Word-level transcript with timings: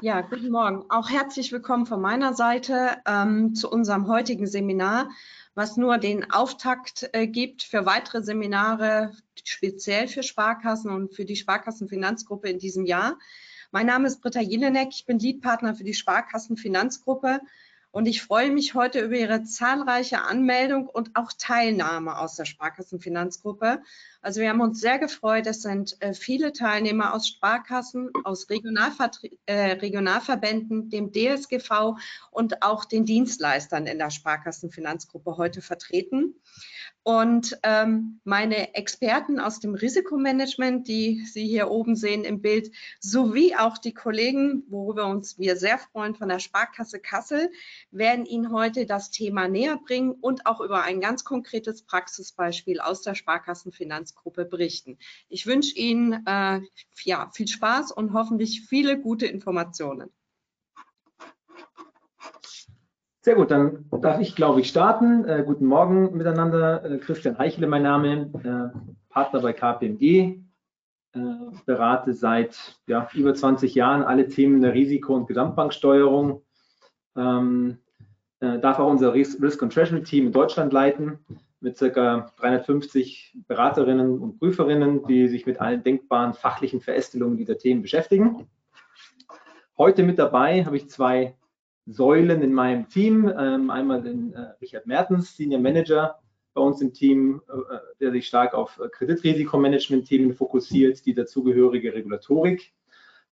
Ja, 0.00 0.20
guten 0.20 0.50
Morgen. 0.50 0.84
Auch 0.90 1.10
herzlich 1.10 1.50
willkommen 1.50 1.84
von 1.84 2.00
meiner 2.00 2.32
Seite 2.32 2.98
ähm, 3.04 3.54
zu 3.54 3.68
unserem 3.68 4.06
heutigen 4.06 4.46
Seminar, 4.46 5.10
was 5.54 5.76
nur 5.76 5.98
den 5.98 6.30
Auftakt 6.30 7.10
äh, 7.12 7.26
gibt 7.26 7.64
für 7.64 7.84
weitere 7.84 8.22
Seminare, 8.22 9.12
speziell 9.42 10.06
für 10.06 10.22
Sparkassen 10.22 10.92
und 10.92 11.14
für 11.14 11.24
die 11.24 11.34
Sparkassenfinanzgruppe 11.34 12.48
in 12.48 12.58
diesem 12.58 12.86
Jahr. 12.86 13.18
Mein 13.72 13.86
Name 13.86 14.06
ist 14.06 14.20
Britta 14.20 14.40
Jelinek, 14.40 14.90
ich 14.92 15.04
bin 15.04 15.18
Leadpartner 15.18 15.74
für 15.74 15.84
die 15.84 15.94
Sparkassenfinanzgruppe 15.94 17.40
und 17.90 18.06
ich 18.06 18.22
freue 18.22 18.50
mich 18.50 18.74
heute 18.74 19.00
über 19.00 19.16
Ihre 19.16 19.44
zahlreiche 19.44 20.22
Anmeldung 20.22 20.88
und 20.88 21.16
auch 21.16 21.32
Teilnahme 21.32 22.18
aus 22.18 22.36
der 22.36 22.44
Sparkassenfinanzgruppe. 22.44 23.82
Also 24.20 24.40
wir 24.40 24.50
haben 24.50 24.60
uns 24.60 24.80
sehr 24.80 24.98
gefreut. 24.98 25.46
Es 25.46 25.62
sind 25.62 25.96
äh, 26.00 26.12
viele 26.12 26.52
Teilnehmer 26.52 27.14
aus 27.14 27.28
Sparkassen, 27.28 28.10
aus 28.24 28.50
Regionalver 28.50 29.10
äh, 29.46 29.72
Regionalverbänden, 29.72 30.90
dem 30.90 31.12
DSGV 31.12 31.96
und 32.30 32.62
auch 32.62 32.84
den 32.84 33.06
Dienstleistern 33.06 33.86
in 33.86 33.98
der 33.98 34.10
Sparkassenfinanzgruppe 34.10 35.38
heute 35.38 35.62
vertreten. 35.62 36.34
Und 37.08 37.58
ähm, 37.62 38.20
meine 38.24 38.74
Experten 38.74 39.40
aus 39.40 39.60
dem 39.60 39.74
Risikomanagement, 39.74 40.86
die 40.88 41.24
Sie 41.24 41.46
hier 41.46 41.70
oben 41.70 41.96
sehen 41.96 42.22
im 42.22 42.42
Bild, 42.42 42.70
sowie 43.00 43.56
auch 43.56 43.78
die 43.78 43.94
Kollegen, 43.94 44.64
worüber 44.68 45.06
uns 45.06 45.38
wir 45.38 45.56
sehr 45.56 45.78
freuen 45.78 46.14
von 46.14 46.28
der 46.28 46.38
Sparkasse 46.38 47.00
Kassel, 47.00 47.50
werden 47.90 48.26
Ihnen 48.26 48.52
heute 48.52 48.84
das 48.84 49.10
Thema 49.10 49.48
näher 49.48 49.78
bringen 49.78 50.10
und 50.20 50.44
auch 50.44 50.60
über 50.60 50.82
ein 50.82 51.00
ganz 51.00 51.24
konkretes 51.24 51.80
Praxisbeispiel 51.80 52.78
aus 52.78 53.00
der 53.00 53.14
Sparkassenfinanzgruppe 53.14 54.44
berichten. 54.44 54.98
Ich 55.30 55.46
wünsche 55.46 55.76
Ihnen 55.76 56.26
äh, 56.26 56.60
ja, 57.04 57.30
viel 57.32 57.48
Spaß 57.48 57.90
und 57.90 58.12
hoffentlich 58.12 58.66
viele 58.68 59.00
gute 59.00 59.24
Informationen. 59.24 60.10
Sehr 63.20 63.34
gut, 63.34 63.50
dann 63.50 63.86
darf 64.00 64.20
ich, 64.20 64.36
glaube 64.36 64.60
ich, 64.60 64.68
starten. 64.68 65.24
Äh, 65.24 65.42
guten 65.44 65.66
Morgen 65.66 66.16
miteinander. 66.16 66.84
Äh, 66.84 66.98
Christian 66.98 67.36
Eichele, 67.36 67.66
mein 67.66 67.82
Name, 67.82 68.30
äh, 68.44 68.78
Partner 69.08 69.40
bei 69.40 69.52
KPMG, 69.52 70.04
äh, 70.04 71.20
berate 71.66 72.12
seit 72.12 72.78
ja, 72.86 73.08
über 73.14 73.34
20 73.34 73.74
Jahren 73.74 74.02
alle 74.04 74.28
Themen 74.28 74.62
der 74.62 74.72
Risiko- 74.72 75.16
und 75.16 75.26
Gesamtbanksteuerung. 75.26 76.42
Ähm, 77.16 77.78
äh, 78.38 78.60
darf 78.60 78.78
auch 78.78 78.88
unser 78.88 79.14
Risk 79.14 79.62
and 79.62 79.72
Treasury 79.72 80.04
Team 80.04 80.26
in 80.26 80.32
Deutschland 80.32 80.72
leiten 80.72 81.18
mit 81.60 81.76
ca. 81.76 82.30
350 82.36 83.36
Beraterinnen 83.48 84.20
und 84.20 84.38
Prüferinnen, 84.38 85.04
die 85.08 85.26
sich 85.26 85.44
mit 85.44 85.60
allen 85.60 85.82
denkbaren 85.82 86.34
fachlichen 86.34 86.80
Verästelungen 86.80 87.36
dieser 87.36 87.58
Themen 87.58 87.82
beschäftigen. 87.82 88.46
Heute 89.76 90.04
mit 90.04 90.20
dabei 90.20 90.64
habe 90.64 90.76
ich 90.76 90.88
zwei 90.88 91.34
Säulen 91.88 92.42
in 92.42 92.52
meinem 92.52 92.88
Team. 92.88 93.32
Ähm, 93.36 93.70
einmal 93.70 94.02
den 94.02 94.34
äh, 94.34 94.40
Richard 94.60 94.86
Mertens, 94.86 95.36
Senior 95.36 95.60
Manager 95.60 96.18
bei 96.54 96.60
uns 96.60 96.80
im 96.80 96.92
Team, 96.92 97.40
äh, 97.48 97.76
der 98.00 98.12
sich 98.12 98.26
stark 98.26 98.54
auf 98.54 98.78
äh, 98.78 98.88
Kreditrisikomanagement-Themen 98.88 100.34
fokussiert, 100.34 101.04
die 101.06 101.14
dazugehörige 101.14 101.94
Regulatorik 101.94 102.72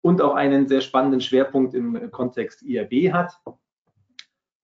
und 0.00 0.22
auch 0.22 0.34
einen 0.34 0.68
sehr 0.68 0.80
spannenden 0.80 1.20
Schwerpunkt 1.20 1.74
im 1.74 2.10
Kontext 2.10 2.62
IRB 2.62 3.12
hat. 3.12 3.38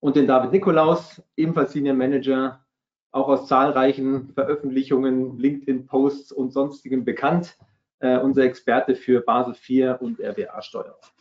Und 0.00 0.16
den 0.16 0.26
David 0.26 0.52
Nikolaus, 0.52 1.22
ebenfalls 1.36 1.72
Senior 1.72 1.94
Manager, 1.94 2.64
auch 3.12 3.28
aus 3.28 3.46
zahlreichen 3.46 4.32
Veröffentlichungen, 4.32 5.38
LinkedIn-Posts 5.38 6.32
und 6.32 6.52
sonstigem 6.52 7.04
bekannt, 7.04 7.58
äh, 7.98 8.18
unser 8.18 8.44
Experte 8.44 8.96
für 8.96 9.20
Basel 9.20 9.54
IV 9.54 10.00
und 10.00 10.18
RWA-Steuerung 10.18 11.11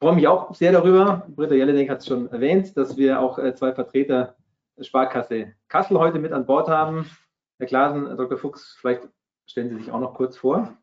freue 0.00 0.14
mich 0.14 0.28
auch 0.28 0.54
sehr 0.54 0.72
darüber, 0.72 1.26
Britta 1.28 1.54
Jelinek 1.54 1.90
hat 1.90 2.00
es 2.00 2.06
schon 2.06 2.30
erwähnt, 2.30 2.76
dass 2.76 2.96
wir 2.96 3.20
auch 3.20 3.38
äh, 3.38 3.54
zwei 3.54 3.72
Vertreter 3.72 4.36
der 4.76 4.84
Sparkasse 4.84 5.54
Kassel 5.68 5.98
heute 5.98 6.18
mit 6.18 6.32
an 6.32 6.46
Bord 6.46 6.68
haben. 6.68 7.10
Herr 7.58 7.66
Klasen, 7.66 8.16
Dr. 8.16 8.36
Fuchs, 8.36 8.76
vielleicht 8.80 9.08
stellen 9.46 9.70
Sie 9.70 9.76
sich 9.76 9.92
auch 9.92 10.00
noch 10.00 10.14
kurz 10.14 10.36
vor. 10.36 10.76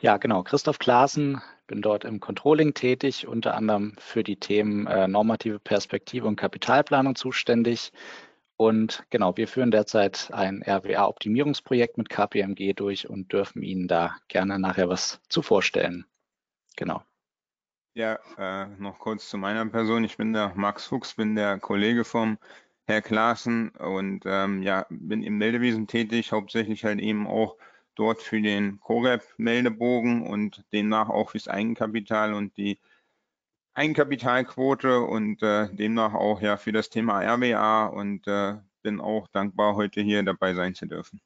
Ja, 0.00 0.16
genau. 0.16 0.42
Christoph 0.42 0.78
Klaasen, 0.78 1.42
bin 1.66 1.82
dort 1.82 2.04
im 2.04 2.20
Controlling 2.20 2.72
tätig, 2.72 3.28
unter 3.28 3.54
anderem 3.54 3.94
für 3.98 4.24
die 4.24 4.36
Themen 4.36 4.86
äh, 4.86 5.06
normative 5.06 5.58
Perspektive 5.58 6.26
und 6.26 6.36
Kapitalplanung 6.36 7.16
zuständig. 7.16 7.92
Und 8.56 9.04
genau, 9.10 9.36
wir 9.36 9.46
führen 9.46 9.70
derzeit 9.70 10.30
ein 10.32 10.62
RWA-Optimierungsprojekt 10.66 11.98
mit 11.98 12.08
KPMG 12.08 12.72
durch 12.74 13.08
und 13.08 13.32
dürfen 13.32 13.62
Ihnen 13.62 13.88
da 13.88 14.16
gerne 14.28 14.58
nachher 14.58 14.88
was 14.88 15.20
zu 15.28 15.42
vorstellen. 15.42 16.06
Genau. 16.76 17.02
Ja, 17.94 18.18
äh, 18.38 18.66
noch 18.78 18.98
kurz 19.00 19.28
zu 19.28 19.36
meiner 19.36 19.66
Person. 19.66 20.04
Ich 20.04 20.16
bin 20.16 20.32
der 20.32 20.52
Max 20.54 20.86
Fuchs, 20.86 21.14
bin 21.14 21.34
der 21.34 21.58
Kollege 21.58 22.04
vom 22.04 22.38
Herr 22.86 23.02
Klaassen 23.02 23.70
und 23.70 24.22
ähm, 24.26 24.62
ja, 24.62 24.86
bin 24.90 25.22
im 25.24 25.38
Meldewesen 25.38 25.88
tätig, 25.88 26.30
hauptsächlich 26.32 26.84
halt 26.84 27.00
eben 27.00 27.26
auch 27.26 27.56
dort 27.96 28.22
für 28.22 28.40
den 28.40 28.78
CoRep-Meldebogen 28.80 30.22
und 30.26 30.64
demnach 30.72 31.08
auch 31.08 31.30
fürs 31.30 31.48
Eigenkapital 31.48 32.32
und 32.32 32.56
die 32.56 32.78
Eigenkapitalquote 33.74 35.00
und 35.00 35.42
äh, 35.42 35.68
demnach 35.74 36.14
auch 36.14 36.40
ja 36.40 36.56
für 36.56 36.72
das 36.72 36.90
Thema 36.90 37.20
RWA 37.22 37.86
und 37.86 38.26
äh, 38.28 38.56
bin 38.82 39.00
auch 39.00 39.26
dankbar, 39.28 39.74
heute 39.74 40.00
hier 40.00 40.22
dabei 40.22 40.54
sein 40.54 40.74
zu 40.74 40.86
dürfen. 40.86 41.20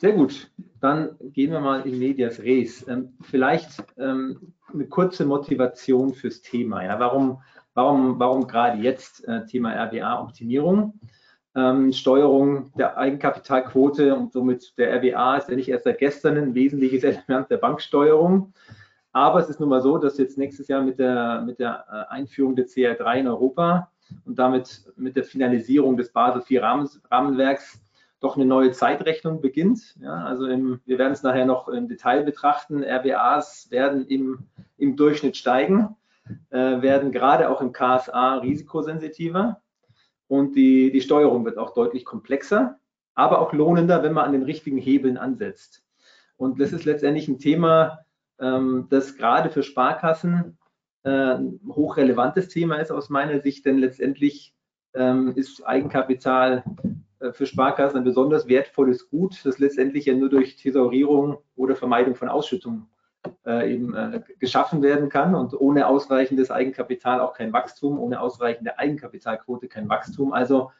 Sehr 0.00 0.12
gut, 0.12 0.48
dann 0.80 1.16
gehen 1.20 1.50
wir 1.50 1.58
mal 1.58 1.80
in 1.80 1.98
Medias 1.98 2.38
Res. 2.38 2.86
Ähm, 2.86 3.14
vielleicht 3.20 3.84
ähm, 3.98 4.54
eine 4.72 4.86
kurze 4.86 5.26
Motivation 5.26 6.14
fürs 6.14 6.40
Thema. 6.40 6.84
Ja? 6.84 7.00
Warum, 7.00 7.42
warum, 7.74 8.16
warum 8.20 8.46
gerade 8.46 8.80
jetzt 8.80 9.26
äh, 9.26 9.44
Thema 9.46 9.72
RWA-Optimierung? 9.72 11.00
Ähm, 11.56 11.92
Steuerung 11.92 12.72
der 12.78 12.96
Eigenkapitalquote 12.96 14.14
und 14.14 14.32
somit 14.32 14.78
der 14.78 14.94
RWA 15.02 15.38
ist 15.38 15.48
ja 15.48 15.56
nicht 15.56 15.68
erst 15.68 15.82
seit 15.82 15.98
gestern 15.98 16.36
ein 16.36 16.54
wesentliches 16.54 17.02
Element 17.26 17.50
der 17.50 17.56
Banksteuerung. 17.56 18.52
Aber 19.10 19.40
es 19.40 19.48
ist 19.48 19.58
nun 19.58 19.68
mal 19.68 19.80
so, 19.80 19.98
dass 19.98 20.16
jetzt 20.18 20.38
nächstes 20.38 20.68
Jahr 20.68 20.82
mit 20.82 21.00
der, 21.00 21.42
mit 21.44 21.58
der 21.58 21.84
äh, 21.90 22.14
Einführung 22.14 22.54
der 22.54 22.66
CR3 22.66 23.14
in 23.16 23.26
Europa 23.26 23.90
und 24.24 24.38
damit 24.38 24.84
mit 24.94 25.16
der 25.16 25.24
Finalisierung 25.24 25.96
des 25.96 26.12
Basel 26.12 26.40
IV 26.48 26.62
Rahmenwerks 27.10 27.80
doch 28.20 28.36
eine 28.36 28.46
neue 28.46 28.72
Zeitrechnung 28.72 29.40
beginnt. 29.40 29.96
Ja, 30.00 30.24
also 30.24 30.46
im, 30.46 30.80
wir 30.84 30.98
werden 30.98 31.12
es 31.12 31.22
nachher 31.22 31.46
noch 31.46 31.68
im 31.68 31.88
Detail 31.88 32.24
betrachten. 32.24 32.82
RWAs 32.82 33.70
werden 33.70 34.06
im, 34.06 34.40
im 34.76 34.96
Durchschnitt 34.96 35.36
steigen, 35.36 35.96
äh, 36.50 36.82
werden 36.82 37.12
gerade 37.12 37.48
auch 37.48 37.60
im 37.60 37.72
KSA 37.72 38.38
risikosensitiver 38.38 39.60
und 40.28 40.54
die, 40.56 40.92
die 40.92 41.00
Steuerung 41.00 41.44
wird 41.44 41.58
auch 41.58 41.74
deutlich 41.74 42.04
komplexer, 42.04 42.78
aber 43.14 43.40
auch 43.40 43.52
lohnender, 43.52 44.02
wenn 44.02 44.12
man 44.12 44.26
an 44.26 44.32
den 44.32 44.42
richtigen 44.42 44.78
Hebeln 44.78 45.16
ansetzt. 45.16 45.82
Und 46.36 46.60
das 46.60 46.72
ist 46.72 46.84
letztendlich 46.84 47.28
ein 47.28 47.38
Thema, 47.38 48.04
ähm, 48.38 48.86
das 48.90 49.16
gerade 49.16 49.50
für 49.50 49.62
Sparkassen 49.62 50.58
äh, 51.02 51.10
ein 51.10 51.60
hochrelevantes 51.66 52.48
Thema 52.48 52.76
ist 52.76 52.92
aus 52.92 53.08
meiner 53.08 53.40
Sicht, 53.40 53.64
denn 53.64 53.78
letztendlich 53.78 54.54
ähm, 54.94 55.32
ist 55.34 55.66
Eigenkapital 55.66 56.62
für 57.32 57.46
Sparkassen 57.46 57.98
ein 57.98 58.04
besonders 58.04 58.46
wertvolles 58.46 59.08
Gut, 59.08 59.44
das 59.44 59.58
letztendlich 59.58 60.06
ja 60.06 60.14
nur 60.14 60.28
durch 60.28 60.56
Thesaurierung 60.56 61.38
oder 61.56 61.74
Vermeidung 61.74 62.14
von 62.14 62.28
Ausschüttungen 62.28 62.88
äh, 63.46 63.72
eben 63.72 63.94
äh, 63.94 64.22
geschaffen 64.38 64.82
werden 64.82 65.08
kann 65.08 65.34
und 65.34 65.58
ohne 65.58 65.86
ausreichendes 65.86 66.50
Eigenkapital 66.50 67.20
auch 67.20 67.34
kein 67.34 67.52
Wachstum, 67.52 67.98
ohne 67.98 68.20
ausreichende 68.20 68.78
Eigenkapitalquote 68.78 69.68
kein 69.68 69.88
Wachstum. 69.88 70.32
Also 70.32 70.70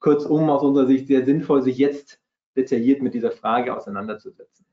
kurzum 0.00 0.50
aus 0.50 0.62
unserer 0.62 0.86
Sicht 0.86 1.06
sehr 1.06 1.24
sinnvoll, 1.24 1.62
sich 1.62 1.78
jetzt 1.78 2.20
detailliert 2.56 3.02
mit 3.02 3.14
dieser 3.14 3.30
Frage 3.30 3.76
auseinanderzusetzen. 3.76 4.66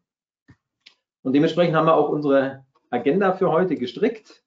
Und 1.24 1.34
dementsprechend 1.34 1.76
haben 1.76 1.86
wir 1.86 1.96
auch 1.96 2.09
unsere 2.09 2.66
Agenda 2.90 3.34
für 3.34 3.52
heute 3.52 3.76
gestrickt. 3.76 4.44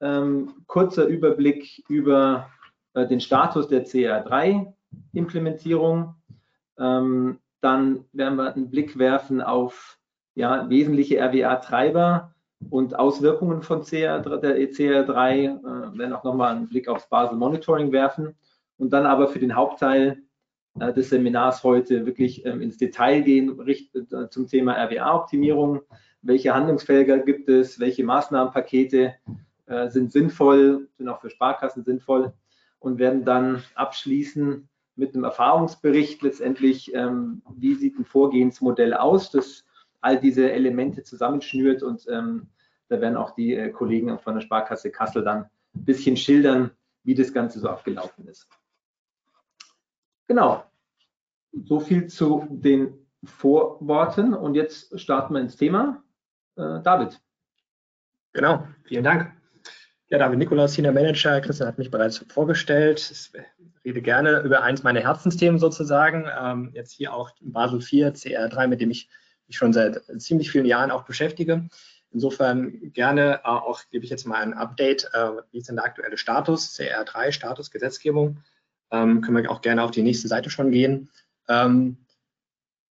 Ähm, 0.00 0.64
kurzer 0.66 1.06
Überblick 1.06 1.84
über 1.88 2.50
äh, 2.94 3.06
den 3.06 3.20
Status 3.20 3.68
der 3.68 3.86
CR3 3.86 4.72
Implementierung. 5.12 6.14
Ähm, 6.78 7.38
dann 7.60 8.04
werden 8.12 8.36
wir 8.36 8.54
einen 8.54 8.70
Blick 8.70 8.98
werfen 8.98 9.40
auf 9.40 9.98
ja, 10.34 10.68
wesentliche 10.68 11.18
RWA-Treiber 11.20 12.34
und 12.70 12.98
Auswirkungen 12.98 13.62
von 13.62 13.82
CR, 13.82 14.20
der 14.20 14.58
ECR3, 14.58 15.32
äh, 15.32 15.98
werden 15.98 16.12
auch 16.12 16.24
nochmal 16.24 16.54
einen 16.54 16.68
Blick 16.68 16.88
aufs 16.88 17.08
Basel 17.08 17.36
Monitoring 17.36 17.92
werfen 17.92 18.34
und 18.76 18.92
dann 18.92 19.06
aber 19.06 19.28
für 19.28 19.38
den 19.38 19.54
Hauptteil 19.54 20.22
äh, 20.80 20.92
des 20.92 21.10
Seminars 21.10 21.62
heute 21.62 22.06
wirklich 22.06 22.44
ähm, 22.44 22.60
ins 22.60 22.78
Detail 22.78 23.22
gehen 23.22 23.60
richt, 23.60 23.94
äh, 23.94 24.28
zum 24.28 24.48
Thema 24.48 24.74
RWA-Optimierung. 24.74 25.80
Welche 26.22 26.54
Handlungsfelder 26.54 27.18
gibt 27.18 27.48
es? 27.48 27.78
Welche 27.78 28.04
Maßnahmenpakete 28.04 29.14
äh, 29.66 29.88
sind 29.88 30.12
sinnvoll, 30.12 30.88
sind 30.96 31.08
auch 31.08 31.20
für 31.20 31.30
Sparkassen 31.30 31.84
sinnvoll 31.84 32.32
und 32.78 32.98
werden 32.98 33.24
dann 33.24 33.62
abschließen 33.74 34.68
mit 34.96 35.14
einem 35.14 35.24
Erfahrungsbericht 35.24 36.22
letztendlich, 36.22 36.94
ähm, 36.94 37.42
wie 37.56 37.74
sieht 37.74 37.98
ein 37.98 38.04
Vorgehensmodell 38.04 38.94
aus, 38.94 39.30
das 39.30 39.64
all 40.00 40.20
diese 40.20 40.52
Elemente 40.52 41.02
zusammenschnürt 41.02 41.82
und 41.82 42.06
ähm, 42.08 42.48
da 42.88 43.00
werden 43.00 43.16
auch 43.16 43.32
die 43.32 43.54
äh, 43.54 43.70
Kollegen 43.70 44.18
von 44.18 44.34
der 44.34 44.42
Sparkasse 44.42 44.90
Kassel 44.90 45.24
dann 45.24 45.44
ein 45.74 45.84
bisschen 45.84 46.16
schildern, 46.16 46.70
wie 47.02 47.14
das 47.14 47.32
Ganze 47.32 47.58
so 47.58 47.68
abgelaufen 47.68 48.28
ist. 48.28 48.48
Genau, 50.26 50.64
so 51.52 51.80
viel 51.80 52.06
zu 52.06 52.46
den 52.50 52.94
Vorworten 53.24 54.34
und 54.34 54.54
jetzt 54.54 54.98
starten 55.00 55.34
wir 55.34 55.40
ins 55.40 55.56
Thema. 55.56 56.02
Äh, 56.56 56.80
David. 56.82 57.20
Genau, 58.32 58.66
vielen 58.84 59.04
Dank. 59.04 59.32
Ja, 60.08 60.18
David 60.18 60.38
Nikolaus, 60.38 60.74
Senior 60.74 60.92
Manager. 60.92 61.40
Christian 61.40 61.68
hat 61.68 61.78
mich 61.78 61.90
bereits 61.90 62.18
vorgestellt. 62.28 63.00
Ich 63.10 63.32
rede 63.84 64.02
gerne 64.02 64.40
über 64.40 64.62
eins 64.62 64.82
meiner 64.82 65.00
Herzensthemen 65.00 65.58
sozusagen. 65.58 66.26
Ähm, 66.38 66.70
jetzt 66.72 66.92
hier 66.92 67.12
auch 67.12 67.30
Basel 67.40 67.80
IV, 67.80 68.14
CR3, 68.14 68.66
mit 68.66 68.80
dem 68.80 68.90
ich 68.90 69.08
mich 69.46 69.56
schon 69.56 69.72
seit 69.72 70.02
ziemlich 70.18 70.50
vielen 70.50 70.66
Jahren 70.66 70.90
auch 70.90 71.04
beschäftige. 71.04 71.68
Insofern 72.10 72.92
gerne 72.92 73.40
äh, 73.44 73.48
auch 73.48 73.82
gebe 73.90 74.04
ich 74.04 74.10
jetzt 74.10 74.26
mal 74.26 74.42
ein 74.42 74.54
Update, 74.54 75.10
äh, 75.12 75.30
wie 75.50 75.58
ist 75.58 75.68
denn 75.68 75.76
der 75.76 75.84
aktuelle 75.84 76.16
Status, 76.16 76.78
CR3, 76.78 77.32
Status 77.32 77.70
Gesetzgebung. 77.70 78.38
Ähm, 78.90 79.20
können 79.20 79.36
wir 79.36 79.50
auch 79.50 79.60
gerne 79.60 79.82
auf 79.82 79.90
die 79.90 80.02
nächste 80.02 80.28
Seite 80.28 80.50
schon 80.50 80.70
gehen. 80.70 81.10
Ähm, 81.48 81.98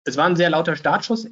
es 0.05 0.17
war 0.17 0.27
ein 0.27 0.37
sehr 0.37 0.51
lauter 0.51 0.77
Startschuss 0.77 1.29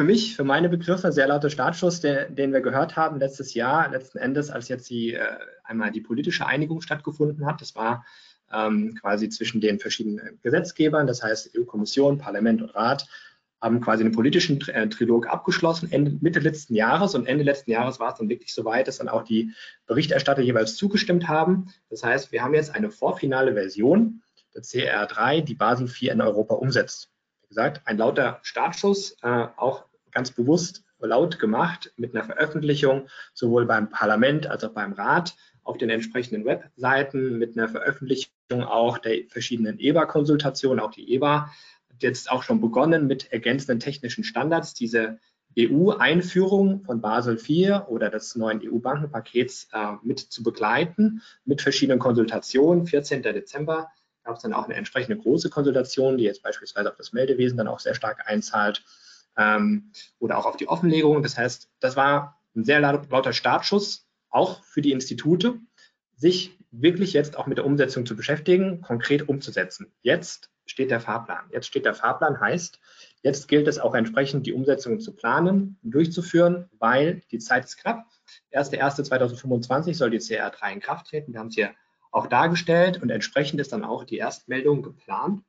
für 0.00 0.04
mich, 0.04 0.36
für 0.36 0.44
meine 0.44 0.68
Begriffe, 0.68 1.12
sehr 1.12 1.28
lauter 1.28 1.50
Startschuss, 1.50 2.00
den, 2.00 2.34
den 2.34 2.52
wir 2.52 2.60
gehört 2.60 2.96
haben 2.96 3.18
letztes 3.18 3.54
Jahr, 3.54 3.90
letzten 3.90 4.18
Endes, 4.18 4.50
als 4.50 4.68
jetzt 4.68 4.88
die, 4.88 5.14
äh, 5.14 5.36
einmal 5.64 5.90
die 5.90 6.00
politische 6.00 6.46
Einigung 6.46 6.80
stattgefunden 6.80 7.44
hat. 7.44 7.60
Das 7.60 7.74
war 7.74 8.04
ähm, 8.52 8.94
quasi 9.00 9.28
zwischen 9.28 9.60
den 9.60 9.78
verschiedenen 9.78 10.38
Gesetzgebern, 10.42 11.06
das 11.06 11.22
heißt 11.22 11.56
EU-Kommission, 11.56 12.18
Parlament 12.18 12.62
und 12.62 12.70
Rat, 12.70 13.06
haben 13.60 13.80
quasi 13.80 14.02
einen 14.02 14.14
politischen 14.14 14.60
äh, 14.68 14.88
Trilog 14.88 15.28
abgeschlossen, 15.28 15.92
Ende, 15.92 16.16
Mitte 16.20 16.40
letzten 16.40 16.74
Jahres. 16.74 17.14
Und 17.14 17.26
Ende 17.26 17.44
letzten 17.44 17.70
Jahres 17.70 18.00
war 18.00 18.12
es 18.12 18.18
dann 18.18 18.28
wirklich 18.28 18.54
so 18.54 18.64
weit, 18.64 18.88
dass 18.88 18.98
dann 18.98 19.08
auch 19.08 19.22
die 19.22 19.52
Berichterstatter 19.86 20.40
jeweils 20.40 20.76
zugestimmt 20.76 21.28
haben. 21.28 21.66
Das 21.90 22.02
heißt, 22.02 22.32
wir 22.32 22.42
haben 22.42 22.54
jetzt 22.54 22.74
eine 22.74 22.90
vorfinale 22.90 23.52
Version 23.52 24.22
der 24.54 24.62
CR3, 24.62 25.42
die 25.42 25.54
Basel 25.54 25.88
4 25.88 26.12
in 26.12 26.20
Europa 26.22 26.54
umsetzt. 26.54 27.10
Wie 27.42 27.48
gesagt, 27.48 27.82
ein 27.84 27.98
lauter 27.98 28.38
Startschuss, 28.42 29.16
äh, 29.22 29.46
auch 29.56 29.84
ganz 30.10 30.30
bewusst 30.30 30.82
laut 30.98 31.38
gemacht 31.38 31.92
mit 31.96 32.14
einer 32.14 32.24
Veröffentlichung 32.24 33.08
sowohl 33.32 33.66
beim 33.66 33.90
Parlament 33.90 34.46
als 34.46 34.64
auch 34.64 34.72
beim 34.72 34.92
Rat 34.92 35.34
auf 35.62 35.78
den 35.78 35.90
entsprechenden 35.90 36.44
Webseiten, 36.44 37.38
mit 37.38 37.56
einer 37.56 37.68
Veröffentlichung 37.68 38.32
auch 38.52 38.98
der 38.98 39.24
verschiedenen 39.28 39.78
EBA-Konsultationen, 39.78 40.80
auch 40.80 40.90
die 40.90 41.12
EBA 41.14 41.46
hat 41.46 42.02
jetzt 42.02 42.30
auch 42.30 42.42
schon 42.42 42.60
begonnen 42.60 43.06
mit 43.06 43.32
ergänzenden 43.32 43.80
technischen 43.80 44.24
Standards, 44.24 44.74
diese 44.74 45.18
EU-Einführung 45.58 46.84
von 46.84 47.00
Basel 47.00 47.36
IV 47.36 47.88
oder 47.88 48.08
des 48.08 48.36
neuen 48.36 48.60
EU-Bankenpakets 48.62 49.68
äh, 49.72 49.92
mit 50.02 50.20
zu 50.20 50.42
begleiten, 50.42 51.22
mit 51.44 51.60
verschiedenen 51.60 51.98
Konsultationen. 51.98 52.86
14. 52.86 53.22
Dezember 53.22 53.88
gab 54.22 54.36
es 54.36 54.42
dann 54.42 54.52
auch 54.52 54.66
eine 54.66 54.74
entsprechende 54.74 55.18
große 55.20 55.50
Konsultation, 55.50 56.18
die 56.18 56.24
jetzt 56.24 56.42
beispielsweise 56.42 56.90
auf 56.90 56.96
das 56.96 57.12
Meldewesen 57.12 57.58
dann 57.58 57.68
auch 57.68 57.80
sehr 57.80 57.94
stark 57.94 58.28
einzahlt 58.28 58.84
ähm, 59.36 59.90
oder 60.18 60.38
auch 60.38 60.46
auf 60.46 60.56
die 60.56 60.68
Offenlegung. 60.68 61.22
Das 61.22 61.36
heißt, 61.36 61.68
das 61.80 61.96
war 61.96 62.40
ein 62.54 62.64
sehr 62.64 62.80
lauter 62.80 63.32
Startschuss, 63.32 64.06
auch 64.28 64.62
für 64.62 64.82
die 64.82 64.92
Institute, 64.92 65.58
sich 66.14 66.59
wirklich 66.70 67.12
jetzt 67.12 67.36
auch 67.36 67.46
mit 67.46 67.58
der 67.58 67.66
Umsetzung 67.66 68.06
zu 68.06 68.16
beschäftigen, 68.16 68.80
konkret 68.80 69.28
umzusetzen. 69.28 69.92
Jetzt 70.02 70.50
steht 70.66 70.90
der 70.90 71.00
Fahrplan. 71.00 71.44
Jetzt 71.50 71.66
steht 71.66 71.84
der 71.84 71.94
Fahrplan, 71.94 72.40
heißt, 72.40 72.78
jetzt 73.22 73.48
gilt 73.48 73.66
es 73.66 73.78
auch 73.78 73.94
entsprechend, 73.94 74.46
die 74.46 74.52
Umsetzung 74.52 75.00
zu 75.00 75.14
planen, 75.14 75.78
durchzuführen, 75.82 76.70
weil 76.78 77.22
die 77.30 77.38
Zeit 77.38 77.64
ist 77.64 77.76
knapp. 77.76 78.06
1.1.2025 78.52 79.94
soll 79.94 80.10
die 80.10 80.20
CR3 80.20 80.72
in 80.72 80.80
Kraft 80.80 81.08
treten. 81.08 81.32
Wir 81.32 81.40
haben 81.40 81.48
es 81.48 81.56
hier 81.56 81.72
auch 82.12 82.28
dargestellt 82.28 83.02
und 83.02 83.10
entsprechend 83.10 83.60
ist 83.60 83.72
dann 83.72 83.84
auch 83.84 84.04
die 84.04 84.18
Erstmeldung 84.18 84.82
geplant 84.82 85.42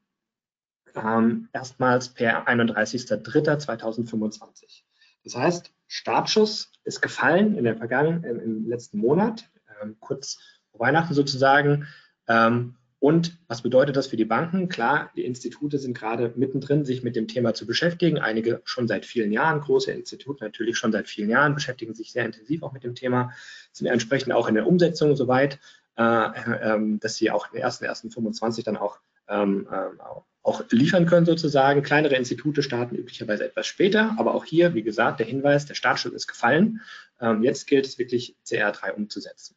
ähm, 0.96 1.50
erstmals 1.54 2.10
per 2.10 2.48
31.03.2025. 2.48 4.82
Das 5.24 5.36
heißt, 5.36 5.72
Startschuss 5.88 6.72
ist 6.84 7.02
gefallen 7.02 7.58
in 7.58 7.64
der 7.64 7.78
vergangenen, 7.78 8.24
im, 8.24 8.68
letzten 8.68 9.00
Monat, 9.00 9.50
ähm, 9.82 9.98
kurz 10.00 10.38
Weihnachten 10.74 11.14
sozusagen. 11.14 11.88
Ähm, 12.28 12.76
und 13.00 13.40
was 13.48 13.64
bedeutet 13.64 13.96
das 13.96 14.08
für 14.08 14.16
die 14.16 14.26
Banken? 14.26 14.70
Klar, 14.70 15.12
die 15.16 15.26
Institute 15.26 15.80
sind 15.80 15.98
gerade 15.98 16.34
mittendrin, 16.36 16.86
sich 16.86 17.02
mit 17.02 17.16
dem 17.16 17.28
Thema 17.28 17.56
zu 17.56 17.66
beschäftigen. 17.66 18.20
Einige 18.20 18.62
schon 18.64 18.88
seit 18.88 19.08
vielen 19.08 19.32
Jahren, 19.32 19.60
große 19.60 19.92
Institute 19.92 20.44
natürlich 20.44 20.78
schon 20.78 20.92
seit 20.92 21.08
vielen 21.08 21.32
Jahren, 21.32 21.56
beschäftigen 21.56 21.96
sich 21.96 22.12
sehr 22.12 22.26
intensiv 22.26 22.62
auch 22.62 22.74
mit 22.74 22.84
dem 22.84 22.94
Thema, 22.94 23.32
sind 23.72 23.88
entsprechend 23.88 24.34
auch 24.34 24.48
in 24.48 24.54
der 24.54 24.68
Umsetzung 24.68 25.16
soweit, 25.16 25.58
äh, 25.98 26.04
äh, 26.04 26.98
dass 27.00 27.16
sie 27.16 27.32
auch 27.32 27.48
in 27.48 27.54
den 27.54 27.64
ersten, 27.64 27.86
ersten 27.86 28.12
25 28.12 28.66
dann 28.66 28.78
auch 28.78 29.00
ähm, 29.28 29.68
äh, 29.72 30.02
auch 30.44 30.64
liefern 30.70 31.06
können 31.06 31.26
sozusagen. 31.26 31.84
Kleinere 31.84 32.16
Institute 32.16 32.62
starten 32.62 32.96
üblicherweise 32.96 33.46
etwas 33.46 33.68
später, 33.68 34.16
aber 34.18 34.34
auch 34.34 34.46
hier, 34.46 34.74
wie 34.74 34.84
gesagt, 34.84 35.20
der 35.20 35.28
Hinweis, 35.28 35.66
der 35.66 35.76
Startschuss 35.76 36.14
ist 36.14 36.28
gefallen. 36.28 36.82
Ähm, 37.20 37.44
jetzt 37.44 37.68
gilt 37.68 37.86
es 37.86 37.98
wirklich, 37.98 38.36
CR3 38.46 38.92
umzusetzen. 38.92 39.56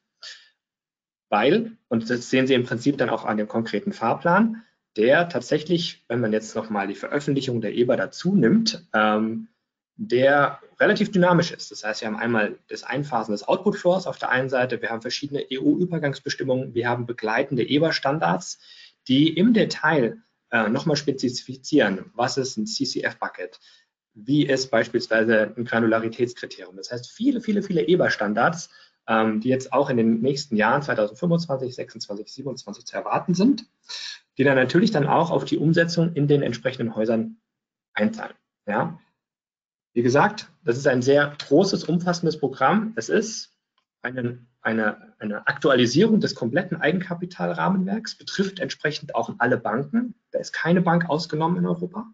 Weil, 1.35 1.73
und 1.89 2.09
das 2.11 2.31
sehen 2.31 2.47
Sie 2.47 2.55
im 2.55 2.63
Prinzip 2.63 2.97
dann 2.97 3.11
auch 3.11 3.25
an 3.25 3.39
dem 3.39 3.49
konkreten 3.49 3.93
Fahrplan, 3.93 4.63
der 4.97 5.29
tatsächlich, 5.29 6.05
wenn 6.07 6.21
man 6.21 6.33
jetzt 6.33 6.55
nochmal 6.55 6.87
die 6.87 6.95
Veröffentlichung 6.95 7.61
der 7.61 7.75
EBA 7.75 7.97
dazu 7.97 8.37
nimmt, 8.37 8.87
ähm, 8.95 9.49
der 9.97 10.61
relativ 10.79 11.11
dynamisch 11.11 11.51
ist. 11.51 11.73
Das 11.73 11.83
heißt, 11.83 12.03
wir 12.03 12.07
haben 12.07 12.19
einmal 12.19 12.61
das 12.69 12.85
Einphasen 12.85 13.33
des 13.33 13.43
Output 13.49 13.75
Floors 13.75 14.07
auf 14.07 14.17
der 14.17 14.29
einen 14.29 14.49
Seite, 14.49 14.81
wir 14.81 14.91
haben 14.91 15.03
verschiedene 15.03 15.45
EU-Übergangsbestimmungen, 15.53 16.73
wir 16.73 16.89
haben 16.89 17.05
begleitende 17.05 17.69
EBA-Standards, 17.69 18.61
die 19.09 19.37
im 19.37 19.55
Detail 19.55 20.19
äh, 20.53 20.69
nochmal 20.69 20.95
spezifizieren, 20.97 22.13
was 22.15 22.37
ist 22.37 22.57
ein 22.59 22.67
CCF-Bucket, 22.67 23.59
wie 24.15 24.47
ist 24.47 24.71
beispielsweise 24.71 25.53
ein 25.57 25.65
Granularitätskriterium. 25.65 26.77
Das 26.77 26.93
heißt, 26.93 27.11
viele, 27.11 27.41
viele, 27.41 27.65
viele 27.65 27.83
EBA-Standards, 27.83 28.71
die 29.09 29.49
jetzt 29.49 29.73
auch 29.73 29.91
in 29.91 29.97
den 29.97 30.21
nächsten 30.21 30.57
Jahren 30.57 30.83
2025, 30.83 31.75
26, 31.75 32.33
27 32.33 32.85
zu 32.87 32.97
erwarten 32.97 33.35
sind, 33.35 33.67
die 34.39 34.45
dann 34.45 34.57
natürlich 34.57 34.91
dann 34.91 35.07
auch 35.07 35.31
auf 35.31 35.45
die 35.45 35.59
Umsetzung 35.59 36.15
in 36.15 36.27
den 36.27 36.43
entsprechenden 36.43 36.95
Häusern 36.95 37.37
einzahlen. 37.93 38.35
Ja? 38.67 38.99
Wie 39.93 40.03
gesagt, 40.03 40.51
das 40.65 40.79
ist 40.79 40.87
ein 40.87 41.03
sehr 41.03 41.37
großes, 41.47 41.85
umfassendes 41.85 42.39
Programm. 42.39 42.95
Es 42.97 43.09
ist 43.09 43.53
einen 44.03 44.49
eine, 44.65 45.13
eine 45.19 45.47
Aktualisierung 45.47 46.21
des 46.21 46.35
kompletten 46.35 46.81
Eigenkapitalrahmenwerks, 46.81 48.17
betrifft 48.17 48.61
entsprechend 48.61 49.15
auch 49.15 49.31
alle 49.39 49.59
Banken. 49.59 50.15
Da 50.31 50.39
ist 50.39 50.53
keine 50.53 50.81
Bank 50.81 51.09
ausgenommen 51.09 51.59
in 51.59 51.67
Europa. 51.67 52.07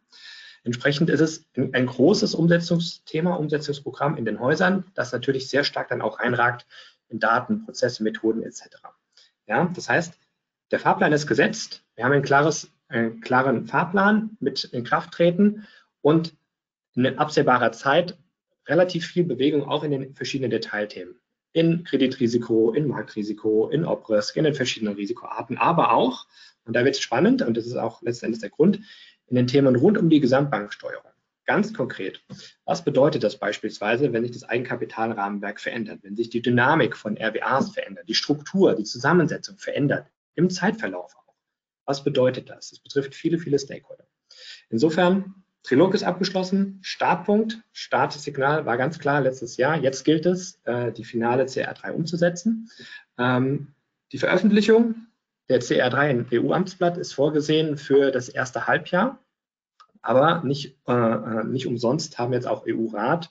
Entsprechend 0.62 1.08
ist 1.10 1.20
es 1.20 1.46
ein, 1.56 1.86
großes 1.86 2.34
Umsetzungsthema, 2.34 3.34
Umsetzungsprogramm 3.34 4.16
in 4.16 4.24
den 4.24 4.40
Häusern, 4.40 4.84
das 4.94 5.12
natürlich 5.12 5.48
sehr 5.48 5.64
stark 5.64 5.88
dann 5.88 6.02
auch 6.02 6.18
einragt 6.18 6.66
in 7.08 7.18
Daten, 7.18 7.64
Prozesse, 7.64 8.02
Methoden 8.02 8.42
etc. 8.42 8.62
Ja, 9.46 9.70
das 9.74 9.88
heißt, 9.88 10.18
der 10.70 10.78
Fahrplan 10.78 11.12
ist 11.12 11.26
gesetzt. 11.26 11.82
Wir 11.96 12.04
haben 12.04 12.12
ein 12.12 12.22
klares, 12.22 12.70
einen 12.88 13.20
klaren 13.20 13.66
Fahrplan 13.66 14.36
mit 14.40 14.64
Inkrafttreten 14.64 15.66
und 16.02 16.36
in 16.94 17.18
absehbarer 17.18 17.72
Zeit 17.72 18.18
relativ 18.66 19.06
viel 19.06 19.24
Bewegung 19.24 19.64
auch 19.64 19.82
in 19.82 19.90
den 19.90 20.14
verschiedenen 20.14 20.50
Detailthemen 20.50 21.20
in 21.52 21.84
Kreditrisiko, 21.84 22.72
in 22.72 22.86
Marktrisiko, 22.86 23.68
in 23.68 23.84
Obrisk, 23.84 24.36
in 24.36 24.44
den 24.44 24.54
verschiedenen 24.54 24.94
Risikoarten, 24.94 25.58
aber 25.58 25.92
auch, 25.92 26.26
und 26.64 26.74
da 26.74 26.84
wird 26.84 26.94
es 26.94 27.00
spannend, 27.00 27.42
und 27.42 27.56
das 27.56 27.66
ist 27.66 27.76
auch 27.76 28.02
letztendlich 28.02 28.40
der 28.40 28.50
Grund, 28.50 28.80
in 29.30 29.36
den 29.36 29.46
Themen 29.46 29.76
rund 29.76 29.96
um 29.96 30.10
die 30.10 30.20
Gesamtbanksteuerung. 30.20 31.10
Ganz 31.46 31.72
konkret, 31.72 32.22
was 32.64 32.84
bedeutet 32.84 33.24
das 33.24 33.38
beispielsweise, 33.38 34.12
wenn 34.12 34.22
sich 34.22 34.32
das 34.32 34.44
Eigenkapitalrahmenwerk 34.44 35.60
verändert, 35.60 36.00
wenn 36.02 36.14
sich 36.14 36.30
die 36.30 36.42
Dynamik 36.42 36.96
von 36.96 37.16
RWAs 37.16 37.72
verändert, 37.72 38.08
die 38.08 38.14
Struktur, 38.14 38.74
die 38.74 38.84
Zusammensetzung 38.84 39.58
verändert, 39.58 40.06
im 40.34 40.50
Zeitverlauf 40.50 41.16
auch? 41.16 41.34
Was 41.86 42.04
bedeutet 42.04 42.50
das? 42.50 42.70
Das 42.70 42.78
betrifft 42.78 43.14
viele, 43.14 43.38
viele 43.38 43.58
Stakeholder. 43.58 44.04
Insofern 44.68 45.34
Trilog 45.62 45.94
ist 45.94 46.04
abgeschlossen. 46.04 46.78
Startpunkt, 46.82 47.60
Startsignal 47.72 48.64
war 48.64 48.76
ganz 48.76 48.98
klar 48.98 49.20
letztes 49.20 49.56
Jahr. 49.56 49.76
Jetzt 49.76 50.04
gilt 50.04 50.26
es, 50.26 50.60
äh, 50.64 50.92
die 50.92 51.04
finale 51.04 51.44
CR3 51.44 51.90
umzusetzen. 51.90 52.70
Ähm, 53.18 53.74
die 54.12 54.18
Veröffentlichung 54.18 55.06
der 55.50 55.60
CR3 55.60 56.10
im 56.10 56.26
EU-Amtsblatt 56.32 56.96
ist 56.96 57.12
vorgesehen 57.12 57.76
für 57.76 58.12
das 58.12 58.28
erste 58.28 58.66
Halbjahr. 58.66 59.18
Aber 60.00 60.42
nicht, 60.44 60.78
äh, 60.86 60.92
äh 60.92 61.44
nicht 61.44 61.66
umsonst 61.66 62.18
haben 62.18 62.32
jetzt 62.32 62.46
auch 62.46 62.64
EU-Rat 62.66 63.30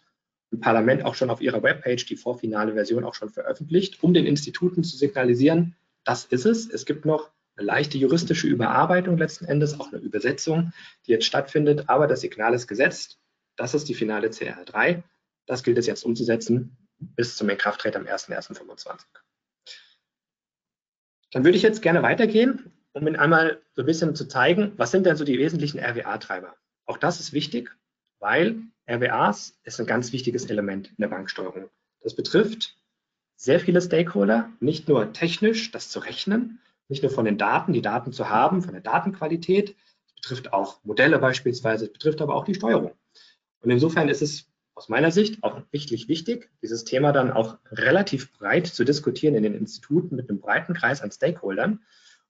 und 0.52 0.60
Parlament 0.60 1.06
auch 1.06 1.16
schon 1.16 1.30
auf 1.30 1.42
ihrer 1.42 1.64
Webpage 1.64 2.06
die 2.06 2.18
vorfinale 2.18 2.74
Version 2.74 3.06
auch 3.06 3.16
schon 3.16 3.30
veröffentlicht, 3.30 4.04
um 4.04 4.14
den 4.14 4.26
Instituten 4.26 4.84
zu 4.84 4.98
signalisieren, 4.98 5.76
das 6.04 6.26
ist 6.26 6.46
es. 6.46 6.70
Es 6.70 6.86
gibt 6.86 7.06
noch 7.06 7.32
eine 7.56 7.66
leichte 7.66 7.98
juristische 7.98 8.48
Überarbeitung 8.48 9.18
letzten 9.18 9.46
Endes, 9.46 9.80
auch 9.80 9.92
eine 9.92 10.02
Übersetzung, 10.02 10.74
die 11.06 11.12
jetzt 11.12 11.26
stattfindet, 11.26 11.86
aber 11.88 12.08
das 12.08 12.22
Signal 12.22 12.54
ist 12.54 12.68
gesetzt. 12.68 13.18
das 13.56 13.74
ist 13.74 13.90
die 13.90 13.94
finale 13.94 14.30
CR3. 14.30 15.04
Das 15.46 15.64
gilt 15.64 15.78
es 15.78 15.88
jetzt 15.88 16.04
umzusetzen 16.04 16.78
bis 16.98 17.36
zum 17.36 17.50
Inkrafttreten 17.50 18.08
am 18.08 18.14
01.01.25. 18.14 19.00
Dann 21.31 21.43
würde 21.43 21.57
ich 21.57 21.63
jetzt 21.63 21.81
gerne 21.81 22.01
weitergehen, 22.01 22.71
um 22.93 23.07
Ihnen 23.07 23.15
einmal 23.15 23.62
so 23.75 23.83
ein 23.83 23.86
bisschen 23.86 24.15
zu 24.15 24.27
zeigen, 24.27 24.74
was 24.77 24.91
sind 24.91 25.05
denn 25.05 25.15
so 25.15 25.24
die 25.24 25.38
wesentlichen 25.38 25.79
RWA-Treiber. 25.79 26.55
Auch 26.86 26.98
das 26.98 27.19
ist 27.19 27.33
wichtig, 27.33 27.75
weil 28.19 28.62
RWAs 28.89 29.59
ist 29.63 29.79
ein 29.79 29.86
ganz 29.86 30.12
wichtiges 30.12 30.45
Element 30.50 30.88
in 30.88 30.95
der 31.00 31.07
Banksteuerung. 31.07 31.69
Das 32.01 32.15
betrifft 32.15 32.75
sehr 33.36 33.59
viele 33.59 33.81
Stakeholder, 33.81 34.50
nicht 34.59 34.89
nur 34.89 35.13
technisch 35.13 35.71
das 35.71 35.89
zu 35.89 36.00
rechnen, 36.00 36.59
nicht 36.88 37.03
nur 37.03 37.12
von 37.12 37.25
den 37.25 37.38
Daten, 37.38 37.74
die 37.74 37.81
Daten 37.81 38.12
zu 38.12 38.29
haben, 38.29 38.62
von 38.63 38.74
der 38.74 38.81
Datenqualität, 38.81 39.75
es 40.07 40.15
betrifft 40.15 40.51
auch 40.51 40.83
Modelle 40.83 41.19
beispielsweise, 41.19 41.86
es 41.86 41.93
betrifft 41.93 42.21
aber 42.21 42.36
auch 42.36 42.43
die 42.43 42.55
Steuerung. 42.55 42.91
Und 43.62 43.69
insofern 43.69 44.09
ist 44.09 44.21
es 44.21 44.49
aus 44.79 44.88
meiner 44.88 45.12
Sicht 45.12 45.43
auch 45.43 45.62
richtig 45.74 46.07
wichtig, 46.07 46.50
dieses 46.62 46.86
Thema 46.86 47.12
dann 47.12 47.33
auch 47.33 47.57
relativ 47.69 48.31
breit 48.31 48.65
zu 48.65 48.86
diskutieren 48.86 49.36
in 49.36 49.43
den 49.43 49.53
Instituten 49.53 50.15
mit 50.15 50.29
einem 50.29 50.39
breiten 50.39 50.74
Kreis 50.74 51.01
an 51.01 51.12
Stakeholdern. 51.12 51.81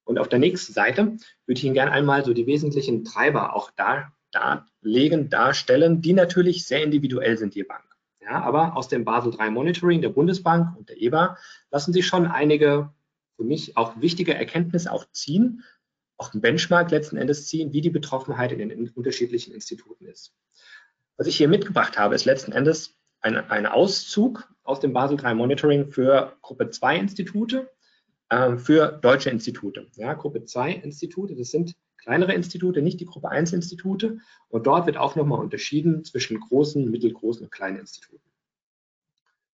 Und 0.03 0.17
auf 0.17 0.29
der 0.29 0.39
nächsten 0.39 0.73
Seite 0.73 1.03
würde 1.03 1.59
ich 1.59 1.63
Ihnen 1.63 1.75
gerne 1.75 1.91
einmal 1.91 2.25
so 2.25 2.33
die 2.33 2.47
wesentlichen 2.47 3.05
Treiber 3.05 3.55
auch 3.55 3.69
da, 3.75 4.11
darlegen, 4.31 5.29
darstellen, 5.29 6.01
die 6.01 6.13
natürlich 6.13 6.65
sehr 6.65 6.81
individuell 6.81 7.37
sind, 7.37 7.53
die 7.53 7.63
Bank. 7.63 7.83
Ja, 8.19 8.41
aber 8.41 8.75
aus 8.75 8.87
dem 8.87 9.05
Basel 9.05 9.31
III 9.39 9.51
Monitoring 9.51 10.01
der 10.01 10.09
Bundesbank 10.09 10.75
und 10.75 10.89
der 10.89 10.99
EBA 10.99 11.37
lassen 11.69 11.93
sich 11.93 12.07
schon 12.07 12.25
einige 12.25 12.91
für 13.35 13.43
mich 13.43 13.77
auch 13.77 14.01
wichtige 14.01 14.33
Erkenntnisse 14.33 14.91
auch 14.91 15.05
ziehen, 15.11 15.63
auch 16.17 16.33
ein 16.33 16.41
Benchmark 16.41 16.89
letzten 16.89 17.17
Endes 17.17 17.45
ziehen, 17.45 17.73
wie 17.73 17.81
die 17.81 17.91
Betroffenheit 17.91 18.51
in 18.51 18.69
den 18.69 18.89
unterschiedlichen 18.89 19.53
Instituten 19.53 20.07
ist. 20.07 20.33
Was 21.19 21.27
ich 21.27 21.35
hier 21.35 21.49
mitgebracht 21.49 21.99
habe, 21.99 22.15
ist 22.15 22.23
letzten 22.23 22.53
Endes 22.53 22.97
ein, 23.19 23.35
ein 23.35 23.65
Auszug 23.65 24.49
aus 24.63 24.79
dem 24.79 24.93
Basel 24.93 25.19
III 25.21 25.35
Monitoring 25.35 25.91
für 25.91 26.38
Gruppe 26.41 26.69
2 26.69 26.97
Institute, 26.97 27.69
äh, 28.29 28.55
für 28.55 28.97
deutsche 29.01 29.29
Institute. 29.29 29.85
Ja, 29.97 30.13
Gruppe 30.13 30.45
2 30.45 30.71
Institute, 30.75 31.35
das 31.35 31.51
sind 31.51 31.75
kleinere 31.97 32.31
Institute, 32.31 32.81
nicht 32.81 33.01
die 33.01 33.05
Gruppe 33.05 33.27
1 33.27 33.51
Institute. 33.51 34.19
Und 34.47 34.65
dort 34.65 34.85
wird 34.85 34.95
auch 34.95 35.17
nochmal 35.17 35.41
unterschieden 35.41 36.05
zwischen 36.05 36.39
großen, 36.39 36.89
mittelgroßen 36.89 37.43
und 37.43 37.51
kleinen 37.51 37.79
Instituten. 37.79 38.29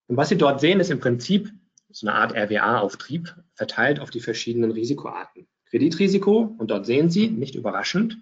Und 0.06 0.18
was 0.18 0.30
Sie 0.30 0.38
dort 0.38 0.62
sehen, 0.62 0.80
ist 0.80 0.92
im 0.92 1.00
Prinzip 1.00 1.52
so 1.90 2.06
eine 2.06 2.16
Art 2.16 2.36
RWA-Auftrieb 2.36 3.34
verteilt 3.56 4.00
auf 4.00 4.12
die 4.12 4.20
verschiedenen 4.20 4.70
Risikoarten. 4.70 5.48
Kreditrisiko, 5.72 6.56
und 6.60 6.70
dort 6.70 6.86
sehen 6.86 7.10
Sie, 7.10 7.28
nicht 7.28 7.56
überraschend, 7.56 8.20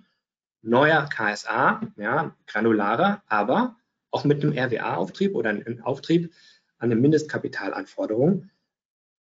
neuer 0.63 1.07
KSA, 1.07 1.81
ja, 1.97 2.35
granularer, 2.47 3.21
aber 3.27 3.75
auch 4.11 4.23
mit 4.23 4.43
einem 4.43 4.57
RWA-Auftrieb 4.57 5.35
oder 5.35 5.49
einem 5.49 5.83
Auftrieb 5.83 6.33
an 6.77 6.91
eine 6.91 6.99
Mindestkapitalanforderung 6.99 8.49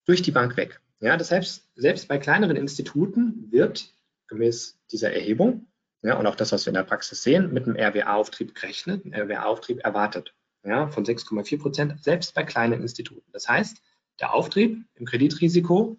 durch 0.05 0.21
die 0.21 0.31
Bank 0.31 0.57
weg. 0.57 0.79
Ja, 0.99 1.17
das 1.17 1.31
heißt, 1.31 1.69
selbst 1.75 2.07
bei 2.07 2.17
kleineren 2.17 2.55
Instituten 2.55 3.51
wird 3.51 3.93
gemäß 4.27 4.79
dieser 4.91 5.13
Erhebung, 5.13 5.67
ja, 6.01 6.17
und 6.17 6.27
auch 6.27 6.35
das, 6.35 6.51
was 6.51 6.65
wir 6.65 6.71
in 6.71 6.75
der 6.75 6.83
Praxis 6.83 7.23
sehen, 7.23 7.53
mit 7.53 7.65
einem 7.65 7.77
RWA-Auftrieb 7.77 8.55
gerechnet, 8.55 9.05
ein 9.05 9.13
RWA-Auftrieb 9.13 9.83
erwartet, 9.83 10.33
ja, 10.63 10.87
von 10.87 11.05
6,4 11.05 11.59
Prozent, 11.59 12.03
selbst 12.03 12.33
bei 12.33 12.43
kleinen 12.43 12.81
Instituten. 12.81 13.29
Das 13.31 13.47
heißt, 13.47 13.81
der 14.19 14.33
Auftrieb 14.33 14.85
im 14.95 15.05
Kreditrisiko 15.05 15.97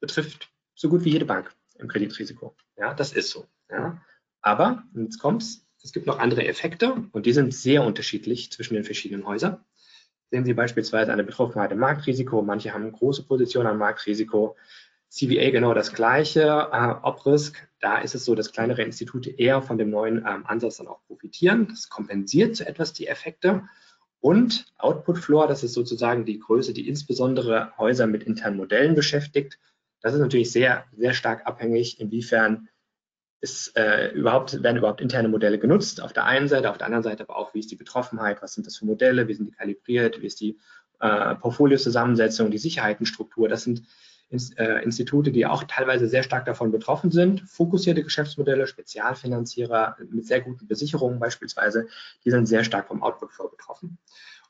betrifft 0.00 0.50
so 0.74 0.88
gut 0.88 1.04
wie 1.04 1.10
jede 1.10 1.24
Bank 1.24 1.54
im 1.78 1.88
Kreditrisiko. 1.88 2.54
Ja, 2.76 2.94
das 2.94 3.12
ist 3.12 3.30
so. 3.30 3.46
Ja. 3.70 4.00
Aber, 4.46 4.84
jetzt 4.94 5.18
kommt's, 5.18 5.66
es 5.82 5.92
gibt 5.92 6.06
noch 6.06 6.20
andere 6.20 6.46
Effekte 6.46 6.94
und 7.10 7.26
die 7.26 7.32
sind 7.32 7.52
sehr 7.52 7.82
unterschiedlich 7.82 8.52
zwischen 8.52 8.74
den 8.74 8.84
verschiedenen 8.84 9.26
Häusern. 9.26 9.64
Sehen 10.30 10.44
Sie 10.44 10.54
beispielsweise 10.54 11.12
eine 11.12 11.24
Betroffenheit 11.24 11.72
im 11.72 11.80
Marktrisiko, 11.80 12.42
manche 12.42 12.72
haben 12.72 12.92
große 12.92 13.24
Positionen 13.24 13.66
am 13.66 13.78
Marktrisiko, 13.78 14.54
CVA 15.08 15.50
genau 15.50 15.74
das 15.74 15.92
gleiche. 15.92 16.42
Äh, 16.72 16.94
Obrisk, 17.02 17.68
da 17.80 17.98
ist 17.98 18.14
es 18.14 18.24
so, 18.24 18.36
dass 18.36 18.52
kleinere 18.52 18.82
Institute 18.82 19.28
eher 19.30 19.62
von 19.62 19.78
dem 19.78 19.90
neuen 19.90 20.18
ähm, 20.18 20.46
Ansatz 20.46 20.76
dann 20.76 20.86
auch 20.86 21.04
profitieren. 21.08 21.66
Das 21.68 21.88
kompensiert 21.88 22.54
so 22.54 22.62
etwas 22.62 22.92
die 22.92 23.08
Effekte. 23.08 23.64
Und 24.20 24.66
Output 24.78 25.18
Floor, 25.18 25.48
das 25.48 25.64
ist 25.64 25.72
sozusagen 25.72 26.24
die 26.24 26.38
Größe, 26.38 26.72
die 26.72 26.86
insbesondere 26.88 27.72
Häuser 27.78 28.06
mit 28.06 28.22
internen 28.22 28.58
Modellen 28.58 28.94
beschäftigt. 28.94 29.58
Das 30.02 30.14
ist 30.14 30.20
natürlich 30.20 30.52
sehr, 30.52 30.84
sehr 30.96 31.14
stark 31.14 31.48
abhängig, 31.48 31.98
inwiefern 31.98 32.68
ist, 33.40 33.76
äh, 33.76 34.10
überhaupt, 34.12 34.62
werden 34.62 34.78
überhaupt 34.78 35.00
interne 35.00 35.28
Modelle 35.28 35.58
genutzt. 35.58 36.02
Auf 36.02 36.12
der 36.12 36.24
einen 36.24 36.48
Seite, 36.48 36.70
auf 36.70 36.78
der 36.78 36.86
anderen 36.86 37.04
Seite 37.04 37.24
aber 37.24 37.36
auch, 37.36 37.54
wie 37.54 37.60
ist 37.60 37.70
die 37.70 37.76
Betroffenheit, 37.76 38.42
was 38.42 38.54
sind 38.54 38.66
das 38.66 38.76
für 38.76 38.86
Modelle, 38.86 39.28
wie 39.28 39.34
sind 39.34 39.46
die 39.46 39.52
kalibriert, 39.52 40.20
wie 40.20 40.26
ist 40.26 40.40
die 40.40 40.58
äh, 41.00 41.34
Portfoliozusammensetzung, 41.34 42.50
die 42.50 42.58
Sicherheitenstruktur. 42.58 43.48
Das 43.48 43.64
sind 43.64 43.82
äh, 44.30 44.82
Institute, 44.82 45.30
die 45.30 45.46
auch 45.46 45.64
teilweise 45.64 46.08
sehr 46.08 46.22
stark 46.22 46.46
davon 46.46 46.72
betroffen 46.72 47.10
sind. 47.10 47.42
Fokussierte 47.42 48.02
Geschäftsmodelle, 48.02 48.66
Spezialfinanzierer 48.66 49.96
mit 50.10 50.26
sehr 50.26 50.40
guten 50.40 50.66
Besicherungen 50.66 51.20
beispielsweise, 51.20 51.86
die 52.24 52.30
sind 52.30 52.46
sehr 52.46 52.64
stark 52.64 52.88
vom 52.88 53.02
Output 53.02 53.32
Flow 53.32 53.48
betroffen. 53.48 53.98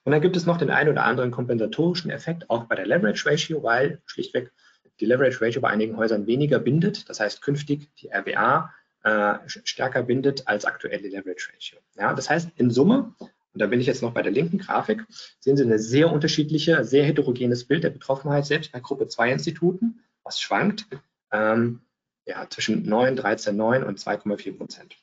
Und 0.05 0.13
dann 0.13 0.21
gibt 0.21 0.37
es 0.37 0.47
noch 0.47 0.57
den 0.57 0.71
einen 0.71 0.91
oder 0.91 1.05
anderen 1.05 1.33
kompensatorischen 1.33 2.11
Effekt, 2.11 2.49
auch 2.49 2.65
bei 2.65 2.77
der 2.77 2.87
Leverage 2.87 3.29
Ratio, 3.29 3.63
weil 3.63 4.01
schlichtweg 4.07 4.53
die 5.01 5.07
Leverage 5.07 5.41
Ratio 5.41 5.61
bei 5.61 5.69
einigen 5.69 5.97
Häusern 5.97 6.27
weniger 6.27 6.59
bindet. 6.59 7.09
Das 7.09 7.21
heißt, 7.21 7.43
künftig 7.43 7.89
die 7.97 8.11
RBA 8.11 8.73
äh, 9.03 9.35
stärker 9.47 10.03
bindet 10.03 10.47
als 10.49 10.65
aktuell 10.65 11.01
die 11.01 11.09
Leverage 11.09 11.53
Ratio. 11.53 11.79
Ja, 11.97 12.15
das 12.15 12.31
heißt, 12.31 12.51
in 12.57 12.71
Summe 12.71 13.15
und 13.57 13.61
da 13.61 13.69
bin 13.69 13.81
ich 13.81 13.87
jetzt 13.87 14.03
noch 14.03 14.13
bei 14.13 14.21
der 14.21 14.33
linken 14.33 14.59
Grafik, 14.59 15.07
sehen 15.41 15.57
Sie 15.57 15.63
eine 15.63 15.79
sehr 15.79 16.13
unterschiedliche, 16.13 16.85
sehr 16.85 17.05
heterogenes 17.05 17.65
Bild 17.65 17.85
der 17.85 17.89
Betroffenheit, 17.89 18.45
selbst 18.45 18.71
bei 18.71 18.81
Gruppe 18.81 19.09
2 19.09 19.33
Instituten, 19.33 20.03
was 20.25 20.43
schwankt 20.43 20.85
ähm, 21.33 21.81
ja, 22.27 22.47
zwischen 22.51 22.87
9, 22.87 23.17
13, 23.17 23.57
9 23.57 23.83
und 23.83 23.99
2,4 23.99 24.59
Prozent. 24.59 24.97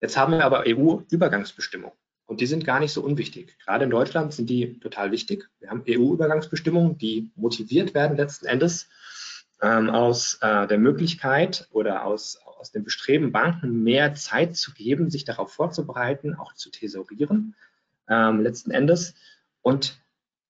Jetzt 0.00 0.16
haben 0.16 0.34
wir 0.34 0.44
aber 0.44 0.62
EU-Übergangsbestimmungen 0.68 1.98
und 2.26 2.40
die 2.40 2.46
sind 2.46 2.64
gar 2.64 2.80
nicht 2.80 2.92
so 2.92 3.02
unwichtig. 3.02 3.56
Gerade 3.64 3.84
in 3.84 3.90
Deutschland 3.90 4.32
sind 4.32 4.48
die 4.48 4.78
total 4.80 5.10
wichtig. 5.10 5.48
Wir 5.60 5.70
haben 5.70 5.84
EU-Übergangsbestimmungen, 5.88 6.98
die 6.98 7.30
motiviert 7.36 7.94
werden 7.94 8.16
letzten 8.16 8.46
Endes 8.46 8.88
ähm, 9.60 9.90
aus 9.90 10.38
äh, 10.40 10.66
der 10.66 10.78
Möglichkeit 10.78 11.68
oder 11.70 12.04
aus, 12.04 12.38
aus 12.58 12.72
dem 12.72 12.84
Bestreben, 12.84 13.32
Banken 13.32 13.82
mehr 13.82 14.14
Zeit 14.14 14.56
zu 14.56 14.72
geben, 14.72 15.10
sich 15.10 15.24
darauf 15.24 15.52
vorzubereiten, 15.52 16.34
auch 16.34 16.54
zu 16.54 16.70
thesaurieren, 16.70 17.54
ähm, 18.08 18.40
letzten 18.40 18.70
Endes. 18.70 19.14
Und 19.62 20.00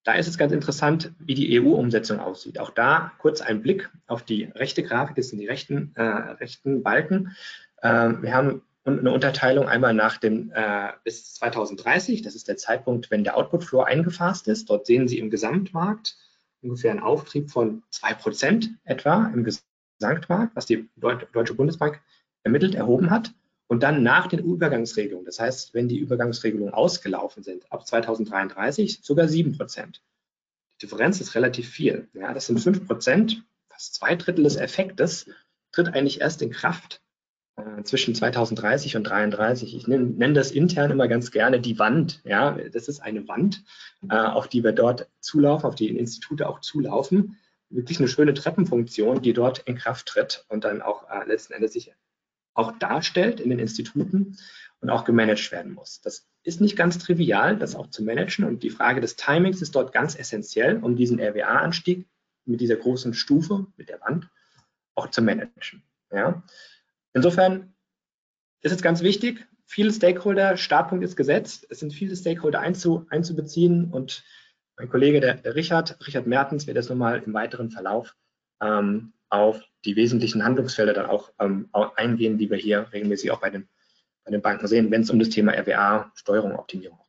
da 0.05 0.13
ist 0.13 0.29
es 0.29 0.39
ganz 0.39 0.53
interessant, 0.53 1.13
wie 1.19 1.35
die 1.35 1.61
EU-Umsetzung 1.61 2.21
aussieht. 2.21 2.59
Auch 2.59 2.71
da 2.71 3.13
kurz 3.19 3.41
ein 3.41 3.63
Blick 3.63 3.91
auf 4.07 4.23
die 4.23 4.45
rechte 4.45 4.83
Grafik, 4.83 5.17
das 5.17 5.29
sind 5.31 5.39
die 5.39 5.49
rechten, 5.49 5.93
äh, 5.97 6.03
rechten 6.03 6.83
Balken. 6.83 7.35
Ähm, 7.83 8.23
wir 8.23 8.35
haben 8.35 8.63
eine 8.85 9.13
Unterteilung 9.13 9.69
einmal 9.69 9.95
nach 9.95 10.19
dem 10.19 10.53
äh, 10.55 10.91
bis 11.05 11.35
2030, 11.35 12.23
das 12.23 12.35
ist 12.35 12.49
der 12.49 12.57
Zeitpunkt, 12.57 13.11
wenn 13.11 13.25
der 13.25 13.37
Output 13.37 13.65
Floor 13.65 13.87
eingefasst 13.87 14.47
ist. 14.47 14.69
Dort 14.69 14.87
sehen 14.87 15.09
Sie 15.09 15.19
im 15.19 15.31
Gesamtmarkt 15.31 16.17
ungefähr 16.63 16.91
einen 16.91 17.01
Auftrieb 17.01 17.51
von 17.51 17.83
2% 17.93 18.69
etwa 18.85 19.31
im 19.35 19.45
Gesamtmarkt, 19.45 20.55
was 20.55 20.67
die 20.67 20.89
Deutsche 20.97 21.55
Bundesbank 21.55 22.01
ermittelt, 22.43 22.75
erhoben 22.75 23.11
hat. 23.11 23.33
Und 23.67 23.83
dann 23.83 24.03
nach 24.03 24.27
den 24.27 24.41
Übergangsregelungen, 24.41 25.25
das 25.25 25.41
heißt, 25.41 25.73
wenn 25.73 25.89
die 25.89 25.99
Übergangsregelungen 25.99 26.75
ausgelaufen 26.75 27.43
sind, 27.43 27.71
ab 27.73 27.87
2033 27.87 29.01
sogar 29.03 29.27
7 29.27 29.57
Prozent. 29.57 30.03
Die 30.75 30.87
Differenz 30.87 31.21
ist 31.23 31.35
relativ 31.35 31.71
viel. 31.71 32.09
Ja, 32.13 32.35
das 32.35 32.47
sind 32.47 32.61
5 32.61 32.87
Prozent, 32.87 33.43
fast 33.71 33.95
zwei 33.95 34.15
Drittel 34.17 34.45
des 34.45 34.57
Effektes 34.57 35.27
tritt 35.73 35.89
eigentlich 35.89 36.21
erst 36.21 36.43
in 36.43 36.51
Kraft 36.51 37.01
äh, 37.57 37.83
zwischen 37.85 38.15
2030 38.15 38.97
und 38.97 39.05
33. 39.05 39.77
Ich 39.77 39.87
nenne, 39.87 40.33
das 40.33 40.51
intern 40.51 40.91
immer 40.91 41.09
ganz 41.09 41.31
gerne 41.31 41.61
die 41.61 41.79
Wand. 41.79 42.21
Ja, 42.25 42.53
das 42.53 42.89
ist 42.89 43.01
eine 43.01 43.29
Wand, 43.29 43.65
äh, 44.09 44.17
auf 44.17 44.49
die 44.49 44.65
wir 44.65 44.73
dort 44.73 45.09
zulaufen, 45.21 45.67
auf 45.67 45.75
die 45.75 45.97
Institute 45.97 46.49
auch 46.49 46.61
zulaufen. 46.61 47.39
Wirklich 47.71 47.99
eine 47.99 48.09
schöne 48.09 48.35
Treppenfunktion, 48.35 49.23
die 49.23 49.33
dort 49.33 49.61
in 49.61 49.77
Kraft 49.77 50.07
tritt 50.07 50.45
und 50.49 50.65
dann 50.65 50.83
auch 50.83 51.09
äh, 51.11 51.27
letzten 51.27 51.53
Endes 51.53 51.73
sich 51.73 51.93
auch 52.55 52.73
darstellt 52.79 53.41
in 53.41 53.51
den 53.51 53.59
Instituten 53.59 54.37
und 54.81 54.91
auch 54.91 55.05
gemanagt 55.05 55.51
werden 55.51 55.73
muss. 55.73 56.01
Das 56.01 56.27
ist 56.43 56.61
nicht 56.61 56.77
ganz 56.77 56.99
trivial, 56.99 57.57
das 57.57 57.75
auch 57.75 57.89
zu 57.89 58.05
managen 58.05 58.45
und 58.45 58.63
die 58.63 58.71
Frage 58.71 59.01
des 59.01 59.17
Timings 59.17 59.63
ist 59.63 59.75
dort 59.75 59.93
ganz 59.93 60.15
essentiell, 60.15 60.79
um 60.83 60.95
diesen 60.95 61.21
RWA-Anstieg 61.21 62.07
mit 62.45 62.61
dieser 62.61 62.77
großen 62.77 63.15
Stufe, 63.15 63.67
mit 63.77 63.89
der 63.89 64.01
Wand, 64.01 64.29
auch 64.95 65.09
zu 65.11 65.23
managen. 65.23 65.83
Ja. 66.13 66.43
Insofern 67.15 67.75
ist 68.61 68.73
es 68.73 68.83
ganz 68.83 69.03
wichtig, 69.03 69.47
viele 69.65 69.93
Stakeholder, 69.93 70.57
Startpunkt 70.57 71.05
ist 71.05 71.17
gesetzt, 71.17 71.67
es 71.71 71.81
sind 71.81 71.93
viele 71.93 72.15
Stakeholder 72.17 72.61
einzu, 72.61 73.07
einzubeziehen 73.09 73.91
und 73.91 74.25
mein 74.77 74.89
Kollege, 74.89 75.21
der, 75.21 75.55
Richard, 75.55 76.05
Richard 76.07 76.27
Mertens, 76.27 76.67
wird 76.67 76.77
jetzt 76.77 76.91
nochmal 76.91 77.23
im 77.23 77.33
weiteren 77.33 77.71
Verlauf 77.71 78.17
ähm, 78.61 79.13
auf 79.29 79.63
die 79.85 79.95
wesentlichen 79.95 80.45
Handlungsfelder 80.45 80.93
dann 80.93 81.07
auch 81.07 81.33
ähm, 81.39 81.69
eingehen, 81.73 82.39
die 82.39 82.51
wir 82.51 82.59
hier 82.59 82.93
regelmäßig 82.93 83.31
auch 83.31 83.41
bei 83.41 83.51
den, 83.51 83.69
bei 84.25 84.33
den 84.33 84.43
Banken 84.43 84.67
sehen, 84.67 84.91
wenn 84.91 85.03
es 85.03 85.11
um 85.11 85.19
das 85.21 85.29
Thema 85.29 85.53
RWA, 85.53 86.11
Steuerung, 86.17 86.57
Optimierung 86.57 87.04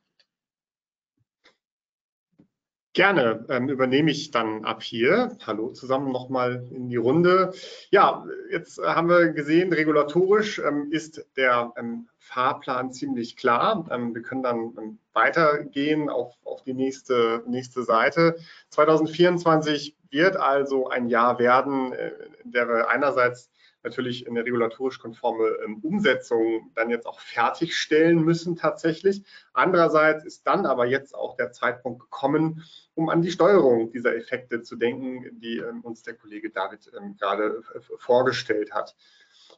Gerne 2.96 3.44
ähm, 3.50 3.68
übernehme 3.68 4.10
ich 4.10 4.30
dann 4.30 4.64
ab 4.64 4.82
hier. 4.82 5.36
Hallo 5.46 5.68
zusammen 5.68 6.12
nochmal 6.12 6.66
in 6.70 6.88
die 6.88 6.96
Runde. 6.96 7.52
Ja, 7.90 8.24
jetzt 8.50 8.78
haben 8.78 9.10
wir 9.10 9.34
gesehen, 9.34 9.70
regulatorisch 9.70 10.58
ähm, 10.60 10.88
ist 10.90 11.26
der 11.36 11.74
ähm, 11.76 12.08
Fahrplan 12.18 12.92
ziemlich 12.92 13.36
klar. 13.36 13.86
Ähm, 13.90 14.14
wir 14.14 14.22
können 14.22 14.42
dann 14.42 14.72
ähm, 14.78 14.98
weitergehen 15.12 16.08
auf, 16.08 16.32
auf 16.42 16.62
die 16.62 16.72
nächste, 16.72 17.44
nächste 17.46 17.82
Seite. 17.82 18.36
2024 18.70 19.94
wird 20.08 20.38
also 20.38 20.88
ein 20.88 21.10
Jahr 21.10 21.38
werden, 21.38 21.92
äh, 21.92 22.12
in 22.44 22.52
der 22.52 22.66
wir 22.66 22.88
einerseits 22.88 23.50
natürlich 23.86 24.28
eine 24.28 24.44
regulatorisch 24.44 24.98
konforme 24.98 25.56
ähm, 25.64 25.78
Umsetzung 25.82 26.70
dann 26.74 26.90
jetzt 26.90 27.06
auch 27.06 27.20
fertigstellen 27.20 28.22
müssen 28.22 28.56
tatsächlich. 28.56 29.22
Andererseits 29.52 30.24
ist 30.24 30.46
dann 30.46 30.66
aber 30.66 30.86
jetzt 30.86 31.14
auch 31.14 31.36
der 31.36 31.52
Zeitpunkt 31.52 32.00
gekommen, 32.00 32.64
um 32.94 33.08
an 33.08 33.22
die 33.22 33.30
Steuerung 33.30 33.92
dieser 33.92 34.16
Effekte 34.16 34.62
zu 34.62 34.76
denken, 34.76 35.40
die 35.40 35.58
ähm, 35.58 35.82
uns 35.82 36.02
der 36.02 36.14
Kollege 36.14 36.50
David 36.50 36.90
ähm, 36.98 37.16
gerade 37.16 37.62
äh, 37.74 37.80
vorgestellt 37.98 38.74
hat. 38.74 38.96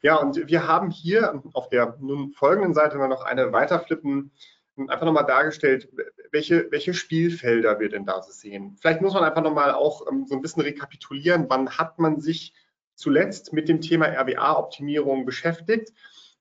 Ja, 0.02 0.16
und 0.16 0.46
wir 0.46 0.68
haben 0.68 0.90
hier 0.90 1.42
auf 1.54 1.70
der 1.70 1.96
nun 2.00 2.32
folgenden 2.32 2.74
Seite 2.74 2.98
mal 2.98 3.08
noch 3.08 3.24
eine 3.24 3.52
weiterflippen, 3.52 4.30
einfach 4.76 5.06
nochmal 5.06 5.26
dargestellt, 5.26 5.88
welche, 6.30 6.70
welche 6.70 6.94
Spielfelder 6.94 7.80
wir 7.80 7.88
denn 7.88 8.04
da 8.04 8.22
sehen. 8.22 8.76
Vielleicht 8.80 9.00
muss 9.00 9.14
man 9.14 9.24
einfach 9.24 9.42
nochmal 9.42 9.72
auch 9.72 10.06
so 10.26 10.34
ein 10.36 10.42
bisschen 10.42 10.62
rekapitulieren, 10.62 11.46
wann 11.48 11.70
hat 11.78 11.98
man 11.98 12.20
sich 12.20 12.52
zuletzt 12.98 13.52
mit 13.52 13.68
dem 13.68 13.80
Thema 13.80 14.06
RWA-Optimierung 14.06 15.24
beschäftigt. 15.24 15.92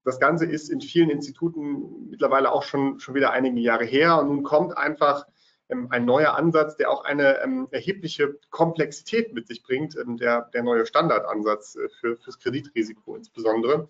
Das 0.04 0.20
Ganze 0.20 0.46
ist 0.46 0.70
in 0.70 0.82
vielen 0.82 1.12
Instituten 1.12 2.10
mittlerweile 2.10 2.52
auch 2.52 2.64
schon, 2.64 3.00
schon 3.00 3.14
wieder 3.14 3.32
einige 3.32 3.60
Jahre 3.60 3.86
her 3.86 4.18
und 4.20 4.28
nun 4.28 4.44
kommt 4.44 4.76
einfach 4.76 5.28
ähm, 5.70 5.88
ein 5.92 6.06
neuer 6.06 6.36
Ansatz, 6.36 6.76
der 6.76 6.90
auch 6.90 7.04
eine 7.04 7.42
ähm, 7.44 7.68
erhebliche 7.70 8.40
Komplexität 8.50 9.34
mit 9.34 9.48
sich 9.48 9.62
bringt, 9.62 9.96
ähm, 9.98 10.18
der, 10.18 10.50
der 10.54 10.64
neue 10.64 10.88
Standardansatz 10.88 11.76
äh, 11.76 11.90
für, 12.00 12.18
fürs 12.18 12.40
Kreditrisiko 12.40 13.16
insbesondere. 13.16 13.88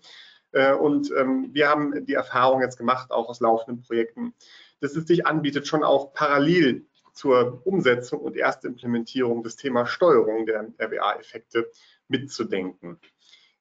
Äh, 0.52 0.74
und 0.74 1.10
ähm, 1.16 1.48
wir 1.52 1.68
haben 1.68 2.04
die 2.04 2.14
Erfahrung 2.14 2.60
jetzt 2.60 2.76
gemacht, 2.76 3.10
auch 3.10 3.28
aus 3.28 3.40
laufenden 3.40 3.82
Projekten, 3.82 4.34
dass 4.80 4.94
es 4.94 5.06
sich 5.06 5.26
anbietet, 5.26 5.66
schon 5.66 5.84
auch 5.84 6.12
parallel 6.12 6.84
zur 7.14 7.62
Umsetzung 7.64 8.20
und 8.20 8.36
Erstimplementierung 8.36 9.42
des 9.42 9.56
Themas 9.56 9.90
Steuerung 9.90 10.46
der 10.46 10.68
RWA-Effekte 10.78 11.70
mitzudenken. 12.08 12.98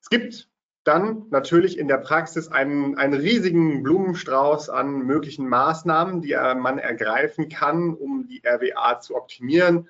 Es 0.01 0.09
gibt 0.09 0.49
dann 0.83 1.25
natürlich 1.29 1.77
in 1.77 1.89
der 1.89 1.97
Praxis 1.97 2.47
einen, 2.47 2.97
einen 2.97 3.13
riesigen 3.13 3.83
Blumenstrauß 3.83 4.69
an 4.69 4.99
möglichen 4.99 5.47
Maßnahmen, 5.49 6.21
die 6.21 6.33
man 6.33 6.79
ergreifen 6.79 7.49
kann, 7.49 7.93
um 7.93 8.25
die 8.27 8.41
RWA 8.45 8.99
zu 9.01 9.15
optimieren. 9.15 9.89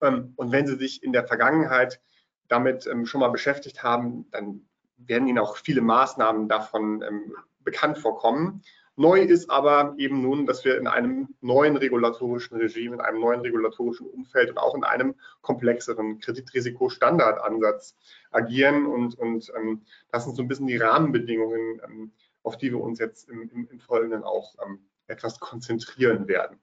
Ähm, 0.00 0.34
und 0.36 0.52
wenn 0.52 0.66
Sie 0.66 0.76
sich 0.76 1.02
in 1.02 1.12
der 1.12 1.26
Vergangenheit 1.26 2.00
damit 2.48 2.86
ähm, 2.86 3.06
schon 3.06 3.20
mal 3.20 3.30
beschäftigt 3.30 3.82
haben, 3.82 4.30
dann 4.30 4.66
werden 4.98 5.26
Ihnen 5.26 5.38
auch 5.38 5.56
viele 5.56 5.80
Maßnahmen 5.80 6.48
davon 6.48 7.02
ähm, 7.02 7.34
bekannt 7.60 7.98
vorkommen. 7.98 8.62
Neu 8.98 9.20
ist 9.20 9.50
aber 9.50 9.94
eben 9.98 10.22
nun, 10.22 10.46
dass 10.46 10.64
wir 10.64 10.78
in 10.78 10.86
einem 10.86 11.28
neuen 11.42 11.76
regulatorischen 11.76 12.56
Regime, 12.56 12.94
in 12.94 13.02
einem 13.02 13.20
neuen 13.20 13.40
regulatorischen 13.40 14.06
Umfeld 14.06 14.50
und 14.50 14.58
auch 14.58 14.74
in 14.74 14.84
einem 14.84 15.14
komplexeren 15.42 16.18
Kreditrisikostandardansatz 16.18 17.94
agieren. 18.30 18.86
Und, 18.86 19.18
und 19.18 19.52
ähm, 19.54 19.82
das 20.10 20.24
sind 20.24 20.34
so 20.34 20.42
ein 20.42 20.48
bisschen 20.48 20.66
die 20.66 20.78
Rahmenbedingungen, 20.78 21.80
ähm, 21.84 22.12
auf 22.42 22.56
die 22.56 22.70
wir 22.70 22.80
uns 22.80 22.98
jetzt 22.98 23.28
im, 23.28 23.50
im, 23.50 23.68
im 23.70 23.80
Folgenden 23.80 24.24
auch 24.24 24.54
ähm, 24.64 24.78
etwas 25.08 25.40
konzentrieren 25.40 26.26
werden. 26.26 26.58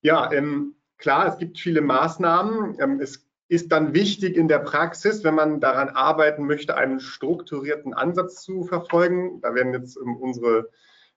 Ja, 0.00 0.32
ähm, 0.32 0.76
klar, 0.96 1.26
es 1.26 1.36
gibt 1.36 1.58
viele 1.58 1.82
Maßnahmen. 1.82 2.80
Ähm, 2.80 3.00
es 3.00 3.28
ist 3.48 3.70
dann 3.70 3.92
wichtig 3.92 4.36
in 4.36 4.48
der 4.48 4.60
Praxis, 4.60 5.24
wenn 5.24 5.34
man 5.34 5.60
daran 5.60 5.90
arbeiten 5.90 6.46
möchte, 6.46 6.76
einen 6.76 7.00
strukturierten 7.00 7.92
Ansatz 7.92 8.42
zu 8.42 8.62
verfolgen. 8.62 9.42
Da 9.42 9.54
werden 9.54 9.74
jetzt 9.74 9.98
ähm, 9.98 10.16
unsere 10.16 10.70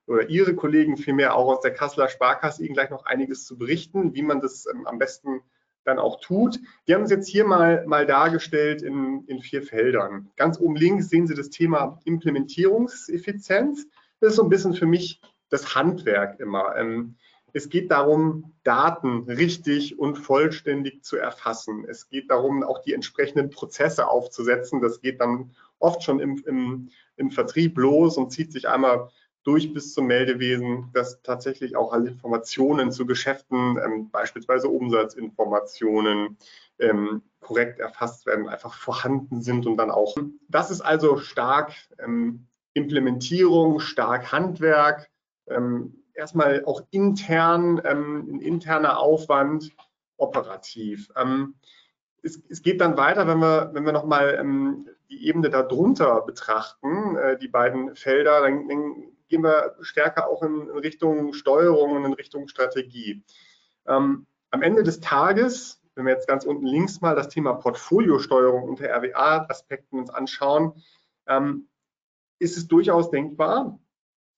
oder 0.06 0.28
Ihre 0.28 0.54
Kollegen 0.54 0.96
vielmehr 0.96 1.34
auch 1.34 1.56
aus 1.56 1.60
der 1.60 1.72
Kasseler 1.72 2.08
Sparkasse 2.08 2.64
Ihnen 2.64 2.74
gleich 2.74 2.90
noch 2.90 3.06
einiges 3.06 3.44
zu 3.46 3.56
berichten, 3.56 4.14
wie 4.14 4.22
man 4.22 4.40
das 4.40 4.66
ähm, 4.66 4.86
am 4.86 4.98
besten 4.98 5.42
dann 5.84 5.98
auch 5.98 6.20
tut. 6.20 6.58
Wir 6.86 6.94
haben 6.94 7.04
es 7.04 7.10
jetzt 7.10 7.28
hier 7.28 7.44
mal, 7.44 7.86
mal 7.86 8.06
dargestellt 8.06 8.82
in, 8.82 9.24
in 9.26 9.40
vier 9.40 9.62
Feldern. 9.62 10.30
Ganz 10.36 10.58
oben 10.58 10.76
links 10.76 11.08
sehen 11.08 11.26
Sie 11.26 11.34
das 11.34 11.50
Thema 11.50 12.00
Implementierungseffizienz. 12.04 13.86
Das 14.20 14.30
ist 14.30 14.36
so 14.36 14.42
ein 14.42 14.48
bisschen 14.48 14.74
für 14.74 14.86
mich 14.86 15.20
das 15.50 15.74
Handwerk 15.74 16.40
immer. 16.40 16.74
Ähm, 16.76 17.16
es 17.52 17.68
geht 17.68 17.92
darum, 17.92 18.52
Daten 18.64 19.30
richtig 19.30 19.98
und 19.98 20.16
vollständig 20.16 21.04
zu 21.04 21.16
erfassen. 21.16 21.84
Es 21.88 22.08
geht 22.08 22.28
darum, 22.30 22.64
auch 22.64 22.80
die 22.82 22.94
entsprechenden 22.94 23.50
Prozesse 23.50 24.08
aufzusetzen. 24.08 24.80
Das 24.80 25.00
geht 25.00 25.20
dann 25.20 25.54
oft 25.78 26.02
schon 26.02 26.18
im, 26.18 26.42
im, 26.46 26.88
im 27.16 27.30
Vertrieb 27.30 27.78
los 27.78 28.16
und 28.16 28.32
zieht 28.32 28.50
sich 28.50 28.68
einmal 28.68 29.10
durch 29.44 29.72
bis 29.72 29.92
zum 29.92 30.06
Meldewesen, 30.06 30.90
dass 30.92 31.22
tatsächlich 31.22 31.76
auch 31.76 31.92
alle 31.92 32.08
Informationen 32.08 32.90
zu 32.90 33.06
Geschäften, 33.06 33.78
ähm, 33.78 34.10
beispielsweise 34.10 34.68
Umsatzinformationen, 34.68 36.38
ähm, 36.78 37.22
korrekt 37.40 37.78
erfasst 37.78 38.26
werden, 38.26 38.48
einfach 38.48 38.74
vorhanden 38.74 39.42
sind 39.42 39.66
und 39.66 39.76
dann 39.76 39.90
auch. 39.90 40.16
Das 40.48 40.70
ist 40.70 40.80
also 40.80 41.18
stark 41.18 41.72
ähm, 41.98 42.46
Implementierung, 42.72 43.80
stark 43.80 44.32
Handwerk, 44.32 45.08
ähm, 45.46 46.02
erstmal 46.14 46.64
auch 46.64 46.82
intern, 46.90 47.80
ähm, 47.84 48.26
ein 48.28 48.40
interner 48.40 48.98
Aufwand, 48.98 49.72
operativ. 50.16 51.10
Ähm, 51.16 51.54
es, 52.22 52.42
es, 52.48 52.62
geht 52.62 52.80
dann 52.80 52.96
weiter, 52.96 53.26
wenn 53.26 53.38
wir, 53.38 53.70
wenn 53.74 53.84
wir 53.84 53.92
nochmal 53.92 54.36
ähm, 54.40 54.88
die 55.10 55.26
Ebene 55.26 55.50
darunter 55.50 56.22
betrachten, 56.22 57.16
äh, 57.16 57.38
die 57.38 57.48
beiden 57.48 57.94
Felder, 57.94 58.40
dann, 58.40 58.68
dann 58.68 59.13
gehen 59.28 59.42
wir 59.42 59.76
stärker 59.80 60.28
auch 60.28 60.42
in, 60.42 60.68
in 60.68 60.78
Richtung 60.78 61.32
Steuerung 61.32 61.92
und 61.92 62.04
in 62.04 62.12
Richtung 62.12 62.48
Strategie. 62.48 63.22
Ähm, 63.86 64.26
am 64.50 64.62
Ende 64.62 64.82
des 64.82 65.00
Tages, 65.00 65.80
wenn 65.94 66.06
wir 66.06 66.12
jetzt 66.12 66.28
ganz 66.28 66.44
unten 66.44 66.66
links 66.66 67.00
mal 67.00 67.14
das 67.14 67.28
Thema 67.28 67.54
Portfoliosteuerung 67.54 68.62
unter 68.62 68.88
RWA-Aspekten 68.88 69.98
uns 69.98 70.10
anschauen, 70.10 70.82
ähm, 71.26 71.68
ist 72.38 72.56
es 72.56 72.68
durchaus 72.68 73.10
denkbar, 73.10 73.78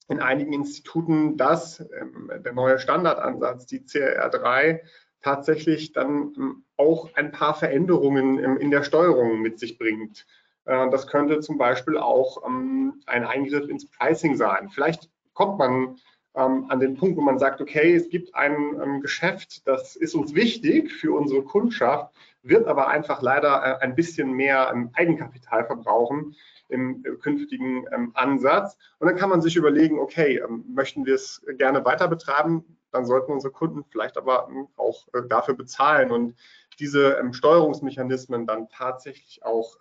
in 0.09 0.21
einigen 0.21 0.53
Instituten, 0.53 1.37
dass 1.37 1.81
ähm, 1.81 2.31
der 2.45 2.53
neue 2.53 2.79
Standardansatz, 2.79 3.67
die 3.67 3.81
CRR3, 3.81 4.81
tatsächlich 5.21 5.93
dann 5.93 6.35
ähm, 6.37 6.65
auch 6.77 7.15
ein 7.15 7.33
paar 7.33 7.55
Veränderungen 7.55 8.39
in 8.39 8.71
der 8.71 8.85
Steuerung 8.85 9.41
mit 9.41 9.59
sich 9.59 9.79
bringt. 9.79 10.27
Äh, 10.67 10.91
das 10.91 11.07
könnte 11.07 11.41
zum 11.41 11.57
Beispiel 11.57 11.97
auch 11.97 12.47
ähm, 12.47 13.01
ein 13.07 13.25
Eingriff 13.25 13.69
ins 13.69 13.87
Pricing 13.87 14.37
sein. 14.37 14.69
Vielleicht 14.69 15.09
kommt 15.33 15.59
man 15.59 15.97
ähm, 16.35 16.67
an 16.69 16.81
den 16.81 16.97
Punkt, 16.97 17.17
wo 17.17 17.23
man 17.23 17.39
sagt, 17.39 17.61
okay, 17.61 17.95
es 17.95 18.11
gibt 18.11 18.35
ein 18.35 18.55
ähm, 18.83 19.01
Geschäft, 19.01 19.67
das 19.67 19.97
ist 19.97 20.15
uns 20.15 20.35
wichtig 20.35 20.93
für 20.93 21.17
unsere 21.17 21.43
Kundschaft, 21.43 22.15
wird 22.43 22.67
aber 22.67 22.89
einfach 22.89 23.23
leider 23.23 23.49
äh, 23.49 23.83
ein 23.83 23.95
bisschen 23.95 24.33
mehr 24.33 24.73
Eigenkapital 24.95 25.65
verbrauchen 25.65 26.37
im 26.69 27.05
äh, 27.05 27.11
künftigen 27.17 27.87
Ansatz. 28.15 28.77
Und 28.99 29.07
dann 29.09 29.17
kann 29.17 29.31
man 29.31 29.41
sich 29.41 29.57
überlegen, 29.57 29.99
okay, 29.99 30.43
möchten 30.69 31.07
wir 31.07 31.15
es 31.15 31.43
gerne 31.57 31.85
weiter 31.85 32.09
betreiben, 32.09 32.65
dann 32.91 33.07
sollten 33.07 33.33
unsere 33.33 33.53
Kunden 33.53 33.85
vielleicht 33.91 34.17
aber 34.17 34.49
auch 34.77 35.07
dafür 35.29 35.55
bezahlen 35.55 36.11
und 36.11 36.35
diese 36.79 37.21
Steuerungsmechanismen 37.33 38.47
dann 38.47 38.69
tatsächlich 38.69 39.43
auch 39.45 39.77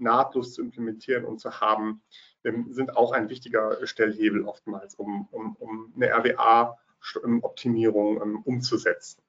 nahtlos 0.00 0.54
zu 0.54 0.62
implementieren 0.62 1.24
und 1.24 1.40
zu 1.40 1.60
haben, 1.60 2.02
ähm, 2.44 2.66
sind 2.70 2.96
auch 2.96 3.12
ein 3.12 3.28
wichtiger 3.28 3.86
Stellhebel 3.86 4.44
oftmals, 4.44 4.94
um, 4.94 5.28
um, 5.30 5.56
um 5.56 5.92
eine 5.94 6.10
RWA-Optimierung 6.10 8.22
ähm, 8.22 8.40
umzusetzen. 8.44 9.20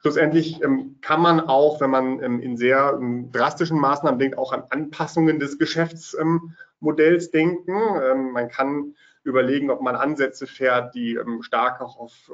Schlussendlich 0.00 0.62
ähm, 0.62 0.96
kann 1.00 1.20
man 1.20 1.40
auch, 1.40 1.80
wenn 1.80 1.90
man 1.90 2.20
in 2.20 2.56
sehr 2.56 3.00
drastischen 3.32 3.80
Maßnahmen 3.80 4.20
denkt, 4.20 4.38
auch 4.38 4.52
an 4.52 4.62
Anpassungen 4.70 5.40
des 5.40 5.58
Geschäftsmodells 5.58 7.32
denken. 7.32 8.32
man 8.32 8.48
kann 8.48 8.94
überlegen, 9.24 9.70
ob 9.70 9.82
man 9.82 9.96
Ansätze 9.96 10.46
fährt, 10.46 10.94
die 10.94 11.18
stark 11.40 11.80
auch 11.80 11.98
auf 11.98 12.30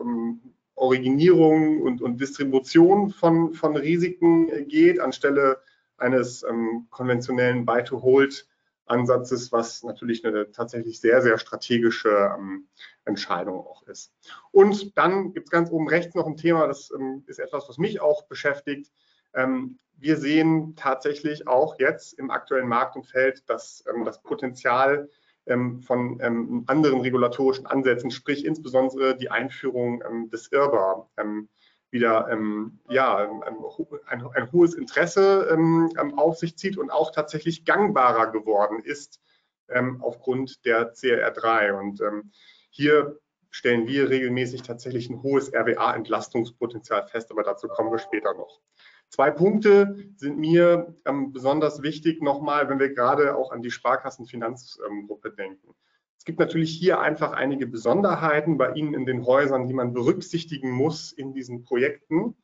Originierung 0.74 1.81
und, 1.81 2.03
und 2.03 2.20
Distribution 2.20 3.11
von, 3.11 3.55
von 3.55 3.77
Risiken 3.77 4.68
geht, 4.68 5.00
anstelle 5.00 5.59
eines 5.96 6.42
ähm, 6.42 6.87
konventionellen 6.90 7.64
Buy-to-Hold-Ansatzes, 7.64 9.52
was 9.52 9.83
natürlich 9.83 10.24
eine 10.24 10.50
tatsächlich 10.50 11.00
sehr, 11.00 11.22
sehr 11.22 11.38
strategische 11.38 12.35
ähm, 12.37 12.68
Entscheidung 13.04 13.61
auch 13.66 13.83
ist. 13.85 14.12
Und 14.50 14.96
dann 14.96 15.33
gibt 15.33 15.46
es 15.46 15.50
ganz 15.50 15.70
oben 15.70 15.88
rechts 15.88 16.14
noch 16.14 16.26
ein 16.26 16.37
Thema, 16.37 16.66
das 16.66 16.90
ähm, 16.90 17.24
ist 17.26 17.38
etwas, 17.38 17.68
was 17.68 17.78
mich 17.78 18.00
auch 18.00 18.24
beschäftigt. 18.24 18.90
Ähm, 19.35 19.78
wir 19.96 20.16
sehen 20.16 20.74
tatsächlich 20.76 21.46
auch 21.46 21.78
jetzt 21.78 22.14
im 22.14 22.30
aktuellen 22.30 22.68
Marktumfeld, 22.68 23.48
dass 23.48 23.85
ähm, 23.88 24.04
das 24.04 24.22
Potenzial 24.22 25.09
ähm, 25.46 25.83
von 25.83 26.64
anderen 26.66 27.00
regulatorischen 27.02 27.66
Ansätzen, 27.66 28.11
sprich 28.11 28.44
insbesondere 28.44 29.16
die 29.16 29.30
Einführung 29.30 30.02
des 30.30 30.50
IRBA 30.50 31.07
wieder 31.94 32.28
ähm, 32.28 32.80
ja, 32.90 33.16
ein, 33.16 34.28
ein, 34.35 34.52
hohes 34.52 34.74
Interesse 34.74 35.57
auf 36.16 36.37
sich 36.37 36.59
zieht 36.59 36.76
und 36.76 36.90
auch 36.90 37.12
tatsächlich 37.12 37.64
gangbarer 37.64 38.33
geworden 38.33 38.80
ist 38.80 39.20
aufgrund 40.00 40.66
der 40.66 40.92
CRR3. 40.92 41.72
Und 41.72 42.02
hier 42.68 43.18
stellen 43.48 43.87
wir 43.87 44.11
regelmäßig 44.11 44.62
tatsächlich 44.62 45.09
ein 45.09 45.22
hohes 45.22 45.54
RWA-Entlastungspotenzial 45.54 47.07
fest, 47.07 47.30
aber 47.30 47.44
dazu 47.44 47.68
kommen 47.68 47.92
wir 47.92 47.98
später 47.98 48.35
noch. 48.35 48.61
Zwei 49.14 49.30
Punkte 49.30 49.94
sind 50.16 50.38
mir 50.38 50.92
ähm, 51.04 51.33
besonders 51.33 51.83
wichtig 51.83 52.20
nochmal, 52.20 52.68
wenn 52.68 52.80
wir 52.80 52.92
gerade 52.92 53.37
auch 53.37 53.52
an 53.52 53.62
die 53.62 53.70
Sparkassenfinanzgruppe 53.70 55.28
ähm, 55.28 55.37
denken. 55.37 55.74
Es 56.24 56.26
gibt 56.26 56.38
natürlich 56.38 56.70
hier 56.70 57.00
einfach 57.00 57.32
einige 57.32 57.66
Besonderheiten 57.66 58.56
bei 58.56 58.72
Ihnen 58.72 58.94
in 58.94 59.04
den 59.04 59.26
Häusern, 59.26 59.68
die 59.68 59.74
man 59.74 59.92
berücksichtigen 59.92 60.70
muss 60.70 61.12
in 61.12 61.34
diesen 61.34 61.64
Projekten. 61.64 62.34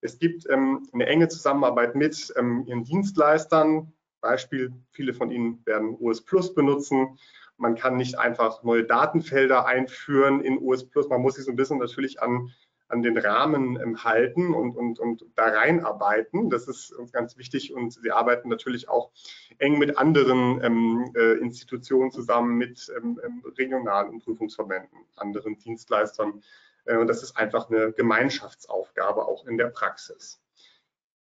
Es 0.00 0.18
gibt 0.18 0.48
ähm, 0.48 0.88
eine 0.94 1.04
enge 1.04 1.28
Zusammenarbeit 1.28 1.94
mit 1.96 2.32
ähm, 2.38 2.64
Ihren 2.66 2.84
Dienstleistern. 2.84 3.92
Beispiel, 4.22 4.72
viele 4.90 5.12
von 5.12 5.30
Ihnen 5.30 5.60
werden 5.66 5.98
US 6.00 6.22
Plus 6.22 6.54
benutzen. 6.54 7.18
Man 7.58 7.74
kann 7.74 7.98
nicht 7.98 8.18
einfach 8.18 8.62
neue 8.62 8.84
Datenfelder 8.84 9.66
einführen 9.66 10.40
in 10.40 10.58
US 10.62 10.88
Plus. 10.88 11.10
Man 11.10 11.20
muss 11.20 11.34
sich 11.34 11.44
so 11.44 11.50
ein 11.50 11.56
bisschen 11.56 11.76
natürlich 11.76 12.22
an 12.22 12.54
an 12.88 13.02
den 13.02 13.18
Rahmen 13.18 13.80
ähm, 13.80 14.04
halten 14.04 14.54
und, 14.54 14.76
und, 14.76 14.98
und 14.98 15.24
da 15.34 15.46
reinarbeiten. 15.46 16.50
Das 16.50 16.68
ist 16.68 16.92
uns 16.92 17.12
ganz 17.12 17.36
wichtig 17.36 17.74
und 17.74 17.92
sie 17.92 18.10
arbeiten 18.10 18.48
natürlich 18.48 18.88
auch 18.88 19.10
eng 19.58 19.78
mit 19.78 19.98
anderen 19.98 20.62
ähm, 20.62 21.12
äh, 21.16 21.34
Institutionen 21.38 22.10
zusammen, 22.10 22.56
mit 22.56 22.92
ähm, 22.96 23.20
ähm 23.24 23.42
regionalen 23.56 24.20
Prüfungsverbänden, 24.20 24.98
anderen 25.16 25.58
Dienstleistern. 25.58 26.42
Äh, 26.84 26.96
und 26.96 27.08
das 27.08 27.22
ist 27.22 27.36
einfach 27.36 27.70
eine 27.70 27.92
Gemeinschaftsaufgabe 27.92 29.26
auch 29.26 29.46
in 29.46 29.58
der 29.58 29.66
Praxis. 29.66 30.40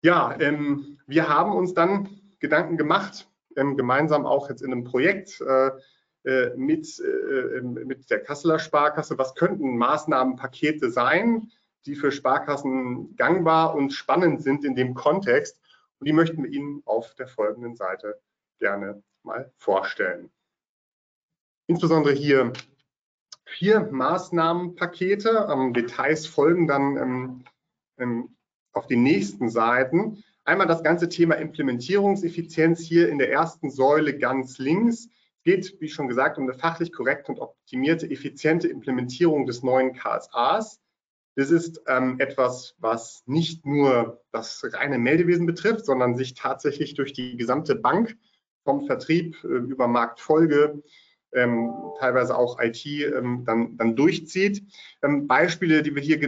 Ja, 0.02 0.36
ähm, 0.40 1.00
wir 1.06 1.30
haben 1.30 1.54
uns 1.54 1.74
dann 1.74 2.22
Gedanken 2.40 2.78
gemacht, 2.78 3.28
ähm, 3.56 3.78
gemeinsam 3.78 4.26
auch 4.26 4.50
jetzt 4.50 4.62
in 4.62 4.72
einem 4.72 4.84
Projekt, 4.84 5.42
äh, 5.42 5.72
mit, 6.56 7.00
äh, 7.00 7.58
ähm, 7.58 7.74
mit 7.74 8.10
der 8.10 8.20
Kasseler 8.22 8.60
Sparkasse. 8.60 9.18
Was 9.18 9.36
könnten 9.36 9.78
Maßnahmenpakete 9.78 10.92
sein, 10.92 11.52
die 11.86 11.96
für 11.96 12.12
Sparkassen 12.12 13.16
gangbar 13.16 13.76
und 13.76 13.92
spannend 13.92 14.44
sind 14.44 14.64
in 14.64 14.76
dem 14.76 14.94
Kontext? 14.94 15.60
Und 16.00 16.08
die 16.08 16.14
möchten 16.14 16.44
wir 16.44 16.52
Ihnen 16.52 16.82
auf 16.86 17.16
der 17.16 17.28
folgenden 17.28 17.76
Seite 17.76 18.20
gerne 18.60 19.02
mal 19.24 19.52
vorstellen. 19.58 20.32
Insbesondere 21.68 22.14
hier 22.14 22.54
vier 23.46 23.82
Maßnahmenpakete. 23.92 25.48
Details 25.76 26.26
folgen 26.28 26.68
dann 26.68 26.98
ähm, 26.98 27.44
ähm, 27.98 28.36
auf 28.74 28.88
den 28.88 29.04
nächsten 29.04 29.50
Seiten. 29.50 30.24
Einmal 30.44 30.68
das 30.68 30.84
ganze 30.84 31.10
Thema 31.10 31.36
Implementierungseffizienz 31.36 32.80
hier 32.82 33.10
in 33.10 33.18
der 33.18 33.32
ersten 33.32 33.70
Säule 33.70 34.18
ganz 34.18 34.58
links 34.58 35.10
geht, 35.44 35.80
wie 35.80 35.90
schon 35.90 36.08
gesagt, 36.08 36.38
um 36.38 36.44
eine 36.44 36.58
fachlich 36.58 36.92
korrekte 36.92 37.32
und 37.32 37.40
optimierte, 37.40 38.10
effiziente 38.10 38.68
Implementierung 38.68 39.46
des 39.46 39.64
neuen 39.64 39.94
KSAs. 39.94 40.80
Das 41.36 41.50
ist 41.50 41.82
ähm, 41.88 42.20
etwas, 42.20 42.76
was 42.80 43.24
nicht 43.26 43.66
nur 43.66 44.22
das 44.32 44.64
reine 44.74 44.98
Meldewesen 44.98 45.46
betrifft, 45.46 45.86
sondern 45.86 46.16
sich 46.16 46.34
tatsächlich 46.34 46.94
durch 46.94 47.14
die 47.14 47.38
gesamte 47.38 47.76
Bank 47.76 48.18
vom 48.64 48.86
Vertrieb 48.86 49.42
äh, 49.44 49.48
über 49.48 49.88
Marktfolge, 49.88 50.84
ähm, 51.34 51.72
teilweise 52.00 52.38
auch 52.38 52.60
IT 52.60 52.86
ähm, 52.86 53.44
dann, 53.46 53.78
dann 53.78 53.96
durchzieht. 53.96 54.64
Ähm, 55.02 55.28
Beispiele, 55.28 55.84
die 55.84 55.96
wir 55.96 56.02
hier 56.02 56.20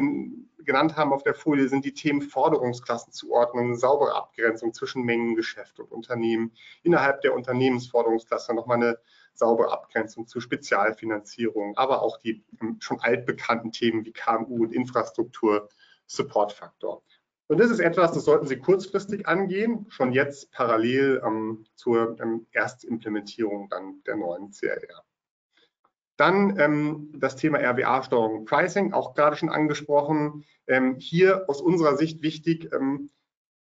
genannt 0.65 0.95
haben 0.95 1.13
auf 1.13 1.23
der 1.23 1.33
Folie, 1.33 1.67
sind 1.67 1.85
die 1.85 1.93
Themen 1.93 2.21
Forderungsklassenzuordnung, 2.21 3.75
saubere 3.75 4.15
Abgrenzung 4.15 4.73
zwischen 4.73 5.03
Mengengeschäft 5.03 5.79
und 5.79 5.91
Unternehmen, 5.91 6.51
innerhalb 6.83 7.21
der 7.21 7.33
Unternehmensforderungsklasse 7.33 8.53
nochmal 8.53 8.77
eine 8.77 8.99
saubere 9.33 9.71
Abgrenzung 9.71 10.27
zu 10.27 10.39
Spezialfinanzierung, 10.39 11.75
aber 11.77 12.01
auch 12.01 12.17
die 12.17 12.43
ähm, 12.61 12.77
schon 12.79 12.99
altbekannten 12.99 13.71
Themen 13.71 14.05
wie 14.05 14.13
KMU 14.13 14.63
und 14.63 14.73
Infrastruktur, 14.73 15.69
Supportfaktor. 16.05 17.03
Und 17.47 17.59
das 17.59 17.69
ist 17.69 17.79
etwas, 17.79 18.13
das 18.13 18.25
sollten 18.25 18.47
Sie 18.47 18.57
kurzfristig 18.57 19.27
angehen, 19.27 19.85
schon 19.89 20.13
jetzt 20.13 20.51
parallel 20.51 21.21
ähm, 21.25 21.65
zur 21.75 22.19
ähm, 22.19 22.47
Erstimplementierung 22.51 23.69
dann 23.69 24.01
der 24.05 24.15
neuen 24.15 24.51
CRR. 24.51 25.03
Dann 26.17 26.59
ähm, 26.59 27.11
das 27.15 27.35
Thema 27.35 27.59
RWA-Steuerung 27.59 28.45
Pricing, 28.45 28.93
auch 28.93 29.15
gerade 29.15 29.35
schon 29.35 29.49
angesprochen. 29.49 30.43
Ähm, 30.67 30.97
hier 30.99 31.49
aus 31.49 31.61
unserer 31.61 31.97
Sicht 31.97 32.21
wichtig, 32.21 32.71
ähm, 32.73 33.09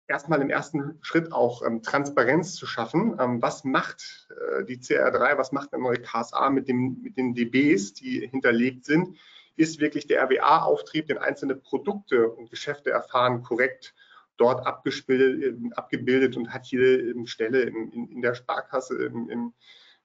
erstmal 0.08 0.40
im 0.40 0.50
ersten 0.50 0.98
Schritt 1.02 1.32
auch 1.32 1.62
ähm, 1.62 1.82
Transparenz 1.82 2.54
zu 2.54 2.66
schaffen. 2.66 3.16
Ähm, 3.20 3.42
was 3.42 3.64
macht 3.64 4.28
äh, 4.30 4.64
die 4.64 4.78
CR3, 4.78 5.36
was 5.36 5.52
macht 5.52 5.72
der 5.72 5.78
neue 5.78 6.00
KSA 6.00 6.50
mit, 6.50 6.68
dem, 6.68 7.02
mit 7.02 7.16
den 7.16 7.34
DBs, 7.34 7.92
die 7.92 8.26
hinterlegt 8.26 8.86
sind? 8.86 9.18
Ist 9.56 9.80
wirklich 9.80 10.06
der 10.06 10.22
RWA-Auftrieb, 10.22 11.08
den 11.08 11.18
einzelne 11.18 11.54
Produkte 11.54 12.30
und 12.30 12.50
Geschäfte 12.50 12.90
erfahren, 12.90 13.42
korrekt 13.42 13.94
dort 14.38 14.66
abgebildet, 14.66 15.60
abgebildet 15.76 16.36
und 16.36 16.54
hat 16.54 16.66
jede 16.68 17.14
Stelle 17.26 17.62
in, 17.62 17.90
in, 17.90 18.08
in 18.08 18.22
der 18.22 18.34
Sparkasse, 18.34 18.96
im, 19.04 19.28
im 19.28 19.52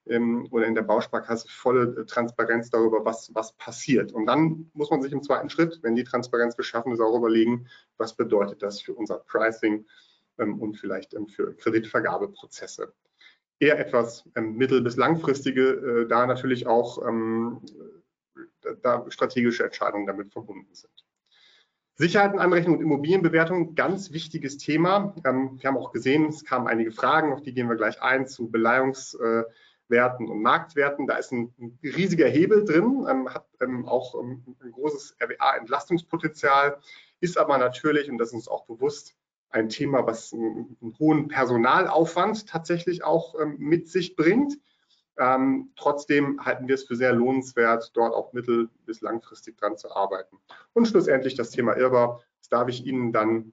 ähm, 0.06 0.46
oder 0.50 0.66
in 0.66 0.74
der 0.74 0.82
Bausparkasse 0.82 1.48
volle 1.48 2.00
äh, 2.00 2.06
Transparenz 2.06 2.70
darüber, 2.70 3.04
was, 3.04 3.34
was 3.34 3.52
passiert. 3.52 4.12
Und 4.12 4.26
dann 4.26 4.70
muss 4.74 4.90
man 4.90 5.02
sich 5.02 5.12
im 5.12 5.22
zweiten 5.22 5.50
Schritt, 5.50 5.80
wenn 5.82 5.96
die 5.96 6.04
Transparenz 6.04 6.56
geschaffen 6.56 6.92
ist, 6.92 7.00
auch 7.00 7.16
überlegen, 7.16 7.66
was 7.96 8.14
bedeutet 8.14 8.62
das 8.62 8.80
für 8.80 8.94
unser 8.94 9.18
Pricing 9.18 9.86
ähm, 10.38 10.60
und 10.60 10.76
vielleicht 10.76 11.14
ähm, 11.14 11.28
für 11.28 11.54
Kreditvergabeprozesse. 11.56 12.92
Eher 13.60 13.78
etwas 13.78 14.24
ähm, 14.34 14.56
mittel- 14.56 14.82
bis 14.82 14.96
langfristige, 14.96 15.62
äh, 15.62 16.08
da 16.08 16.26
natürlich 16.26 16.66
auch 16.66 17.06
ähm, 17.06 17.60
da 18.82 19.04
strategische 19.08 19.64
Entscheidungen 19.64 20.06
damit 20.06 20.32
verbunden 20.32 20.74
sind. 20.74 20.92
Sicherheitenanrechnung 21.96 22.76
und 22.76 22.82
Immobilienbewertung, 22.82 23.76
ganz 23.76 24.10
wichtiges 24.10 24.58
Thema. 24.58 25.14
Ähm, 25.24 25.58
wir 25.60 25.68
haben 25.68 25.76
auch 25.76 25.92
gesehen, 25.92 26.26
es 26.26 26.44
kamen 26.44 26.66
einige 26.66 26.90
Fragen, 26.90 27.32
auf 27.32 27.40
die 27.40 27.54
gehen 27.54 27.68
wir 27.68 27.76
gleich 27.76 28.02
ein, 28.02 28.26
zu 28.26 28.48
Beleihungs- 28.48 29.16
äh, 29.20 29.44
Werten 29.88 30.28
und 30.28 30.42
Marktwerten. 30.42 31.06
Da 31.06 31.16
ist 31.16 31.32
ein, 31.32 31.54
riesiger 31.82 32.28
Hebel 32.28 32.64
drin, 32.64 33.06
ähm, 33.08 33.28
hat 33.28 33.46
ähm, 33.60 33.86
auch 33.86 34.14
ähm, 34.20 34.56
ein 34.60 34.72
großes 34.72 35.16
RWA-Entlastungspotenzial, 35.20 36.78
ist 37.20 37.38
aber 37.38 37.58
natürlich, 37.58 38.10
und 38.10 38.18
das 38.18 38.28
ist 38.28 38.34
uns 38.34 38.48
auch 38.48 38.66
bewusst, 38.66 39.16
ein 39.50 39.68
Thema, 39.68 40.04
was 40.06 40.32
einen, 40.32 40.76
einen 40.82 40.98
hohen 40.98 41.28
Personalaufwand 41.28 42.48
tatsächlich 42.48 43.04
auch 43.04 43.40
ähm, 43.40 43.56
mit 43.58 43.88
sich 43.88 44.16
bringt. 44.16 44.58
Ähm, 45.16 45.70
trotzdem 45.76 46.44
halten 46.44 46.66
wir 46.66 46.74
es 46.74 46.84
für 46.84 46.96
sehr 46.96 47.12
lohnenswert, 47.12 47.92
dort 47.94 48.14
auch 48.14 48.32
mittel- 48.32 48.68
bis 48.84 49.00
langfristig 49.00 49.56
dran 49.56 49.76
zu 49.76 49.94
arbeiten. 49.94 50.38
Und 50.72 50.88
schlussendlich 50.88 51.36
das 51.36 51.50
Thema 51.50 51.76
IRBA, 51.76 52.20
das 52.40 52.48
darf 52.48 52.68
ich 52.68 52.84
Ihnen 52.84 53.12
dann 53.12 53.52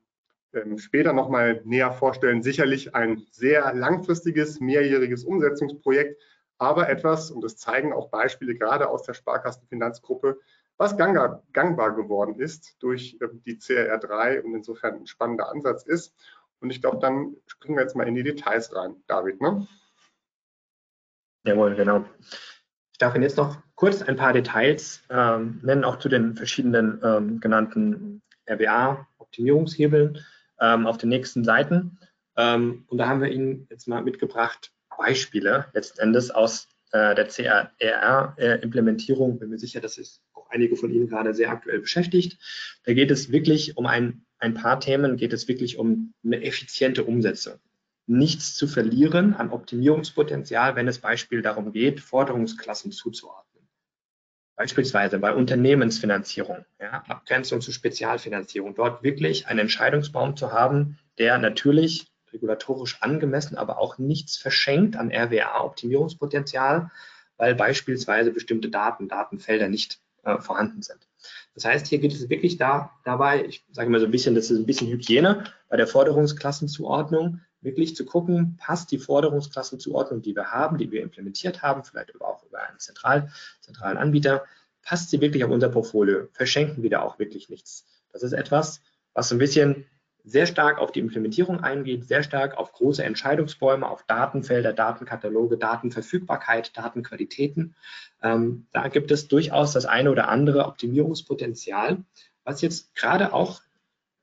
ähm, 0.53 0.77
später 0.77 1.13
nochmal 1.13 1.61
näher 1.65 1.91
vorstellen. 1.91 2.43
Sicherlich 2.43 2.95
ein 2.95 3.25
sehr 3.31 3.73
langfristiges, 3.73 4.59
mehrjähriges 4.59 5.23
Umsetzungsprojekt, 5.23 6.21
aber 6.57 6.89
etwas, 6.89 7.31
und 7.31 7.41
das 7.41 7.57
zeigen 7.57 7.93
auch 7.93 8.09
Beispiele 8.09 8.55
gerade 8.55 8.89
aus 8.89 9.03
der 9.03 9.13
Sparkassenfinanzgruppe, 9.13 10.39
was 10.77 10.97
gangbar, 10.97 11.43
gangbar 11.53 11.95
geworden 11.95 12.39
ist 12.39 12.75
durch 12.79 13.17
ähm, 13.21 13.41
die 13.45 13.57
CRR3 13.57 14.41
und 14.41 14.55
insofern 14.55 14.95
ein 14.95 15.07
spannender 15.07 15.49
Ansatz 15.49 15.83
ist. 15.83 16.13
Und 16.59 16.69
ich 16.69 16.81
glaube, 16.81 16.99
dann 16.99 17.35
springen 17.47 17.77
wir 17.77 17.83
jetzt 17.83 17.95
mal 17.95 18.07
in 18.07 18.15
die 18.15 18.23
Details 18.23 18.75
rein, 18.75 18.95
David. 19.07 19.41
Ne? 19.41 19.67
Jawohl, 21.43 21.75
genau. 21.75 22.05
Ich 22.91 22.97
darf 22.99 23.15
Ihnen 23.15 23.23
jetzt 23.23 23.37
noch 23.37 23.57
kurz 23.75 24.03
ein 24.03 24.15
paar 24.15 24.33
Details 24.33 25.01
ähm, 25.09 25.59
nennen, 25.63 25.83
auch 25.83 25.97
zu 25.97 26.09
den 26.09 26.35
verschiedenen 26.35 27.01
ähm, 27.03 27.39
genannten 27.39 28.21
RWA-Optimierungshebeln 28.47 30.19
ähm, 30.61 30.87
auf 30.87 30.97
den 30.97 31.09
nächsten 31.09 31.43
Seiten. 31.43 31.99
Ähm, 32.37 32.85
und 32.87 32.97
da 32.97 33.07
haben 33.07 33.21
wir 33.21 33.31
Ihnen 33.31 33.67
jetzt 33.69 33.87
mal 33.87 34.03
mitgebracht 34.03 34.71
Beispiele 34.97 35.67
letzten 35.73 35.99
Endes 35.99 36.31
aus 36.31 36.67
äh, 36.91 37.15
der 37.15 37.27
CRR-Implementierung. 37.27 39.39
Bin 39.39 39.49
mir 39.49 39.57
sicher, 39.57 39.81
dass 39.81 39.97
es 39.97 40.21
auch 40.33 40.47
einige 40.49 40.75
von 40.75 40.91
Ihnen 40.91 41.07
gerade 41.07 41.33
sehr 41.33 41.49
aktuell 41.49 41.79
beschäftigt. 41.79 42.37
Da 42.85 42.93
geht 42.93 43.09
es 43.11 43.31
wirklich 43.31 43.77
um 43.77 43.87
ein, 43.87 44.25
ein 44.37 44.53
paar 44.53 44.79
Themen, 44.79 45.17
geht 45.17 45.33
es 45.33 45.47
wirklich 45.47 45.77
um 45.77 46.13
eine 46.23 46.43
effiziente 46.43 47.03
Umsetzung. 47.03 47.55
Nichts 48.07 48.55
zu 48.55 48.67
verlieren 48.67 49.33
an 49.33 49.51
Optimierungspotenzial, 49.51 50.75
wenn 50.75 50.87
es 50.87 50.99
Beispiel 50.99 51.41
darum 51.41 51.71
geht, 51.71 51.99
Forderungsklassen 51.99 52.91
zuzuordnen. 52.91 53.50
Beispielsweise 54.61 55.17
bei 55.17 55.33
Unternehmensfinanzierung, 55.33 56.65
ja, 56.79 57.03
Abgrenzung 57.07 57.61
zu 57.61 57.71
Spezialfinanzierung, 57.71 58.75
dort 58.75 59.01
wirklich 59.01 59.47
einen 59.47 59.61
Entscheidungsbaum 59.61 60.37
zu 60.37 60.51
haben, 60.51 60.99
der 61.17 61.39
natürlich 61.39 62.11
regulatorisch 62.31 63.01
angemessen, 63.01 63.57
aber 63.57 63.79
auch 63.79 63.97
nichts 63.97 64.37
verschenkt 64.37 64.97
an 64.97 65.11
RWA-Optimierungspotenzial, 65.11 66.91
weil 67.37 67.55
beispielsweise 67.55 68.29
bestimmte 68.29 68.69
Daten, 68.69 69.07
Datenfelder 69.07 69.67
nicht 69.67 69.99
äh, 70.21 70.37
vorhanden 70.37 70.83
sind. 70.83 71.07
Das 71.55 71.65
heißt, 71.65 71.87
hier 71.87 71.97
geht 71.97 72.13
es 72.13 72.29
wirklich 72.29 72.57
da, 72.57 72.91
dabei, 73.03 73.43
ich 73.43 73.65
sage 73.71 73.89
mal 73.89 73.99
so 73.99 74.05
ein 74.05 74.11
bisschen, 74.11 74.35
das 74.35 74.51
ist 74.51 74.59
ein 74.59 74.67
bisschen 74.67 74.89
Hygiene 74.89 75.43
bei 75.69 75.77
der 75.77 75.87
Forderungsklassenzuordnung, 75.87 77.41
wirklich 77.61 77.95
zu 77.95 78.05
gucken, 78.05 78.57
passt 78.57 78.91
die 78.91 78.97
Forderungsklassenzuordnung, 78.97 80.21
die 80.21 80.35
wir 80.35 80.51
haben, 80.51 80.77
die 80.77 80.91
wir 80.91 81.01
implementiert 81.01 81.61
haben, 81.61 81.83
vielleicht 81.83 82.19
auch 82.21 82.43
über 82.43 82.67
einen 82.67 82.79
zentral, 82.79 83.31
zentralen 83.61 83.97
Anbieter, 83.97 84.45
passt 84.81 85.09
sie 85.09 85.21
wirklich 85.21 85.43
auf 85.43 85.51
unser 85.51 85.69
Portfolio? 85.69 86.27
Verschenken 86.33 86.83
wir 86.83 86.89
da 86.89 87.01
auch 87.01 87.19
wirklich 87.19 87.49
nichts? 87.49 87.85
Das 88.11 88.23
ist 88.23 88.33
etwas, 88.33 88.81
was 89.13 89.29
so 89.29 89.35
ein 89.35 89.39
bisschen 89.39 89.85
sehr 90.23 90.45
stark 90.45 90.77
auf 90.77 90.91
die 90.91 90.99
Implementierung 90.99 91.61
eingeht, 91.61 92.07
sehr 92.07 92.23
stark 92.23 92.57
auf 92.57 92.73
große 92.73 93.03
Entscheidungsbäume, 93.03 93.87
auf 93.87 94.03
Datenfelder, 94.03 94.73
Datenkataloge, 94.73 95.57
Datenverfügbarkeit, 95.57 96.77
Datenqualitäten. 96.77 97.75
Ähm, 98.21 98.67
da 98.71 98.87
gibt 98.87 99.11
es 99.11 99.27
durchaus 99.27 99.73
das 99.73 99.85
eine 99.85 100.11
oder 100.11 100.27
andere 100.29 100.65
Optimierungspotenzial, 100.65 102.03
was 102.43 102.61
jetzt 102.61 102.93
gerade 102.95 103.33
auch 103.33 103.61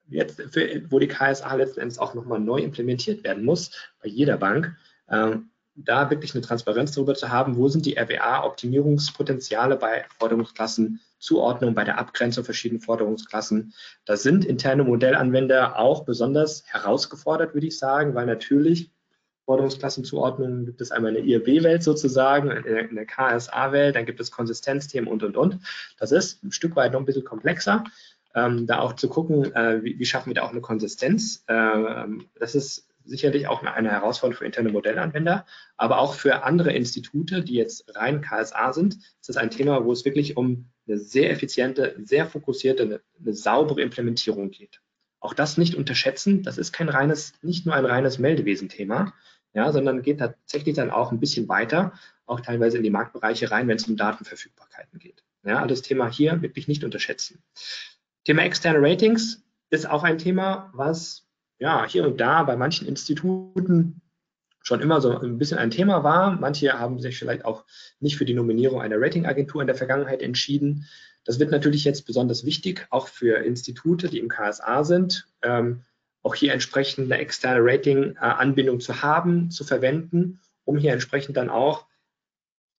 jetzt, 0.09 0.40
für, 0.51 0.83
wo 0.90 0.99
die 0.99 1.09
KSA 1.09 1.55
letzten 1.55 1.81
Endes 1.81 1.99
auch 1.99 2.14
nochmal 2.14 2.40
neu 2.40 2.59
implementiert 2.59 3.25
werden 3.25 3.44
muss, 3.44 3.71
bei 4.03 4.09
jeder 4.09 4.37
Bank, 4.37 4.77
ähm, 5.11 5.51
da 5.75 6.11
wirklich 6.11 6.35
eine 6.35 6.42
Transparenz 6.42 6.92
darüber 6.92 7.14
zu 7.14 7.29
haben, 7.29 7.57
wo 7.57 7.68
sind 7.68 7.87
die 7.87 7.97
RWA-Optimierungspotenziale 7.97 9.77
bei 9.77 10.05
Forderungsklassen 10.18 11.01
Zuordnung, 11.18 11.75
bei 11.75 11.85
der 11.85 11.99
Abgrenzung 11.99 12.44
verschiedener 12.44 12.81
Forderungsklassen. 12.81 13.73
Da 14.05 14.16
sind 14.16 14.44
interne 14.44 14.85
Modellanwender 14.85 15.79
auch 15.79 16.05
besonders 16.05 16.64
herausgefordert, 16.66 17.55
würde 17.55 17.66
ich 17.66 17.79
sagen, 17.79 18.14
weil 18.14 18.27
natürlich 18.27 18.90
Forderungsklassenzuordnungen 19.47 20.66
gibt 20.66 20.81
es 20.81 20.90
einmal 20.90 21.16
in 21.16 21.27
der 21.27 21.37
IRB-Welt 21.37 21.83
sozusagen, 21.83 22.51
in 22.51 22.94
der, 22.94 23.07
KSA-Welt, 23.07 23.97
dann 23.97 24.05
gibt 24.05 24.21
es 24.21 24.31
Konsistenzthemen 24.31 25.09
und, 25.09 25.23
und, 25.23 25.37
und. 25.37 25.59
Das 25.99 26.12
ist 26.12 26.44
ein 26.44 26.53
Stück 26.53 26.77
weit 26.77 26.92
noch 26.92 27.01
ein 27.01 27.07
bisschen 27.07 27.25
komplexer. 27.25 27.83
Ähm, 28.34 28.66
da 28.66 28.80
auch 28.80 28.94
zu 28.94 29.08
gucken, 29.08 29.54
äh, 29.54 29.82
wie, 29.82 29.98
wie, 29.98 30.04
schaffen 30.04 30.30
wir 30.30 30.34
da 30.34 30.42
auch 30.42 30.50
eine 30.50 30.60
Konsistenz. 30.60 31.44
Äh, 31.46 32.06
das 32.38 32.54
ist 32.54 32.88
sicherlich 33.08 33.48
auch 33.48 33.62
eine 33.62 33.90
Herausforderung 33.90 34.38
für 34.38 34.44
interne 34.44 34.68
Modellanwender, 34.68 35.46
aber 35.76 35.98
auch 35.98 36.14
für 36.14 36.44
andere 36.44 36.72
Institute, 36.72 37.42
die 37.42 37.54
jetzt 37.54 37.96
rein 37.96 38.20
KSA 38.20 38.72
sind, 38.72 38.96
ist 38.96 39.28
das 39.28 39.36
ein 39.36 39.50
Thema, 39.50 39.84
wo 39.84 39.92
es 39.92 40.04
wirklich 40.04 40.36
um 40.36 40.66
eine 40.86 40.98
sehr 40.98 41.30
effiziente, 41.30 41.96
sehr 42.02 42.26
fokussierte, 42.26 42.82
eine, 42.82 43.00
eine 43.20 43.34
saubere 43.34 43.80
Implementierung 43.80 44.50
geht. 44.50 44.80
Auch 45.20 45.34
das 45.34 45.58
nicht 45.58 45.74
unterschätzen, 45.74 46.42
das 46.42 46.58
ist 46.58 46.72
kein 46.72 46.88
reines, 46.88 47.32
nicht 47.42 47.66
nur 47.66 47.74
ein 47.74 47.86
reines 47.86 48.18
Meldewesenthema, 48.18 49.14
ja, 49.54 49.72
sondern 49.72 50.02
geht 50.02 50.18
tatsächlich 50.18 50.76
dann 50.76 50.90
auch 50.90 51.10
ein 51.10 51.20
bisschen 51.20 51.48
weiter, 51.48 51.92
auch 52.26 52.40
teilweise 52.40 52.76
in 52.76 52.84
die 52.84 52.90
Marktbereiche 52.90 53.50
rein, 53.50 53.68
wenn 53.68 53.76
es 53.76 53.88
um 53.88 53.96
Datenverfügbarkeiten 53.96 54.98
geht. 54.98 55.24
Ja, 55.44 55.56
also 55.56 55.68
das 55.68 55.82
Thema 55.82 56.10
hier 56.10 56.42
wirklich 56.42 56.68
nicht 56.68 56.84
unterschätzen. 56.84 57.42
Thema 58.28 58.42
externe 58.42 58.82
Ratings 58.82 59.42
ist 59.70 59.88
auch 59.88 60.02
ein 60.02 60.18
Thema, 60.18 60.70
was 60.74 61.26
ja, 61.58 61.88
hier 61.88 62.04
und 62.04 62.20
da 62.20 62.42
bei 62.42 62.56
manchen 62.56 62.86
Instituten 62.86 64.02
schon 64.62 64.82
immer 64.82 65.00
so 65.00 65.18
ein 65.18 65.38
bisschen 65.38 65.56
ein 65.56 65.70
Thema 65.70 66.04
war. 66.04 66.32
Manche 66.32 66.78
haben 66.78 67.00
sich 67.00 67.18
vielleicht 67.18 67.46
auch 67.46 67.64
nicht 68.00 68.18
für 68.18 68.26
die 68.26 68.34
Nominierung 68.34 68.82
einer 68.82 69.00
Ratingagentur 69.00 69.62
in 69.62 69.66
der 69.66 69.76
Vergangenheit 69.76 70.20
entschieden. 70.20 70.84
Das 71.24 71.38
wird 71.38 71.50
natürlich 71.50 71.84
jetzt 71.84 72.04
besonders 72.04 72.44
wichtig, 72.44 72.86
auch 72.90 73.08
für 73.08 73.38
Institute, 73.38 74.10
die 74.10 74.18
im 74.18 74.28
KSA 74.28 74.84
sind, 74.84 75.26
ähm, 75.40 75.84
auch 76.22 76.34
hier 76.34 76.52
entsprechend 76.52 77.10
eine 77.10 77.22
externe 77.22 77.60
Rating-Anbindung 77.62 78.80
zu 78.80 79.00
haben, 79.00 79.50
zu 79.50 79.64
verwenden, 79.64 80.38
um 80.66 80.76
hier 80.76 80.92
entsprechend 80.92 81.38
dann 81.38 81.48
auch 81.48 81.86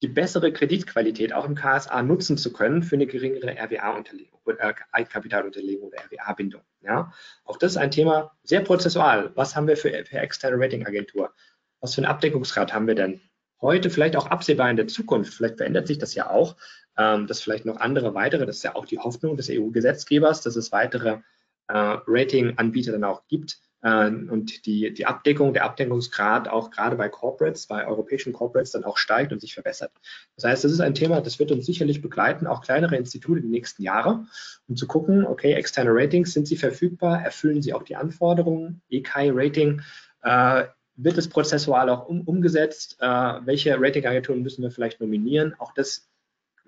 die 0.02 0.08
bessere 0.08 0.52
Kreditqualität 0.52 1.32
auch 1.32 1.44
im 1.44 1.54
KSA 1.54 2.02
nutzen 2.02 2.38
zu 2.38 2.52
können 2.52 2.82
für 2.82 2.96
eine 2.96 3.06
geringere 3.06 3.56
RWA-Unterlegung, 3.58 4.40
äh, 4.46 4.74
Eigenkapitalunterlegung 4.92 5.88
oder 5.88 5.98
RWA-Bindung. 6.04 6.62
Ja? 6.82 7.12
Auch 7.44 7.56
das 7.56 7.72
ist 7.72 7.78
ein 7.78 7.90
Thema 7.90 8.37
sehr 8.44 8.61
prozessual. 8.61 9.32
Was 9.34 9.56
haben 9.56 9.66
wir 9.66 9.76
für, 9.76 9.90
für 10.04 10.18
externe 10.18 10.62
Ratingagentur? 10.62 11.32
Was 11.80 11.94
für 11.94 12.02
einen 12.02 12.11
Abdeckungsgrad 12.11 12.72
haben 12.72 12.87
wir 12.87 12.94
denn? 12.94 13.20
Heute 13.61 13.90
vielleicht 13.90 14.16
auch 14.16 14.28
absehbar 14.28 14.70
in 14.70 14.76
der 14.76 14.87
Zukunft, 14.87 15.34
vielleicht 15.34 15.56
verändert 15.56 15.88
sich 15.88 15.98
das 15.98 16.14
ja 16.14 16.30
auch, 16.30 16.56
ähm, 16.96 17.26
dass 17.26 17.42
vielleicht 17.42 17.64
noch 17.64 17.78
andere 17.78 18.14
weitere, 18.14 18.46
das 18.46 18.58
ist 18.58 18.62
ja 18.62 18.76
auch 18.76 18.87
die 18.87 18.98
Hoffnung 18.98 19.37
des 19.37 19.50
EU-Gesetzgebers, 19.50 20.42
dass 20.42 20.54
es 20.54 20.70
weitere 20.70 21.18
äh, 21.66 21.96
Rating-Anbieter 22.06 22.92
dann 22.92 23.04
auch 23.04 23.26
gibt, 23.26 23.58
und 23.81 24.67
die, 24.67 24.93
die 24.93 25.07
Abdeckung, 25.07 25.53
der 25.53 25.64
Abdeckungsgrad 25.64 26.49
auch 26.49 26.73
gerade 26.73 26.97
bei 26.97 27.09
Corporates, 27.09 27.69
bei 27.69 27.87
europäischen 27.87 28.33
Corporates 28.33 28.73
dann 28.73 28.83
auch 28.83 28.97
steigt 28.97 29.33
und 29.33 29.41
sich 29.41 29.55
verbessert. 29.55 29.93
Das 30.35 30.45
heißt, 30.45 30.64
das 30.64 30.73
ist 30.73 30.81
ein 30.81 30.95
Thema, 30.95 31.21
das 31.21 31.38
wird 31.38 31.53
uns 31.53 31.64
sicherlich 31.64 32.03
begleiten, 32.03 32.49
auch 32.49 32.61
kleinere 32.61 32.97
Institute 32.97 33.41
die 33.41 33.47
nächsten 33.47 33.85
Jahre, 33.85 34.27
um 34.67 34.75
zu 34.75 34.88
gucken, 34.88 35.25
okay, 35.25 35.53
externe 35.53 35.91
Ratings, 35.93 36.33
sind 36.33 36.49
sie 36.49 36.57
verfügbar, 36.57 37.23
erfüllen 37.23 37.62
sie 37.62 37.73
auch 37.73 37.85
die 37.85 37.95
Anforderungen, 37.95 38.83
EKI-Rating, 38.91 39.81
äh, 40.23 40.64
wird 40.97 41.17
es 41.17 41.29
prozessual 41.29 41.88
auch 41.88 42.09
um, 42.09 42.23
umgesetzt, 42.23 42.97
äh, 43.01 43.07
welche 43.07 43.81
Ratingagenturen 43.81 44.43
müssen 44.43 44.62
wir 44.62 44.73
vielleicht 44.73 45.01
nominieren, 45.01 45.55
auch 45.59 45.73
das 45.73 46.09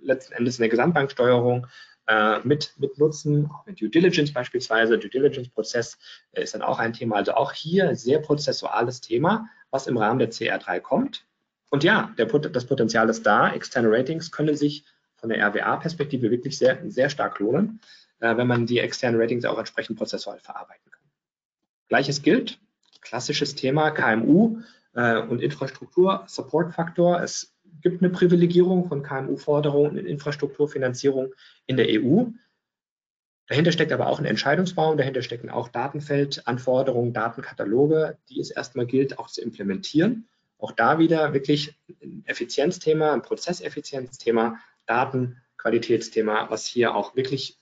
letzten 0.00 0.34
Endes 0.34 0.58
in 0.58 0.62
der 0.62 0.70
Gesamtbanksteuerung 0.70 1.66
äh, 2.10 2.40
mit, 2.42 2.74
mit 2.78 2.98
nutzen, 2.98 3.48
auch 3.52 3.64
mit 3.66 3.80
Due 3.80 3.88
Diligence 3.88 4.32
beispielsweise. 4.32 4.98
Due 4.98 5.10
Diligence-Prozess 5.10 5.96
äh, 6.32 6.42
ist 6.42 6.54
dann 6.54 6.62
auch 6.62 6.80
ein 6.80 6.92
Thema. 6.92 7.16
Also 7.16 7.34
auch 7.34 7.52
hier 7.52 7.94
sehr 7.94 8.18
prozessuales 8.18 9.00
Thema, 9.00 9.48
was 9.70 9.86
im 9.86 9.96
Rahmen 9.96 10.18
der 10.18 10.30
CR3 10.30 10.80
kommt. 10.80 11.24
Und 11.68 11.84
ja, 11.84 12.12
der, 12.18 12.26
das 12.26 12.64
Potenzial 12.66 13.08
ist 13.08 13.24
da. 13.24 13.52
Externe 13.52 13.88
Ratings 13.90 14.32
können 14.32 14.56
sich 14.56 14.84
von 15.14 15.28
der 15.28 15.38
RWA-Perspektive 15.46 16.32
wirklich 16.32 16.58
sehr, 16.58 16.78
sehr 16.90 17.10
stark 17.10 17.38
lohnen, 17.38 17.80
äh, 18.18 18.36
wenn 18.36 18.48
man 18.48 18.66
die 18.66 18.80
externen 18.80 19.20
Ratings 19.20 19.44
auch 19.44 19.58
entsprechend 19.58 19.96
prozessual 19.96 20.40
verarbeiten 20.40 20.90
kann. 20.90 21.04
Gleiches 21.88 22.22
gilt, 22.22 22.58
klassisches 23.02 23.54
Thema 23.54 23.92
KMU 23.92 24.58
äh, 24.94 25.18
und 25.18 25.40
Infrastruktur, 25.40 26.24
Support-Faktor. 26.26 27.22
Es 27.22 27.54
gibt 27.82 28.02
eine 28.02 28.10
Privilegierung 28.10 28.88
von 28.88 29.02
KMU-Forderungen 29.02 29.96
in 29.96 30.06
Infrastrukturfinanzierung 30.06 31.32
in 31.66 31.76
der 31.76 31.86
EU. 31.88 32.24
Dahinter 33.46 33.72
steckt 33.72 33.92
aber 33.92 34.06
auch 34.06 34.20
ein 34.20 34.26
Entscheidungsbaum, 34.26 34.96
dahinter 34.96 35.22
stecken 35.22 35.50
auch 35.50 35.68
Datenfeldanforderungen, 35.68 37.12
Datenkataloge, 37.12 38.16
die 38.28 38.40
es 38.40 38.50
erstmal 38.50 38.86
gilt, 38.86 39.18
auch 39.18 39.28
zu 39.28 39.40
implementieren. 39.42 40.28
Auch 40.58 40.72
da 40.72 40.98
wieder 40.98 41.32
wirklich 41.32 41.74
ein 42.02 42.22
Effizienzthema, 42.26 43.12
ein 43.12 43.22
Prozesseffizienzthema, 43.22 44.58
Datenqualitätsthema, 44.86 46.48
was 46.50 46.66
hier 46.66 46.94
auch 46.94 47.16
wirklich 47.16 47.58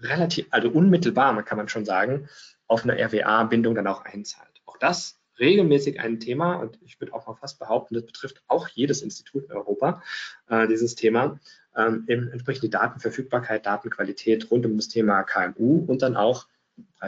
relativ, 0.00 0.46
also 0.50 0.70
unmittelbar, 0.70 1.42
kann 1.42 1.58
man 1.58 1.68
schon 1.68 1.84
sagen, 1.84 2.28
auf 2.66 2.84
eine 2.84 2.94
RWA-Bindung 2.98 3.74
dann 3.74 3.86
auch 3.86 4.04
einzahlt. 4.04 4.62
Auch 4.64 4.78
das 4.78 5.20
regelmäßig 5.38 6.00
ein 6.00 6.20
Thema 6.20 6.54
und 6.56 6.78
ich 6.82 7.00
würde 7.00 7.14
auch 7.14 7.26
mal 7.26 7.34
fast 7.34 7.58
behaupten, 7.58 7.94
das 7.94 8.06
betrifft 8.06 8.42
auch 8.48 8.68
jedes 8.68 9.02
Institut 9.02 9.44
in 9.44 9.52
Europa, 9.52 10.02
äh, 10.48 10.66
dieses 10.68 10.94
Thema, 10.94 11.38
ähm, 11.76 12.04
eben 12.08 12.28
entsprechend 12.28 12.64
die 12.64 12.70
Datenverfügbarkeit, 12.70 13.66
Datenqualität 13.66 14.50
rund 14.50 14.66
um 14.66 14.76
das 14.76 14.88
Thema 14.88 15.22
KMU 15.22 15.84
und 15.86 16.02
dann 16.02 16.16
auch 16.16 16.46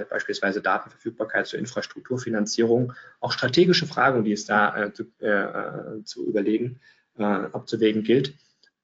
beispielsweise 0.08 0.62
Datenverfügbarkeit 0.62 1.46
zur 1.46 1.58
Infrastrukturfinanzierung, 1.58 2.92
auch 3.20 3.32
strategische 3.32 3.86
Fragen, 3.86 4.24
die 4.24 4.32
es 4.32 4.46
da 4.46 4.84
äh, 4.84 4.92
zu, 4.92 5.04
äh, 5.18 6.02
zu, 6.04 6.26
überlegen, 6.26 6.80
äh, 7.18 7.22
abzuwägen 7.24 8.02
gilt, 8.02 8.34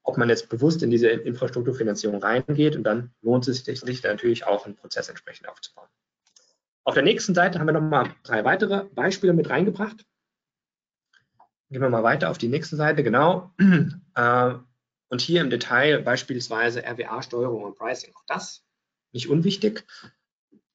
ob 0.03 0.19
man 0.19 0.29
jetzt 0.29 0.49
bewusst 0.49 0.83
in 0.83 0.91
diese 0.91 1.09
Infrastrukturfinanzierung 1.09 2.23
reingeht 2.23 2.77
und 2.77 2.85
dann 2.85 3.11
lohnt 3.23 3.49
es 3.49 3.65
sich 3.65 4.03
natürlich 4.03 4.47
auch 4.47 4.67
einen 4.67 4.77
Prozess 4.77 5.09
entsprechend 5.09 5.49
aufzubauen. 5.49 5.89
Auf 6.85 6.95
der 6.95 7.03
nächsten 7.03 7.35
Seite 7.35 7.59
haben 7.59 7.67
wir 7.67 7.73
nochmal 7.73 8.15
drei 8.23 8.45
weitere 8.45 8.85
Beispiele 8.85 9.33
mit 9.33 9.49
reingebracht. 9.49 10.05
Gehen 11.71 11.81
wir 11.81 11.89
mal 11.89 12.03
weiter 12.03 12.31
auf 12.31 12.39
die 12.39 12.49
nächste 12.49 12.77
Seite, 12.77 13.03
genau. 13.03 13.51
Äh, 14.17 14.55
und 15.09 15.21
hier 15.21 15.41
im 15.41 15.51
Detail 15.51 16.01
beispielsweise 16.03 16.85
RWA-Steuerung 16.85 17.65
und 17.65 17.77
Pricing. 17.77 18.15
Auch 18.15 18.23
das 18.29 18.65
nicht 19.11 19.29
unwichtig. 19.29 19.85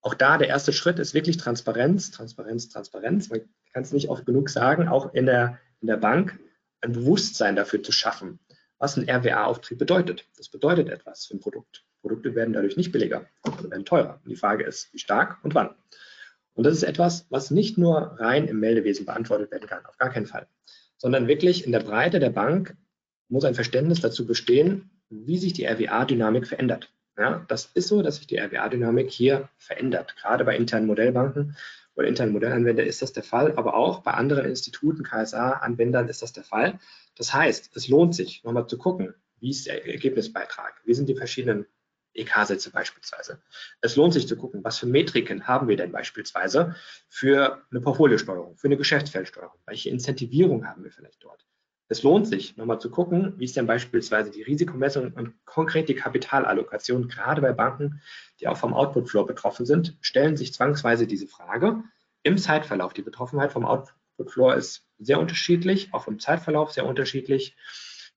Auch 0.02 0.14
da 0.14 0.38
der 0.38 0.50
erste 0.50 0.74
Schritt 0.74 1.00
ist 1.00 1.14
wirklich 1.14 1.38
Transparenz, 1.38 2.12
Transparenz, 2.12 2.68
Transparenz. 2.68 3.30
Man 3.30 3.42
kann 3.72 3.84
es 3.84 3.94
nicht 3.94 4.10
oft 4.10 4.26
genug 4.26 4.50
sagen, 4.50 4.90
auch 4.90 5.14
in 5.14 5.26
der, 5.26 5.58
in 5.80 5.88
der 5.88 5.96
Bank 5.96 6.38
ein 6.82 6.92
Bewusstsein 6.92 7.56
dafür 7.56 7.82
zu 7.82 7.94
schaffen, 7.94 8.40
was 8.78 8.98
ein 8.98 9.10
RWA-Auftrieb 9.10 9.78
bedeutet. 9.78 10.28
Das 10.36 10.50
bedeutet 10.50 10.90
etwas 10.90 11.26
für 11.26 11.36
ein 11.36 11.40
Produkt. 11.40 11.86
Produkte 12.02 12.36
werden 12.36 12.54
dadurch 12.54 12.78
nicht 12.78 12.92
billiger, 12.92 13.26
sondern 13.44 13.72
werden 13.72 13.86
teurer. 13.86 14.20
Und 14.24 14.30
die 14.30 14.36
Frage 14.36 14.64
ist, 14.64 14.94
wie 14.94 15.00
stark 15.00 15.38
und 15.44 15.56
wann. 15.56 15.76
Und 16.54 16.66
das 16.66 16.74
ist 16.74 16.84
etwas, 16.84 17.26
was 17.30 17.52
nicht 17.52 17.78
nur 17.78 18.18
rein 18.20 18.48
im 18.48 18.60
Meldewesen 18.60 19.06
beantwortet 19.06 19.52
werden 19.52 19.68
kann, 19.68 19.86
auf 19.86 19.98
gar 19.98 20.10
keinen 20.10 20.26
Fall, 20.26 20.48
sondern 20.98 21.28
wirklich 21.28 21.66
in 21.66 21.72
der 21.72 21.80
Breite 21.80 22.20
der 22.20 22.32
Bank 22.32 22.76
muss 23.30 23.46
ein 23.46 23.56
Verständnis 23.56 24.02
dazu 24.02 24.26
bestehen, 24.26 24.90
wie 25.10 25.38
sich 25.38 25.54
die 25.54 25.66
RWA-Dynamik 25.66 26.48
verändert. 26.48 26.92
Ja, 27.18 27.46
das 27.48 27.70
ist 27.74 27.88
so, 27.88 28.02
dass 28.02 28.18
sich 28.18 28.28
die 28.28 28.40
RWA-Dynamik 28.40 29.10
hier 29.10 29.50
verändert, 29.58 30.16
gerade 30.18 30.46
bei 30.46 30.56
internen 30.56 30.88
Modellbanken, 30.88 31.56
oder 31.96 32.08
internen 32.08 32.32
Modellanwender 32.32 32.86
ist 32.86 33.02
das 33.02 33.12
der 33.12 33.24
Fall, 33.24 33.54
aber 33.58 33.74
auch 33.74 34.00
bei 34.04 34.12
anderen 34.12 34.46
Instituten, 34.46 35.04
KSA-Anwendern 35.04 36.08
ist 36.08 36.22
das 36.22 36.32
der 36.32 36.46
Fall. 36.46 36.80
Das 37.18 37.34
heißt, 37.34 37.76
es 37.76 37.90
lohnt 37.90 38.16
sich, 38.16 38.42
nochmal 38.46 38.68
zu 38.68 38.78
gucken, 38.78 39.14
wie 39.42 39.50
ist 39.50 39.68
der 39.68 39.86
Ergebnisbeitrag, 39.86 40.82
wie 40.86 40.94
sind 40.94 41.10
die 41.10 41.16
verschiedenen 41.16 41.66
EK-Sätze 42.14 42.72
beispielsweise. 42.72 43.42
Es 43.82 43.96
lohnt 43.96 44.14
sich 44.14 44.28
zu 44.28 44.36
gucken, 44.36 44.64
was 44.64 44.78
für 44.78 44.88
Metriken 44.88 45.48
haben 45.48 45.68
wir 45.68 45.78
denn 45.78 45.92
beispielsweise 45.92 46.76
für 47.08 47.64
eine 47.72 47.82
Portfoliosteuerung, 47.82 48.58
für 48.58 48.68
eine 48.68 48.78
Geschäftsfeldsteuerung, 48.78 49.58
welche 49.66 49.90
Incentivierung 49.90 50.68
haben 50.68 50.84
wir 50.84 50.92
vielleicht 50.92 51.24
dort. 51.24 51.46
Es 51.92 52.04
lohnt 52.04 52.28
sich, 52.28 52.56
nochmal 52.56 52.80
zu 52.80 52.92
gucken, 52.92 53.34
wie 53.38 53.46
ist 53.46 53.58
denn 53.58 53.66
beispielsweise 53.66 54.30
die 54.30 54.44
Risikomessung 54.44 55.12
und 55.14 55.34
konkret 55.46 55.90
die 55.90 55.96
Kapitalallokation, 55.96 57.08
gerade 57.08 57.42
bei 57.42 57.52
Banken, 57.52 58.02
die 58.40 58.48
auch 58.48 58.58
vom 58.58 58.76
Output 58.76 59.10
Floor 59.10 59.26
betroffen 59.26 59.66
sind, 59.66 59.98
stellen 60.00 60.38
sich 60.38 60.54
zwangsweise 60.54 61.08
diese 61.08 61.26
Frage 61.28 61.84
im 62.22 62.38
Zeitverlauf. 62.38 62.94
Die 62.94 63.02
Betroffenheit 63.02 63.52
vom 63.52 63.66
Output 63.66 64.30
Floor 64.30 64.56
ist 64.56 64.88
sehr 65.00 65.20
unterschiedlich, 65.20 65.92
auch 65.92 66.08
im 66.08 66.20
Zeitverlauf 66.20 66.72
sehr 66.72 66.86
unterschiedlich. 66.86 67.56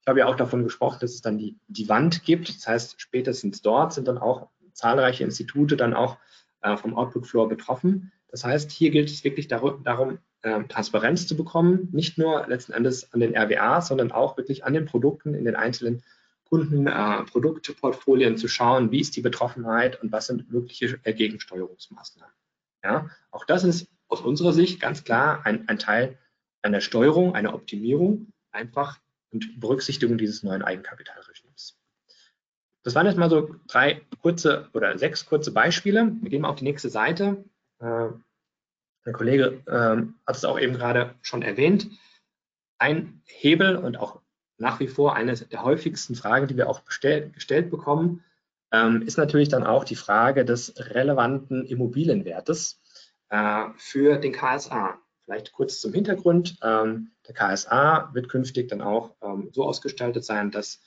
Ich 0.03 0.09
habe 0.09 0.19
ja 0.19 0.25
auch 0.25 0.35
davon 0.35 0.65
gesprochen, 0.65 0.97
dass 0.99 1.11
es 1.11 1.21
dann 1.21 1.37
die, 1.37 1.57
die 1.67 1.87
Wand 1.87 2.23
gibt. 2.23 2.49
Das 2.49 2.67
heißt, 2.67 2.99
spätestens 2.99 3.61
dort 3.61 3.93
sind 3.93 4.07
dann 4.09 4.17
auch 4.17 4.49
zahlreiche 4.73 5.23
Institute 5.23 5.77
dann 5.77 5.93
auch 5.93 6.17
äh, 6.61 6.75
vom 6.75 6.93
Output 6.97 7.25
Floor 7.25 7.47
betroffen. 7.47 8.11
Das 8.27 8.43
heißt, 8.43 8.71
hier 8.71 8.91
gilt 8.91 9.09
es 9.09 9.23
wirklich 9.23 9.47
darum, 9.47 10.19
ähm, 10.43 10.67
Transparenz 10.67 11.25
zu 11.25 11.37
bekommen, 11.37 11.87
nicht 11.93 12.17
nur 12.17 12.45
letzten 12.47 12.73
Endes 12.73 13.13
an 13.13 13.21
den 13.21 13.33
RWA, 13.33 13.79
sondern 13.79 14.11
auch 14.11 14.35
wirklich 14.35 14.65
an 14.65 14.73
den 14.73 14.85
Produkten 14.85 15.35
in 15.35 15.45
den 15.45 15.55
einzelnen 15.55 16.03
Kunden, 16.43 16.87
äh, 16.87 17.23
Produktportfolien 17.23 18.35
zu 18.35 18.49
schauen, 18.49 18.91
wie 18.91 18.99
ist 18.99 19.15
die 19.15 19.21
Betroffenheit 19.21 20.01
und 20.01 20.11
was 20.11 20.27
sind 20.27 20.51
mögliche 20.51 20.97
Gegensteuerungsmaßnahmen. 20.97 22.35
Ja, 22.83 23.09
auch 23.31 23.45
das 23.45 23.63
ist 23.63 23.87
aus 24.09 24.19
unserer 24.19 24.51
Sicht 24.51 24.81
ganz 24.81 25.05
klar 25.05 25.45
ein, 25.45 25.69
ein 25.69 25.79
Teil 25.79 26.17
einer 26.61 26.81
Steuerung, 26.81 27.35
einer 27.35 27.53
Optimierung, 27.53 28.33
einfach 28.51 28.99
und 29.33 29.59
Berücksichtigung 29.59 30.17
dieses 30.17 30.43
neuen 30.43 30.61
Eigenkapitalregimes. 30.61 31.77
Das 32.83 32.95
waren 32.95 33.05
jetzt 33.05 33.17
mal 33.17 33.29
so 33.29 33.55
drei 33.67 34.01
kurze 34.21 34.69
oder 34.73 34.97
sechs 34.97 35.25
kurze 35.25 35.51
Beispiele. 35.51 36.15
Wir 36.21 36.29
gehen 36.29 36.41
mal 36.41 36.49
auf 36.49 36.57
die 36.57 36.65
nächste 36.65 36.89
Seite. 36.89 37.43
Äh, 37.79 38.09
der 39.05 39.13
Kollege 39.13 39.61
ähm, 39.67 40.15
hat 40.25 40.35
es 40.35 40.45
auch 40.45 40.59
eben 40.59 40.73
gerade 40.73 41.15
schon 41.21 41.41
erwähnt. 41.41 41.89
Ein 42.77 43.21
Hebel 43.25 43.77
und 43.77 43.97
auch 43.97 44.21
nach 44.57 44.79
wie 44.79 44.87
vor 44.87 45.15
eine 45.15 45.33
der 45.33 45.63
häufigsten 45.63 46.15
Fragen, 46.15 46.47
die 46.47 46.57
wir 46.57 46.69
auch 46.69 46.83
gestellt 46.85 47.69
bekommen, 47.69 48.23
ähm, 48.71 49.01
ist 49.01 49.17
natürlich 49.17 49.49
dann 49.49 49.65
auch 49.65 49.83
die 49.83 49.95
Frage 49.95 50.45
des 50.45 50.73
relevanten 50.77 51.65
Immobilienwertes 51.65 52.81
äh, 53.29 53.65
für 53.77 54.17
den 54.17 54.33
KSA. 54.33 54.99
Vielleicht 55.23 55.53
kurz 55.53 55.79
zum 55.79 55.93
Hintergrund. 55.93 56.57
Ähm, 56.61 57.12
der 57.27 57.35
KSA 57.35 58.09
wird 58.13 58.29
künftig 58.29 58.69
dann 58.69 58.81
auch 58.81 59.15
ähm, 59.21 59.49
so 59.51 59.63
ausgestaltet 59.63 60.25
sein, 60.25 60.51
dass 60.51 60.81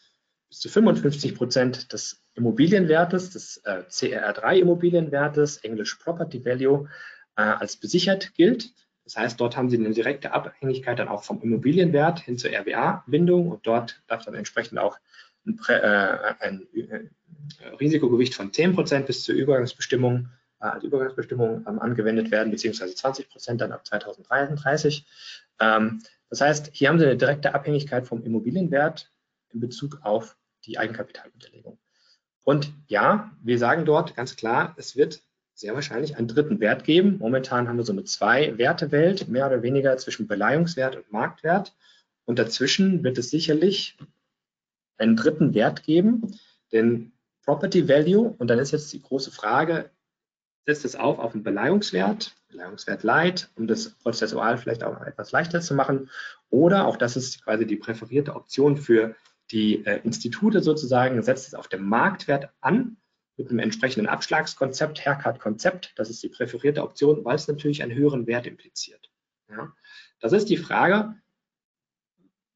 bis 0.49 0.61
zu 0.61 0.69
55 0.69 1.35
Prozent 1.35 1.93
des 1.93 2.23
Immobilienwertes, 2.35 3.31
des 3.31 3.59
äh, 3.65 3.83
CRR3-Immobilienwertes, 3.89 5.59
Englisch 5.59 5.95
Property 5.97 6.45
Value, 6.45 6.89
äh, 7.37 7.43
als 7.43 7.77
besichert 7.77 8.35
gilt. 8.35 8.73
Das 9.05 9.17
heißt, 9.17 9.41
dort 9.41 9.57
haben 9.57 9.71
Sie 9.71 9.77
eine 9.77 9.91
direkte 9.91 10.33
Abhängigkeit 10.33 10.99
dann 10.99 11.09
auch 11.09 11.25
vom 11.25 11.41
Immobilienwert 11.41 12.21
hin 12.21 12.39
zur 12.39 12.51
RWA-Bindung 12.51 13.49
und 13.49 13.67
dort 13.67 14.03
darf 14.09 14.25
dann 14.25 14.35
entsprechend 14.35 14.79
auch 14.79 14.99
ein, 15.47 15.59
äh, 15.69 16.35
ein 16.41 16.67
äh, 16.75 17.67
Risikogewicht 17.81 18.35
von 18.35 18.53
10 18.53 18.75
Prozent 18.75 19.07
bis 19.07 19.23
zur 19.23 19.35
Übergangsbestimmung 19.35 20.29
äh, 20.61 20.67
als 20.67 20.85
Übergangsbestimmung 20.85 21.65
ähm, 21.69 21.79
angewendet 21.79 22.31
werden, 22.31 22.51
beziehungsweise 22.51 22.95
20 22.95 23.29
Prozent 23.29 23.61
dann 23.61 23.73
ab 23.73 23.87
2033. 23.87 25.07
Ähm, 25.61 26.03
das 26.31 26.41
heißt, 26.41 26.71
hier 26.73 26.89
haben 26.89 26.99
Sie 26.99 27.07
eine 27.07 27.17
direkte 27.17 27.55
Abhängigkeit 27.55 28.07
vom 28.07 28.23
Immobilienwert 28.25 29.13
in 29.53 29.61
Bezug 29.61 30.01
auf 30.03 30.37
die 30.65 30.79
Eigenkapitalunterlegung. 30.79 31.79
Und 32.45 32.73
ja, 32.89 33.33
wir 33.43 33.59
sagen 33.59 33.85
dort 33.85 34.15
ganz 34.15 34.37
klar, 34.37 34.75
es 34.77 34.97
wird 34.97 35.23
sehr 35.55 35.75
wahrscheinlich 35.75 36.17
einen 36.17 36.29
dritten 36.29 36.61
Wert 36.61 36.85
geben. 36.85 37.19
Momentan 37.19 37.67
haben 37.67 37.79
wir 37.79 37.85
so 37.85 37.93
eine 37.93 38.05
Zwei-Werte-Welt, 38.05 39.29
mehr 39.29 39.47
oder 39.47 39.63
weniger 39.63 39.97
zwischen 39.97 40.27
Beleihungswert 40.27 40.97
und 40.97 41.11
Marktwert. 41.11 41.75
Und 42.25 42.39
dazwischen 42.39 43.03
wird 43.03 43.19
es 43.19 43.31
sicherlich 43.31 43.97
einen 44.99 45.17
dritten 45.17 45.55
Wert 45.55 45.83
geben, 45.83 46.39
den 46.73 47.13
Property 47.45 47.89
Value. 47.89 48.35
Und 48.39 48.49
dann 48.49 48.59
ist 48.59 48.73
jetzt 48.73 48.93
die 48.93 49.01
große 49.01 49.31
Frage, 49.31 49.91
setzt 50.67 50.85
es 50.85 50.97
auf 50.97 51.19
auf 51.19 51.33
einen 51.33 51.45
Beleihungswert, 51.45 52.35
Beleihungswert 52.49 53.05
Light, 53.05 53.51
um 53.57 53.67
das 53.67 53.91
prozessual 53.91 54.59
vielleicht 54.59 54.83
auch 54.83 55.01
etwas 55.03 55.33
leichter 55.33 55.61
zu 55.61 55.75
machen. 55.75 56.11
Oder 56.51 56.87
auch 56.87 56.97
das 56.97 57.17
ist 57.17 57.45
quasi 57.45 57.67
die 57.67 57.77
präferierte 57.77 58.35
Option 58.35 58.77
für 58.77 59.15
die 59.53 59.87
äh, 59.87 60.01
Institute 60.03 60.61
sozusagen, 60.61 61.23
setzt 61.23 61.47
es 61.47 61.55
auf 61.55 61.69
den 61.69 61.83
Marktwert 61.83 62.51
an 62.61 62.97
mit 63.37 63.49
einem 63.49 63.61
entsprechenden 63.61 64.09
Abschlagskonzept, 64.09 65.05
Haircut-Konzept. 65.05 65.93
Das 65.97 66.11
ist 66.11 66.23
die 66.23 66.29
präferierte 66.29 66.83
Option, 66.83 67.25
weil 67.25 67.37
es 67.37 67.47
natürlich 67.47 67.83
einen 67.83 67.95
höheren 67.95 68.27
Wert 68.27 68.47
impliziert. 68.47 69.11
Ja. 69.49 69.73
Das 70.19 70.33
ist 70.33 70.49
die 70.49 70.57
Frage, 70.57 71.15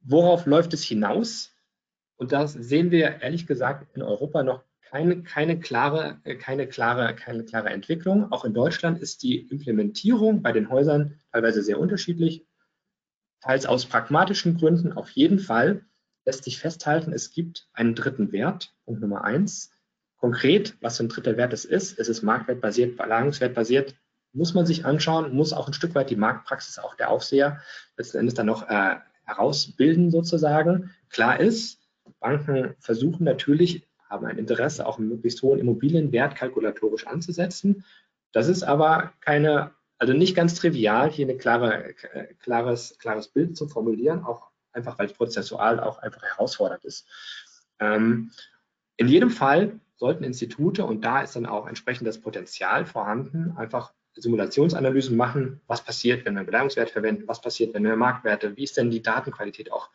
worauf 0.00 0.46
läuft 0.46 0.74
es 0.74 0.82
hinaus? 0.82 1.52
Und 2.16 2.32
das 2.32 2.54
sehen 2.54 2.90
wir 2.90 3.22
ehrlich 3.22 3.46
gesagt 3.46 3.94
in 3.94 4.02
Europa 4.02 4.42
noch 4.42 4.64
keine, 4.90 5.22
keine, 5.22 5.60
klare, 5.60 6.18
keine, 6.40 6.66
klare, 6.66 7.14
keine 7.14 7.44
klare 7.44 7.70
Entwicklung. 7.70 8.32
Auch 8.32 8.44
in 8.44 8.54
Deutschland 8.54 9.00
ist 9.00 9.22
die 9.22 9.38
Implementierung 9.38 10.42
bei 10.42 10.50
den 10.50 10.68
Häusern 10.68 11.20
teilweise 11.30 11.62
sehr 11.62 11.78
unterschiedlich. 11.78 12.44
Teils 13.40 13.66
aus 13.66 13.86
pragmatischen 13.86 14.58
Gründen 14.58 14.92
auf 14.92 15.10
jeden 15.10 15.38
Fall 15.38 15.84
lässt 16.24 16.44
sich 16.44 16.58
festhalten, 16.58 17.12
es 17.12 17.30
gibt 17.30 17.68
einen 17.72 17.94
dritten 17.94 18.32
Wert, 18.32 18.74
Punkt 18.84 19.00
Nummer 19.00 19.22
eins, 19.24 19.72
Konkret, 20.16 20.76
was 20.80 20.96
für 20.96 21.04
ein 21.04 21.08
dritter 21.08 21.36
Wert 21.36 21.52
es 21.52 21.64
ist, 21.64 21.98
es 21.98 22.08
ist 22.08 22.22
marktwertbasiert, 22.22 22.96
belagerungswertbasiert, 22.96 23.94
muss 24.32 24.54
man 24.54 24.66
sich 24.66 24.84
anschauen, 24.84 25.34
muss 25.34 25.52
auch 25.52 25.68
ein 25.68 25.72
Stück 25.72 25.94
weit 25.94 26.10
die 26.10 26.16
Marktpraxis, 26.16 26.78
auch 26.78 26.94
der 26.96 27.10
Aufseher 27.10 27.60
letzten 27.96 28.18
Endes 28.18 28.34
dann 28.34 28.46
noch 28.46 28.68
äh, 28.68 28.96
herausbilden 29.24 30.10
sozusagen. 30.10 30.90
Klar 31.08 31.40
ist, 31.40 31.78
Banken 32.18 32.74
versuchen 32.80 33.24
natürlich, 33.24 33.88
haben 34.10 34.26
ein 34.26 34.38
Interesse, 34.38 34.86
auch 34.86 34.98
einen 34.98 35.08
möglichst 35.08 35.40
hohen 35.42 35.58
Immobilienwert 35.58 36.34
kalkulatorisch 36.34 37.06
anzusetzen. 37.06 37.84
Das 38.32 38.48
ist 38.48 38.62
aber 38.62 39.12
keine, 39.20 39.70
also 39.98 40.12
nicht 40.12 40.34
ganz 40.34 40.54
trivial, 40.54 41.10
hier 41.10 41.28
ein 41.28 41.38
klare, 41.38 41.94
klares, 42.40 42.98
klares 42.98 43.28
Bild 43.28 43.56
zu 43.56 43.68
formulieren, 43.68 44.24
auch 44.24 44.50
einfach, 44.72 44.98
weil 44.98 45.06
es 45.06 45.12
prozessual 45.12 45.80
auch 45.80 45.98
einfach 45.98 46.22
herausfordernd 46.22 46.84
ist. 46.84 47.06
Ähm, 47.78 48.30
in 48.96 49.08
jedem 49.08 49.30
Fall 49.30 49.80
sollten 49.96 50.24
Institute, 50.24 50.84
und 50.84 51.04
da 51.04 51.22
ist 51.22 51.36
dann 51.36 51.46
auch 51.46 51.66
entsprechend 51.66 52.06
das 52.06 52.20
Potenzial 52.20 52.84
vorhanden, 52.84 53.54
einfach 53.56 53.92
Simulationsanalysen 54.14 55.16
machen, 55.16 55.60
was 55.66 55.84
passiert, 55.84 56.24
wenn 56.24 56.34
wir 56.34 56.44
Beleihungswert 56.44 56.90
verwenden, 56.90 57.28
was 57.28 57.40
passiert, 57.40 57.74
wenn 57.74 57.84
wir 57.84 57.96
Marktwerte, 57.96 58.56
wie 58.56 58.64
ist 58.64 58.76
denn 58.76 58.90
die 58.90 59.02
Datenqualität 59.02 59.72
auch, 59.72 59.90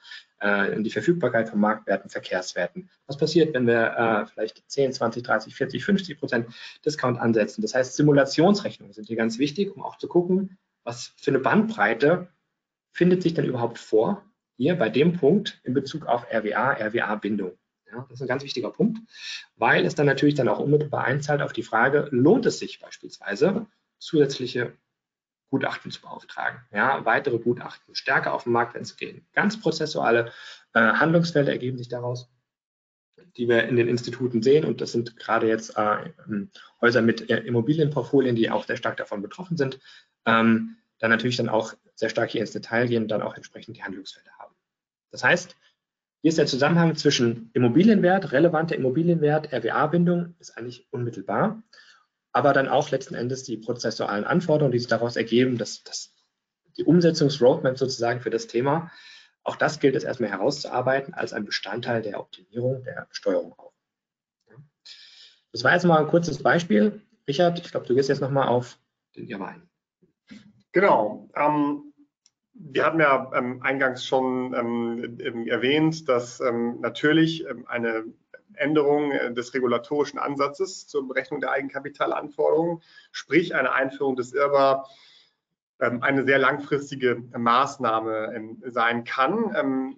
äh, 0.46 0.82
die 0.82 0.92
Verfügbarkeit 0.92 1.50
von 1.50 1.60
Marktwerten, 1.60 2.10
Verkehrswerten, 2.10 2.90
was 3.08 3.18
passiert, 3.18 3.54
wenn 3.54 3.66
wir 3.66 3.98
äh, 3.98 4.26
vielleicht 4.28 4.64
10, 4.70 4.94
20, 4.94 5.24
30, 5.24 5.56
40, 5.56 5.84
50 5.84 6.20
Prozent 6.20 6.48
Discount 6.86 7.20
ansetzen. 7.20 7.62
Das 7.62 7.74
heißt, 7.74 7.96
Simulationsrechnungen 7.96 8.94
sind 8.94 9.08
hier 9.08 9.18
ganz 9.18 9.40
wichtig, 9.40 9.76
um 9.76 9.84
auch 9.84 9.98
zu 9.98 10.08
gucken, 10.08 10.58
was 10.84 11.14
für 11.18 11.32
eine 11.32 11.40
Bandbreite 11.40 12.28
findet 12.92 13.24
sich 13.24 13.34
denn 13.34 13.46
überhaupt 13.46 13.80
vor, 13.80 14.24
hier 14.56 14.76
bei 14.76 14.90
dem 14.90 15.14
Punkt 15.14 15.60
in 15.64 15.74
Bezug 15.74 16.06
auf 16.06 16.26
RWA, 16.32 16.74
RWA-Bindung. 16.74 17.58
Ja, 17.92 18.06
das 18.10 18.20
ist 18.20 18.22
ein 18.22 18.28
ganz 18.28 18.44
wichtiger 18.44 18.72
Punkt, 18.72 19.00
weil 19.56 19.86
es 19.86 19.96
dann 19.96 20.06
natürlich 20.06 20.36
dann 20.36 20.48
auch 20.48 20.60
unmittelbar 20.60 21.04
einzahlt 21.06 21.42
auf 21.42 21.54
die 21.54 21.64
Frage, 21.64 22.08
lohnt 22.12 22.46
es 22.46 22.60
sich 22.60 22.80
beispielsweise, 22.80 23.66
zusätzliche 23.98 24.74
Gutachten 25.50 25.92
zu 25.92 26.02
beauftragen, 26.02 26.62
ja, 26.72 27.06
weitere 27.06 27.40
Gutachten, 27.40 27.96
stärker 27.96 28.34
auf 28.34 28.44
den 28.44 28.54
Markt 28.54 28.86
zu 28.86 28.96
gehen. 28.96 29.28
Ganz 29.34 29.60
prozessuale 29.60 30.32
äh, 30.74 30.80
Handlungsfelder 30.80 31.52
ergeben 31.52 31.78
sich 31.78 31.88
daraus, 31.88 32.30
die 33.38 33.48
wir 33.48 33.64
in 33.64 33.76
den 33.76 33.88
Instituten 33.88 34.42
sehen. 34.42 34.66
Und 34.66 34.82
das 34.82 34.92
sind 34.92 35.18
gerade 35.18 35.48
jetzt 35.48 35.78
äh, 35.78 36.12
Häuser 36.82 37.02
mit 37.02 37.30
äh, 37.30 37.38
Immobilienportfolien, 37.38 38.36
die 38.36 38.50
auch 38.50 38.66
sehr 38.66 38.78
stark 38.78 38.98
davon 38.98 39.22
betroffen 39.22 39.58
sind. 39.58 39.80
Ähm, 40.26 40.78
dann 41.00 41.12
natürlich 41.12 41.38
dann 41.38 41.50
auch 41.50 41.74
sehr 41.96 42.10
stark 42.10 42.32
hier 42.32 42.42
ins 42.42 42.52
Detail 42.52 42.88
gehen 42.88 43.04
und 43.04 43.10
dann 43.10 43.22
auch 43.22 43.36
entsprechend 43.36 43.78
die 43.78 43.84
Handlungsfelder 43.84 44.32
haben. 44.40 44.56
Das 45.12 45.24
heißt, 45.24 45.56
hier 46.22 46.30
ist 46.30 46.38
der 46.38 46.48
Zusammenhang 46.48 46.96
zwischen 46.96 47.52
Immobilienwert, 47.54 48.32
relevanter 48.32 48.76
Immobilienwert, 48.76 49.54
RWA-Bindung 49.54 50.36
ist 50.40 50.58
eigentlich 50.58 50.88
unmittelbar, 50.92 51.62
aber 52.36 52.52
dann 52.52 52.68
auch 52.68 52.92
letzten 52.92 53.16
Endes 53.16 53.44
die 53.44 53.56
prozessualen 53.56 54.26
Anforderungen, 54.26 54.74
die 54.74 54.80
sich 54.80 54.90
daraus 54.90 55.16
ergeben, 55.16 55.58
dass, 55.58 55.84
dass 55.84 56.14
die 56.78 56.84
Umsetzungsroadmap 56.84 57.78
sozusagen 57.78 58.20
für 58.20 58.30
das 58.30 58.48
Thema, 58.48 58.92
auch 59.44 59.56
das 59.56 59.80
gilt 59.80 59.96
es 59.96 60.04
erstmal 60.04 60.32
herauszuarbeiten 60.32 61.14
als 61.14 61.32
ein 61.32 61.46
Bestandteil 61.46 62.02
der 62.02 62.20
Optimierung 62.20 62.84
der 62.84 63.08
Steuerung 63.12 63.54
auch. 63.58 63.72
Das 65.54 65.64
war 65.64 65.72
jetzt 65.72 65.86
mal 65.86 66.00
ein 66.00 66.10
kurzes 66.10 66.44
Beispiel. 66.44 67.02
Richard, 67.26 67.58
ich 67.60 67.72
glaube, 67.72 67.88
du 67.88 67.96
gehst 67.96 68.10
jetzt 68.10 68.20
nochmal 68.20 68.50
auf 68.50 68.78
den 69.16 69.30
Irrwein. 69.30 69.70
Genau. 70.74 71.30
Ähm, 71.38 71.94
wir 72.52 72.86
hatten 72.86 73.00
ja 73.00 73.32
ähm, 73.34 73.62
eingangs 73.62 74.06
schon 74.06 74.54
ähm, 74.54 75.48
erwähnt, 75.48 76.10
dass 76.10 76.42
ähm, 76.42 76.82
natürlich 76.82 77.48
ähm, 77.48 77.66
eine 77.68 78.04
Änderung 78.58 79.12
äh, 79.12 79.34
des 79.34 79.54
regulatorischen 79.54 80.20
Ansatzes 80.20 80.88
zur 80.88 81.08
Berechnung 81.08 81.42
der 81.42 81.52
Eigenkapitalanforderungen, 81.52 82.82
sprich 83.12 83.56
eine 83.56 83.72
Einführung 83.72 84.16
des 84.16 84.34
IRBA, 84.34 84.86
ähm, 85.80 86.02
eine 86.04 86.26
sehr 86.26 86.40
langfristige 86.40 87.24
Maßnahme 87.38 88.58
sein 88.68 89.04
kann. 89.04 89.98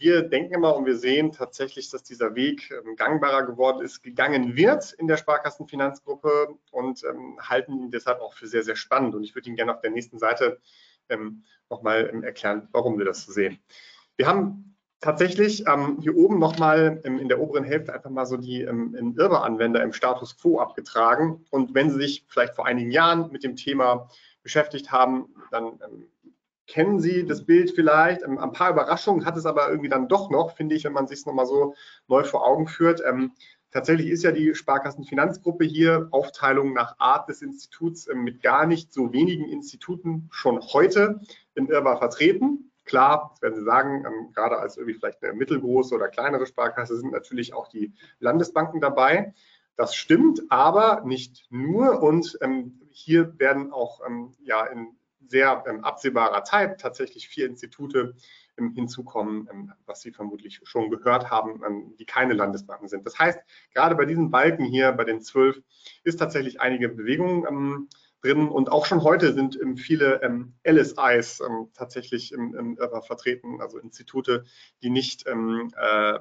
Wir 0.00 0.22
denken 0.22 0.54
immer 0.54 0.76
und 0.76 0.86
wir 0.86 0.96
sehen 0.96 1.32
tatsächlich, 1.32 1.90
dass 1.90 2.04
dieser 2.04 2.36
Weg 2.36 2.72
gangbarer 2.96 3.44
geworden 3.44 3.84
ist, 3.84 4.02
gegangen 4.02 4.54
wird 4.54 4.92
in 4.92 5.08
der 5.08 5.16
Sparkassenfinanzgruppe 5.16 6.54
und 6.70 7.02
halten 7.40 7.72
ihn 7.72 7.90
deshalb 7.90 8.20
auch 8.20 8.32
für 8.34 8.46
sehr, 8.46 8.62
sehr 8.62 8.76
spannend. 8.76 9.16
Und 9.16 9.24
ich 9.24 9.34
würde 9.34 9.48
Ihnen 9.48 9.56
gerne 9.56 9.74
auf 9.74 9.80
der 9.80 9.90
nächsten 9.90 10.20
Seite 10.20 10.60
ähm, 11.08 11.42
nochmal 11.70 12.10
ähm, 12.12 12.22
erklären, 12.22 12.68
warum 12.72 12.98
wir 12.98 13.04
das 13.04 13.24
so 13.24 13.32
sehen. 13.32 13.58
Wir 14.16 14.26
haben 14.26 14.76
tatsächlich 15.00 15.66
ähm, 15.66 15.98
hier 16.00 16.16
oben 16.16 16.38
nochmal 16.38 17.00
ähm, 17.04 17.18
in 17.18 17.28
der 17.28 17.40
oberen 17.40 17.64
Hälfte 17.64 17.92
einfach 17.94 18.10
mal 18.10 18.26
so 18.26 18.36
die 18.36 18.62
ähm, 18.62 19.14
Irbe-Anwender 19.16 19.82
im 19.82 19.92
Status 19.92 20.36
Quo 20.36 20.60
abgetragen. 20.60 21.44
Und 21.50 21.74
wenn 21.74 21.90
Sie 21.90 21.98
sich 21.98 22.24
vielleicht 22.28 22.54
vor 22.54 22.66
einigen 22.66 22.90
Jahren 22.90 23.30
mit 23.30 23.44
dem 23.44 23.56
Thema 23.56 24.08
beschäftigt 24.42 24.90
haben, 24.92 25.34
dann 25.50 25.80
ähm, 25.84 26.08
kennen 26.66 27.00
Sie 27.00 27.24
das 27.24 27.44
Bild 27.44 27.70
vielleicht. 27.70 28.22
Ähm, 28.22 28.38
ein 28.38 28.52
paar 28.52 28.70
Überraschungen 28.70 29.24
hat 29.24 29.36
es 29.36 29.46
aber 29.46 29.68
irgendwie 29.68 29.88
dann 29.88 30.08
doch 30.08 30.30
noch, 30.30 30.56
finde 30.56 30.74
ich, 30.74 30.84
wenn 30.84 30.92
man 30.92 31.06
sich 31.06 31.20
es 31.20 31.26
nochmal 31.26 31.46
so 31.46 31.74
neu 32.08 32.24
vor 32.24 32.46
Augen 32.46 32.66
führt. 32.66 33.02
Ähm, 33.06 33.32
Tatsächlich 33.70 34.08
ist 34.08 34.22
ja 34.24 34.32
die 34.32 34.54
Sparkassenfinanzgruppe 34.54 35.64
hier 35.64 36.08
Aufteilung 36.10 36.72
nach 36.72 36.98
Art 36.98 37.28
des 37.28 37.42
Instituts 37.42 38.06
äh, 38.06 38.14
mit 38.14 38.42
gar 38.42 38.66
nicht 38.66 38.92
so 38.92 39.12
wenigen 39.12 39.44
Instituten 39.44 40.28
schon 40.30 40.60
heute 40.60 41.20
in 41.54 41.68
Irrbar 41.68 41.98
vertreten. 41.98 42.67
Klar, 42.88 43.30
das 43.32 43.42
werden 43.42 43.54
Sie 43.54 43.64
sagen, 43.64 44.04
ähm, 44.06 44.32
gerade 44.32 44.58
als 44.58 44.76
irgendwie 44.76 44.94
vielleicht 44.94 45.22
eine 45.22 45.34
mittelgroße 45.34 45.94
oder 45.94 46.08
kleinere 46.08 46.46
Sparkasse 46.46 46.96
sind 46.96 47.12
natürlich 47.12 47.52
auch 47.52 47.68
die 47.68 47.92
Landesbanken 48.18 48.80
dabei. 48.80 49.34
Das 49.76 49.94
stimmt, 49.94 50.42
aber 50.48 51.02
nicht 51.04 51.46
nur. 51.50 52.02
Und 52.02 52.38
ähm, 52.40 52.80
hier 52.90 53.38
werden 53.38 53.72
auch 53.72 54.00
ähm, 54.04 54.32
ja 54.42 54.64
in 54.66 54.96
sehr 55.28 55.62
ähm, 55.68 55.84
absehbarer 55.84 56.42
Zeit 56.44 56.80
tatsächlich 56.80 57.28
vier 57.28 57.46
Institute 57.46 58.14
hinzukommen, 58.56 59.48
ähm, 59.52 59.72
was 59.86 60.00
Sie 60.00 60.10
vermutlich 60.10 60.60
schon 60.64 60.90
gehört 60.90 61.30
haben, 61.30 61.62
ähm, 61.64 61.94
die 61.98 62.06
keine 62.06 62.34
Landesbanken 62.34 62.88
sind. 62.88 63.06
Das 63.06 63.18
heißt, 63.18 63.38
gerade 63.72 63.94
bei 63.94 64.04
diesen 64.04 64.30
Balken 64.30 64.64
hier, 64.64 64.90
bei 64.92 65.04
den 65.04 65.20
zwölf, 65.20 65.60
ist 66.02 66.18
tatsächlich 66.18 66.60
einige 66.60 66.88
Bewegung 66.88 67.46
ähm, 67.46 67.88
drin 68.22 68.48
und 68.48 68.70
auch 68.70 68.86
schon 68.86 69.02
heute 69.02 69.32
sind 69.32 69.58
viele 69.76 70.20
LSIs 70.66 71.42
tatsächlich 71.74 72.34
vertreten, 73.02 73.60
also 73.60 73.78
Institute, 73.78 74.44
die 74.82 74.90
nicht 74.90 75.26
äh, 75.26 76.18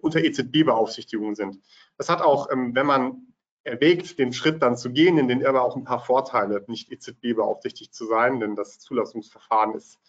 unter 0.00 0.20
EZB-Beaufsichtigung 0.22 1.34
sind. 1.34 1.58
Das 1.98 2.08
hat 2.08 2.22
auch, 2.22 2.48
wenn 2.50 2.86
man 2.86 3.32
erwägt, 3.64 4.18
den 4.18 4.32
Schritt 4.32 4.62
dann 4.62 4.76
zu 4.76 4.90
gehen, 4.90 5.18
in 5.18 5.28
den 5.28 5.40
Irrbar 5.40 5.62
auch 5.62 5.76
ein 5.76 5.84
paar 5.84 6.04
Vorteile, 6.04 6.64
nicht 6.66 6.90
EZB-beaufsichtigt 6.90 7.94
zu 7.94 8.06
sein, 8.06 8.40
denn 8.40 8.56
das 8.56 8.78
Zulassungsverfahren 8.78 9.74
ist 9.74 10.00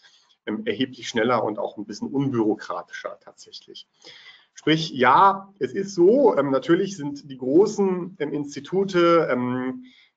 ähm, 0.46 0.66
erheblich 0.66 1.08
schneller 1.08 1.44
und 1.44 1.60
auch 1.60 1.78
ein 1.78 1.86
bisschen 1.86 2.10
unbürokratischer 2.10 3.20
tatsächlich. 3.22 3.88
Sprich, 4.56 4.92
ja, 4.92 5.54
es 5.60 5.74
ist 5.74 5.96
so, 5.96 6.38
ähm, 6.38 6.52
natürlich 6.52 6.98
sind 6.98 7.30
die 7.30 7.38
großen 7.38 8.18
ähm, 8.20 8.34
Institute 8.34 9.28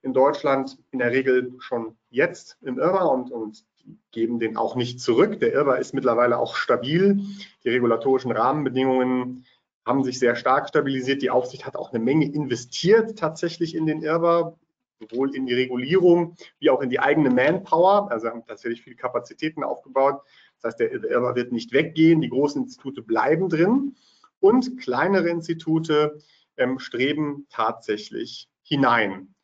in 0.03 0.13
Deutschland 0.13 0.79
in 0.91 0.99
der 0.99 1.13
Regel 1.13 1.55
schon 1.59 1.97
jetzt 2.11 2.59
im 2.63 2.79
Irrba 2.79 3.05
und, 3.05 3.31
und 3.31 3.65
geben 4.11 4.39
den 4.39 4.57
auch 4.57 4.77
nicht 4.77 5.01
zurück. 5.01 5.41
Der 5.41 5.53
Irrba 5.53 5.77
ist 5.77 5.95
mittlerweile 5.95 6.39
auch 6.39 6.57
stabil. 6.57 7.21
Die 7.65 7.69
regulatorischen 7.69 8.33
Rahmenbedingungen 8.33 9.45
haben 9.85 10.05
sich 10.05 10.19
sehr 10.19 10.37
stark 10.37 10.69
stabilisiert. 10.69 11.23
Die 11.23 11.31
Aufsicht 11.31 11.67
hat 11.67 11.77
auch 11.77 11.93
eine 11.93 12.03
Menge 12.03 12.27
investiert 12.27 13.19
tatsächlich 13.19 13.75
in 13.75 13.87
den 13.87 14.03
Irrba 14.03 14.57
sowohl 14.99 15.35
in 15.35 15.47
die 15.47 15.55
Regulierung 15.55 16.37
wie 16.59 16.71
auch 16.71 16.81
in 16.81 16.91
die 16.91 17.01
eigene 17.01 17.31
Manpower. 17.31 18.11
Also 18.11 18.29
haben 18.29 18.45
tatsächlich 18.47 18.83
viele 18.83 18.97
Kapazitäten 18.97 19.63
aufgebaut. 19.63 20.23
Das 20.61 20.71
heißt, 20.71 20.81
der 20.81 20.93
Irrbar 20.93 21.37
wird 21.37 21.53
nicht 21.53 21.73
weggehen, 21.73 22.21
die 22.21 22.31
großen 22.31 22.63
Institute 22.63 23.03
bleiben 23.03 23.49
drin 23.49 23.95
und 24.41 24.79
kleinere 24.79 25.29
Institute 25.29 26.19
ähm, 26.57 26.79
streben 26.79 27.47
tatsächlich 27.51 28.49
hinein. 28.63 29.35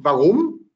Warum? 0.00 0.70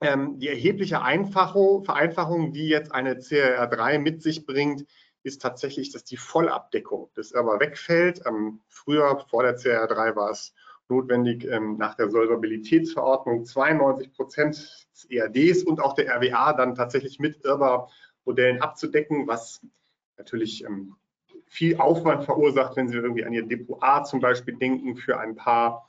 Ähm, 0.00 0.38
die 0.38 0.48
erhebliche 0.48 1.02
Einfachung, 1.02 1.84
Vereinfachung, 1.84 2.52
die 2.52 2.68
jetzt 2.68 2.90
eine 2.90 3.16
CRR3 3.16 3.98
mit 3.98 4.22
sich 4.22 4.46
bringt, 4.46 4.86
ist 5.22 5.42
tatsächlich, 5.42 5.92
dass 5.92 6.04
die 6.04 6.16
Vollabdeckung 6.16 7.10
des 7.14 7.32
Irrbar 7.32 7.60
wegfällt. 7.60 8.22
Ähm, 8.26 8.60
früher, 8.68 9.22
vor 9.28 9.42
der 9.42 9.58
CRR3, 9.58 10.16
war 10.16 10.30
es 10.30 10.54
notwendig, 10.88 11.46
ähm, 11.46 11.76
nach 11.76 11.96
der 11.96 12.08
Solvabilitätsverordnung 12.08 13.44
92 13.44 14.14
Prozent 14.14 14.56
des 14.94 15.04
ERDs 15.10 15.62
und 15.62 15.78
auch 15.80 15.92
der 15.92 16.08
RWA 16.16 16.54
dann 16.54 16.74
tatsächlich 16.74 17.18
mit 17.18 17.44
IRBA-Modellen 17.44 18.62
abzudecken, 18.62 19.26
was 19.26 19.60
natürlich 20.16 20.64
ähm, 20.64 20.96
viel 21.44 21.76
Aufwand 21.76 22.24
verursacht, 22.24 22.74
wenn 22.76 22.88
Sie 22.88 22.96
irgendwie 22.96 23.26
an 23.26 23.34
Ihr 23.34 23.46
Depot 23.46 23.82
A 23.82 24.02
zum 24.02 24.20
Beispiel 24.20 24.56
denken, 24.56 24.96
für 24.96 25.18
ein 25.18 25.36
paar 25.36 25.86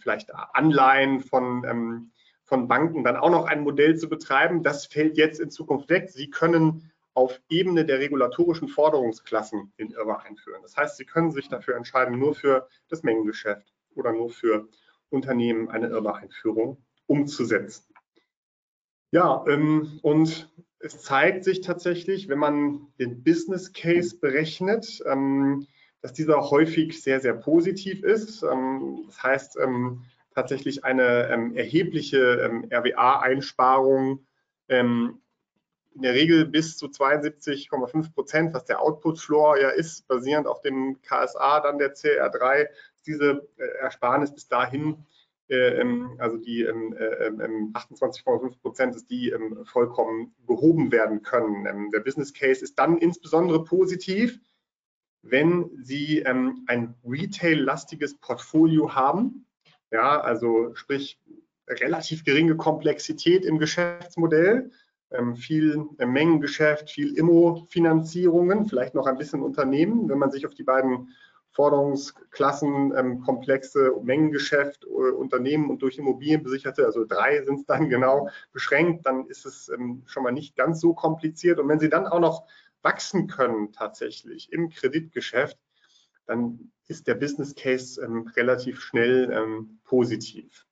vielleicht 0.00 0.34
Anleihen 0.34 1.20
von, 1.20 1.64
ähm, 1.68 2.10
von 2.44 2.68
Banken 2.68 3.04
dann 3.04 3.16
auch 3.16 3.30
noch 3.30 3.46
ein 3.46 3.62
Modell 3.62 3.96
zu 3.96 4.08
betreiben. 4.08 4.62
Das 4.62 4.86
fällt 4.86 5.16
jetzt 5.16 5.40
in 5.40 5.50
Zukunft 5.50 5.90
weg. 5.90 6.10
Sie 6.10 6.30
können 6.30 6.90
auf 7.14 7.40
Ebene 7.48 7.84
der 7.84 8.00
regulatorischen 8.00 8.68
Forderungsklassen 8.68 9.72
den 9.78 9.90
IRBA 9.90 10.16
einführen. 10.16 10.62
Das 10.62 10.76
heißt, 10.76 10.96
Sie 10.96 11.04
können 11.04 11.30
sich 11.30 11.48
dafür 11.48 11.76
entscheiden, 11.76 12.18
nur 12.18 12.34
für 12.34 12.68
das 12.88 13.02
Mengengeschäft 13.02 13.72
oder 13.94 14.12
nur 14.12 14.30
für 14.30 14.68
Unternehmen 15.10 15.68
eine 15.68 15.88
IRBA-Einführung 15.88 16.84
umzusetzen. 17.06 17.94
Ja, 19.12 19.44
ähm, 19.48 20.00
und 20.02 20.50
es 20.80 21.02
zeigt 21.02 21.44
sich 21.44 21.60
tatsächlich, 21.60 22.28
wenn 22.28 22.40
man 22.40 22.88
den 22.98 23.22
Business 23.22 23.72
Case 23.72 24.18
berechnet, 24.18 25.00
ähm, 25.06 25.66
dass 26.04 26.12
dieser 26.12 26.50
häufig 26.50 27.02
sehr, 27.02 27.18
sehr 27.18 27.32
positiv 27.32 28.02
ist. 28.02 28.42
Ähm, 28.42 29.04
das 29.06 29.22
heißt, 29.22 29.56
ähm, 29.56 30.04
tatsächlich 30.34 30.84
eine 30.84 31.30
ähm, 31.30 31.56
erhebliche 31.56 32.50
RWA-Einsparung 32.70 34.26
in 34.68 35.18
der 35.94 36.12
Regel 36.12 36.44
bis 36.44 36.76
zu 36.76 36.86
72,5 36.86 38.12
Prozent, 38.12 38.54
was 38.54 38.66
der 38.66 38.80
Output 38.80 39.18
Floor 39.18 39.58
ja 39.58 39.70
ist, 39.70 40.06
basierend 40.06 40.46
auf 40.46 40.60
dem 40.60 41.00
KSA, 41.00 41.60
dann 41.60 41.78
der 41.78 41.94
CR3, 41.94 42.68
diese 43.06 43.48
äh, 43.56 43.64
Ersparnis 43.80 44.34
bis 44.34 44.46
dahin, 44.46 45.06
äh, 45.48 45.82
also 46.18 46.36
die 46.36 46.64
ähm, 46.64 46.94
äh, 46.98 47.30
28,5 47.30 48.42
ähm, 48.42 48.54
Prozent, 48.60 48.94
dass 48.94 49.06
die 49.06 49.34
vollkommen 49.64 50.34
gehoben 50.46 50.92
werden 50.92 51.22
können. 51.22 51.90
Der 51.92 52.00
Business 52.00 52.34
Case 52.34 52.62
ist 52.62 52.78
dann 52.78 52.98
insbesondere 52.98 53.64
positiv, 53.64 54.38
wenn 55.24 55.70
Sie 55.82 56.20
ähm, 56.20 56.64
ein 56.66 56.94
Retail-lastiges 57.04 58.18
Portfolio 58.18 58.94
haben, 58.94 59.46
ja, 59.90 60.20
also 60.20 60.74
sprich 60.74 61.18
relativ 61.68 62.24
geringe 62.24 62.56
Komplexität 62.56 63.44
im 63.44 63.58
Geschäftsmodell, 63.58 64.70
ähm, 65.10 65.36
viel 65.36 65.86
äh, 65.98 66.06
Mengengeschäft, 66.06 66.90
viel 66.90 67.16
Immo-Finanzierungen, 67.16 68.66
vielleicht 68.66 68.94
noch 68.94 69.06
ein 69.06 69.16
bisschen 69.16 69.42
Unternehmen. 69.42 70.08
Wenn 70.08 70.18
man 70.18 70.30
sich 70.30 70.46
auf 70.46 70.54
die 70.54 70.64
beiden 70.64 71.08
Forderungsklassen, 71.52 72.92
ähm, 72.96 73.20
komplexe 73.20 73.92
Mengengeschäft, 74.02 74.84
äh, 74.84 74.88
Unternehmen 74.88 75.70
und 75.70 75.82
durch 75.82 75.98
Immobilien 75.98 76.42
besicherte, 76.42 76.84
also 76.84 77.04
drei 77.04 77.42
sind 77.44 77.60
es 77.60 77.66
dann 77.66 77.88
genau 77.88 78.28
beschränkt, 78.52 79.06
dann 79.06 79.26
ist 79.26 79.46
es 79.46 79.68
ähm, 79.68 80.02
schon 80.06 80.24
mal 80.24 80.32
nicht 80.32 80.56
ganz 80.56 80.80
so 80.80 80.92
kompliziert. 80.94 81.60
Und 81.60 81.68
wenn 81.68 81.78
Sie 81.78 81.88
dann 81.88 82.06
auch 82.06 82.20
noch 82.20 82.44
wachsen 82.84 83.26
können 83.26 83.72
tatsächlich 83.72 84.52
im 84.52 84.68
Kreditgeschäft, 84.68 85.58
dann 86.26 86.72
ist 86.86 87.06
der 87.06 87.14
Business 87.14 87.54
Case 87.54 88.00
ähm, 88.02 88.30
relativ 88.36 88.80
schnell 88.80 89.30
ähm, 89.32 89.80
positiv. 89.84 90.66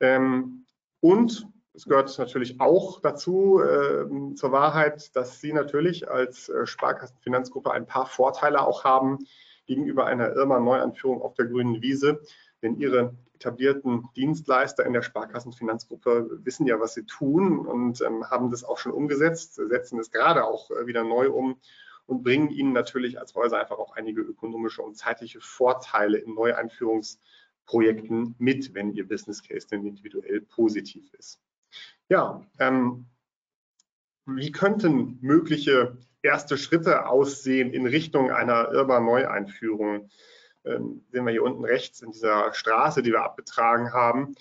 Ähm, 0.00 0.66
und 1.00 1.46
es 1.74 1.84
gehört 1.86 2.16
natürlich 2.18 2.60
auch 2.60 3.00
dazu, 3.00 3.60
äh, 3.60 4.06
zur 4.34 4.52
Wahrheit, 4.52 5.14
dass 5.16 5.40
Sie 5.40 5.52
natürlich 5.52 6.08
als 6.08 6.48
äh, 6.48 6.66
Sparkassenfinanzgruppe 6.66 7.72
ein 7.72 7.86
paar 7.86 8.06
Vorteile 8.06 8.62
auch 8.62 8.84
haben 8.84 9.26
gegenüber 9.66 10.06
einer 10.06 10.34
Irma-Neuanführung 10.34 11.20
auf 11.20 11.34
der 11.34 11.46
grünen 11.46 11.82
Wiese. 11.82 12.20
Denn 12.62 12.76
Ihre 12.78 13.14
etablierten 13.44 14.08
Dienstleister 14.16 14.86
in 14.86 14.94
der 14.94 15.02
Sparkassenfinanzgruppe 15.02 16.40
wissen 16.44 16.66
ja, 16.66 16.80
was 16.80 16.94
sie 16.94 17.04
tun 17.04 17.66
und 17.66 18.00
ähm, 18.00 18.24
haben 18.30 18.50
das 18.50 18.64
auch 18.64 18.78
schon 18.78 18.92
umgesetzt, 18.92 19.56
setzen 19.56 19.98
es 19.98 20.10
gerade 20.10 20.44
auch 20.44 20.70
äh, 20.70 20.86
wieder 20.86 21.04
neu 21.04 21.30
um 21.30 21.60
und 22.06 22.22
bringen 22.22 22.50
Ihnen 22.50 22.72
natürlich 22.72 23.18
als 23.18 23.34
Häuser 23.34 23.60
einfach 23.60 23.78
auch 23.78 23.96
einige 23.96 24.22
ökonomische 24.22 24.82
und 24.82 24.96
zeitliche 24.96 25.40
Vorteile 25.40 26.18
in 26.18 26.34
Neueinführungsprojekten 26.34 28.34
mit, 28.38 28.74
wenn 28.74 28.92
Ihr 28.92 29.06
Business 29.06 29.42
Case 29.42 29.66
denn 29.68 29.86
individuell 29.86 30.40
positiv 30.40 31.12
ist. 31.14 31.40
Ja, 32.08 32.46
ähm, 32.58 33.06
wie 34.26 34.52
könnten 34.52 35.18
mögliche 35.20 35.98
erste 36.22 36.56
Schritte 36.56 37.06
aussehen 37.06 37.72
in 37.72 37.86
Richtung 37.86 38.30
einer 38.30 38.72
IRBA-Neueinführung? 38.72 40.08
Ähm, 40.64 41.04
sehen 41.10 41.24
wir 41.24 41.32
hier 41.32 41.42
unten 41.42 41.64
rechts 41.64 42.02
in 42.02 42.10
dieser 42.10 42.52
Straße, 42.52 43.02
die 43.02 43.12
wir 43.12 43.22
abgetragen 43.22 43.92
haben. 43.92 44.34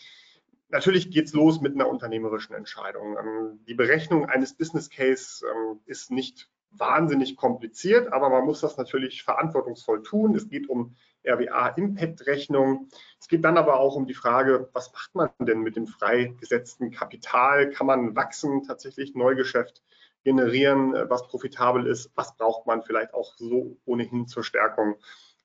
Natürlich 0.69 1.11
geht 1.11 1.27
es 1.27 1.33
los 1.33 1.61
mit 1.61 1.75
einer 1.75 1.87
unternehmerischen 1.87 2.55
Entscheidung. 2.55 3.17
Ähm, 3.17 3.59
die 3.67 3.75
Berechnung 3.75 4.25
eines 4.25 4.55
Business 4.55 4.89
Case 4.89 5.45
ähm, 5.45 5.79
ist 5.85 6.11
nicht 6.11 6.49
wahnsinnig 6.71 7.35
kompliziert, 7.35 8.11
aber 8.11 8.29
man 8.29 8.45
muss 8.45 8.61
das 8.61 8.77
natürlich 8.77 9.23
verantwortungsvoll 9.23 10.01
tun. 10.01 10.35
Es 10.35 10.49
geht 10.49 10.69
um 10.69 10.95
RWA-Impact-Rechnung. 11.25 12.89
Es 13.19 13.27
geht 13.27 13.45
dann 13.45 13.57
aber 13.57 13.79
auch 13.79 13.95
um 13.95 14.07
die 14.07 14.13
Frage, 14.13 14.69
was 14.73 14.91
macht 14.91 15.13
man 15.15 15.29
denn 15.39 15.61
mit 15.61 15.75
dem 15.75 15.87
freigesetzten 15.87 16.91
Kapital? 16.91 17.69
Kann 17.69 17.87
man 17.87 18.15
wachsen, 18.15 18.63
tatsächlich 18.63 19.13
Neugeschäft 19.13 19.83
generieren, 20.23 20.95
äh, 20.95 21.09
was 21.09 21.27
profitabel 21.27 21.85
ist? 21.85 22.11
Was 22.15 22.35
braucht 22.35 22.65
man 22.65 22.81
vielleicht 22.81 23.13
auch 23.13 23.35
so 23.35 23.77
ohnehin 23.85 24.27
zur 24.27 24.43
Stärkung 24.43 24.95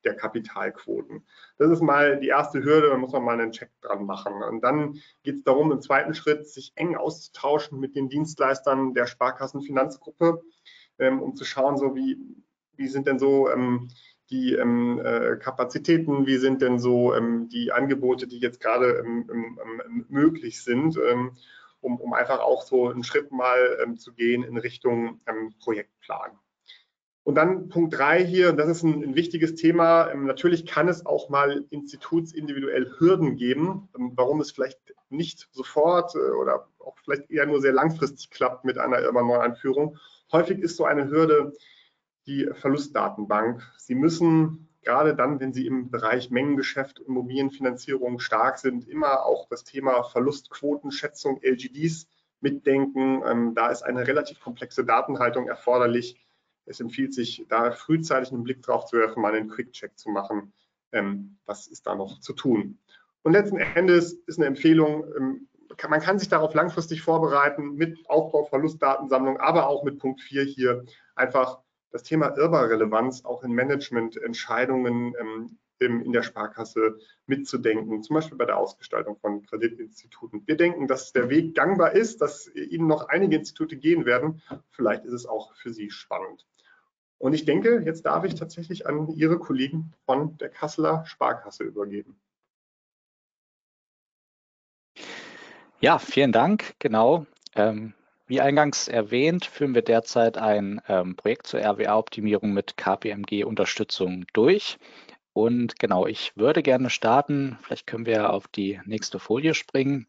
der 0.04 0.14
Kapitalquoten. 0.14 1.24
Das 1.58 1.70
ist 1.70 1.82
mal 1.82 2.18
die 2.20 2.28
erste 2.28 2.62
Hürde, 2.62 2.88
da 2.88 2.96
muss 2.96 3.12
man 3.12 3.24
mal 3.24 3.40
einen 3.40 3.52
Check 3.52 3.70
dran 3.80 4.06
machen. 4.06 4.42
Und 4.42 4.62
dann 4.62 5.00
geht 5.22 5.36
es 5.36 5.44
darum, 5.44 5.72
im 5.72 5.80
zweiten 5.80 6.14
Schritt 6.14 6.46
sich 6.46 6.72
eng 6.76 6.96
auszutauschen 6.96 7.80
mit 7.80 7.96
den 7.96 8.08
Dienstleistern 8.08 8.94
der 8.94 9.06
Sparkassenfinanzgruppe, 9.06 10.42
ähm, 10.98 11.20
um 11.20 11.34
zu 11.34 11.44
schauen, 11.44 11.76
so 11.76 11.94
wie, 11.94 12.18
wie 12.76 12.88
sind 12.88 13.06
denn 13.06 13.18
so 13.18 13.50
ähm, 13.50 13.88
die 14.30 14.54
ähm, 14.54 15.00
äh, 15.04 15.36
Kapazitäten, 15.36 16.26
wie 16.26 16.36
sind 16.36 16.62
denn 16.62 16.78
so 16.78 17.14
ähm, 17.14 17.48
die 17.48 17.72
Angebote, 17.72 18.26
die 18.26 18.38
jetzt 18.38 18.60
gerade 18.60 18.98
ähm, 18.98 19.28
ähm, 19.30 20.06
möglich 20.08 20.62
sind, 20.62 20.98
um, 21.80 22.00
um, 22.00 22.12
einfach 22.12 22.40
auch 22.40 22.62
so 22.62 22.88
einen 22.88 23.04
Schritt 23.04 23.30
mal 23.30 23.94
zu 23.96 24.12
gehen 24.12 24.42
in 24.42 24.58
Richtung 24.58 25.20
Projektplan. 25.60 26.32
Und 27.28 27.34
dann 27.34 27.68
Punkt 27.68 27.94
drei 27.94 28.24
hier, 28.24 28.48
und 28.48 28.56
das 28.56 28.70
ist 28.70 28.84
ein, 28.84 29.04
ein 29.04 29.14
wichtiges 29.14 29.54
Thema. 29.54 30.10
Ähm, 30.10 30.24
natürlich 30.24 30.64
kann 30.64 30.88
es 30.88 31.04
auch 31.04 31.28
mal 31.28 31.66
institutsindividuell 31.68 32.94
Hürden 32.96 33.36
geben, 33.36 33.90
ähm, 33.98 34.12
warum 34.14 34.40
es 34.40 34.50
vielleicht 34.50 34.78
nicht 35.10 35.46
sofort 35.52 36.14
äh, 36.14 36.20
oder 36.20 36.68
auch 36.78 36.96
vielleicht 37.04 37.30
eher 37.30 37.44
nur 37.44 37.60
sehr 37.60 37.74
langfristig 37.74 38.30
klappt 38.30 38.64
mit 38.64 38.78
einer 38.78 39.12
Neueinführung. 39.12 39.98
Häufig 40.32 40.60
ist 40.60 40.78
so 40.78 40.86
eine 40.86 41.10
Hürde 41.10 41.52
die 42.26 42.48
Verlustdatenbank. 42.50 43.60
Sie 43.76 43.94
müssen 43.94 44.70
gerade 44.82 45.14
dann, 45.14 45.38
wenn 45.38 45.52
Sie 45.52 45.66
im 45.66 45.90
Bereich 45.90 46.30
Mengengeschäft, 46.30 46.98
Immobilienfinanzierung 46.98 48.20
stark 48.20 48.56
sind, 48.56 48.88
immer 48.88 49.26
auch 49.26 49.46
das 49.50 49.64
Thema 49.64 50.02
Verlustquotenschätzung, 50.02 51.40
LGDs 51.42 52.08
mitdenken. 52.40 53.22
Ähm, 53.26 53.54
da 53.54 53.68
ist 53.68 53.82
eine 53.82 54.06
relativ 54.06 54.40
komplexe 54.40 54.86
Datenhaltung 54.86 55.46
erforderlich 55.46 56.16
es 56.68 56.80
empfiehlt 56.80 57.14
sich, 57.14 57.44
da 57.48 57.70
frühzeitig 57.70 58.32
einen 58.32 58.44
Blick 58.44 58.62
drauf 58.62 58.84
zu 58.86 58.96
werfen, 58.96 59.22
mal 59.22 59.34
einen 59.34 59.48
Quick-Check 59.48 59.98
zu 59.98 60.10
machen, 60.10 60.52
ähm, 60.92 61.38
was 61.46 61.66
ist 61.66 61.86
da 61.86 61.94
noch 61.94 62.20
zu 62.20 62.32
tun. 62.32 62.78
Und 63.22 63.32
letzten 63.32 63.58
Endes 63.58 64.12
ist 64.26 64.38
eine 64.38 64.46
Empfehlung, 64.46 65.04
ähm, 65.16 65.48
kann, 65.76 65.90
man 65.90 66.00
kann 66.00 66.18
sich 66.18 66.28
darauf 66.28 66.54
langfristig 66.54 67.02
vorbereiten 67.02 67.74
mit 67.74 67.98
Aufbau 68.08 68.44
Verlustdatensammlung, 68.44 69.38
aber 69.38 69.68
auch 69.68 69.84
mit 69.84 69.98
Punkt 69.98 70.20
4 70.22 70.44
hier 70.44 70.84
einfach 71.14 71.60
das 71.90 72.02
Thema 72.02 72.36
IRBA-Relevanz 72.36 73.24
auch 73.24 73.42
in 73.42 73.52
Managemententscheidungen 73.52 75.14
ähm, 75.18 75.58
in 75.80 76.12
der 76.12 76.22
Sparkasse 76.22 76.98
mitzudenken, 77.26 78.02
zum 78.02 78.14
Beispiel 78.14 78.36
bei 78.36 78.44
der 78.44 78.58
Ausgestaltung 78.58 79.16
von 79.16 79.44
Kreditinstituten. 79.46 80.42
Wir 80.46 80.56
denken, 80.56 80.88
dass 80.88 81.12
der 81.12 81.30
Weg 81.30 81.54
gangbar 81.54 81.92
ist, 81.92 82.20
dass 82.20 82.52
Ihnen 82.52 82.88
noch 82.88 83.08
einige 83.08 83.36
Institute 83.36 83.76
gehen 83.76 84.04
werden. 84.04 84.42
Vielleicht 84.72 85.04
ist 85.04 85.12
es 85.12 85.26
auch 85.26 85.54
für 85.54 85.72
Sie 85.72 85.90
spannend. 85.90 86.46
Und 87.18 87.32
ich 87.32 87.44
denke, 87.44 87.82
jetzt 87.84 88.06
darf 88.06 88.24
ich 88.24 88.36
tatsächlich 88.36 88.86
an 88.86 89.08
Ihre 89.08 89.38
Kollegen 89.38 89.92
von 90.06 90.38
der 90.38 90.48
Kasseler 90.48 91.04
Sparkasse 91.06 91.64
übergeben. 91.64 92.20
Ja, 95.80 95.98
vielen 95.98 96.32
Dank. 96.32 96.74
Genau. 96.78 97.26
Ähm, 97.54 97.94
wie 98.26 98.40
eingangs 98.40 98.88
erwähnt, 98.88 99.46
führen 99.46 99.74
wir 99.74 99.82
derzeit 99.82 100.38
ein 100.38 100.80
ähm, 100.88 101.16
Projekt 101.16 101.46
zur 101.46 101.60
RWA-Optimierung 101.60 102.52
mit 102.52 102.76
KPMG-Unterstützung 102.76 104.26
durch. 104.32 104.78
Und 105.32 105.78
genau, 105.78 106.06
ich 106.06 106.36
würde 106.36 106.62
gerne 106.62 106.90
starten. 106.90 107.58
Vielleicht 107.62 107.86
können 107.86 108.06
wir 108.06 108.32
auf 108.32 108.48
die 108.48 108.80
nächste 108.84 109.18
Folie 109.18 109.54
springen 109.54 110.06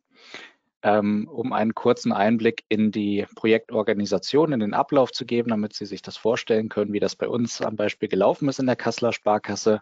um 0.82 1.52
einen 1.52 1.76
kurzen 1.76 2.14
Einblick 2.14 2.64
in 2.70 2.92
die 2.92 3.26
Projektorganisation, 3.36 4.54
in 4.54 4.62
den 4.62 4.74
Ablauf 4.74 5.12
zu 5.12 5.26
geben, 5.26 5.50
damit 5.50 5.74
Sie 5.74 5.86
sich 5.86 6.02
das 6.02 6.16
vorstellen 6.16 6.70
können, 6.70 6.94
wie 6.94 7.02
das 7.02 7.16
bei 7.16 7.28
uns 7.28 7.62
am 7.62 7.76
Beispiel 7.76 8.08
gelaufen 8.08 8.48
ist 8.48 8.60
in 8.60 8.66
der 8.66 8.78
Kasseler 8.78 9.12
Sparkasse. 9.12 9.82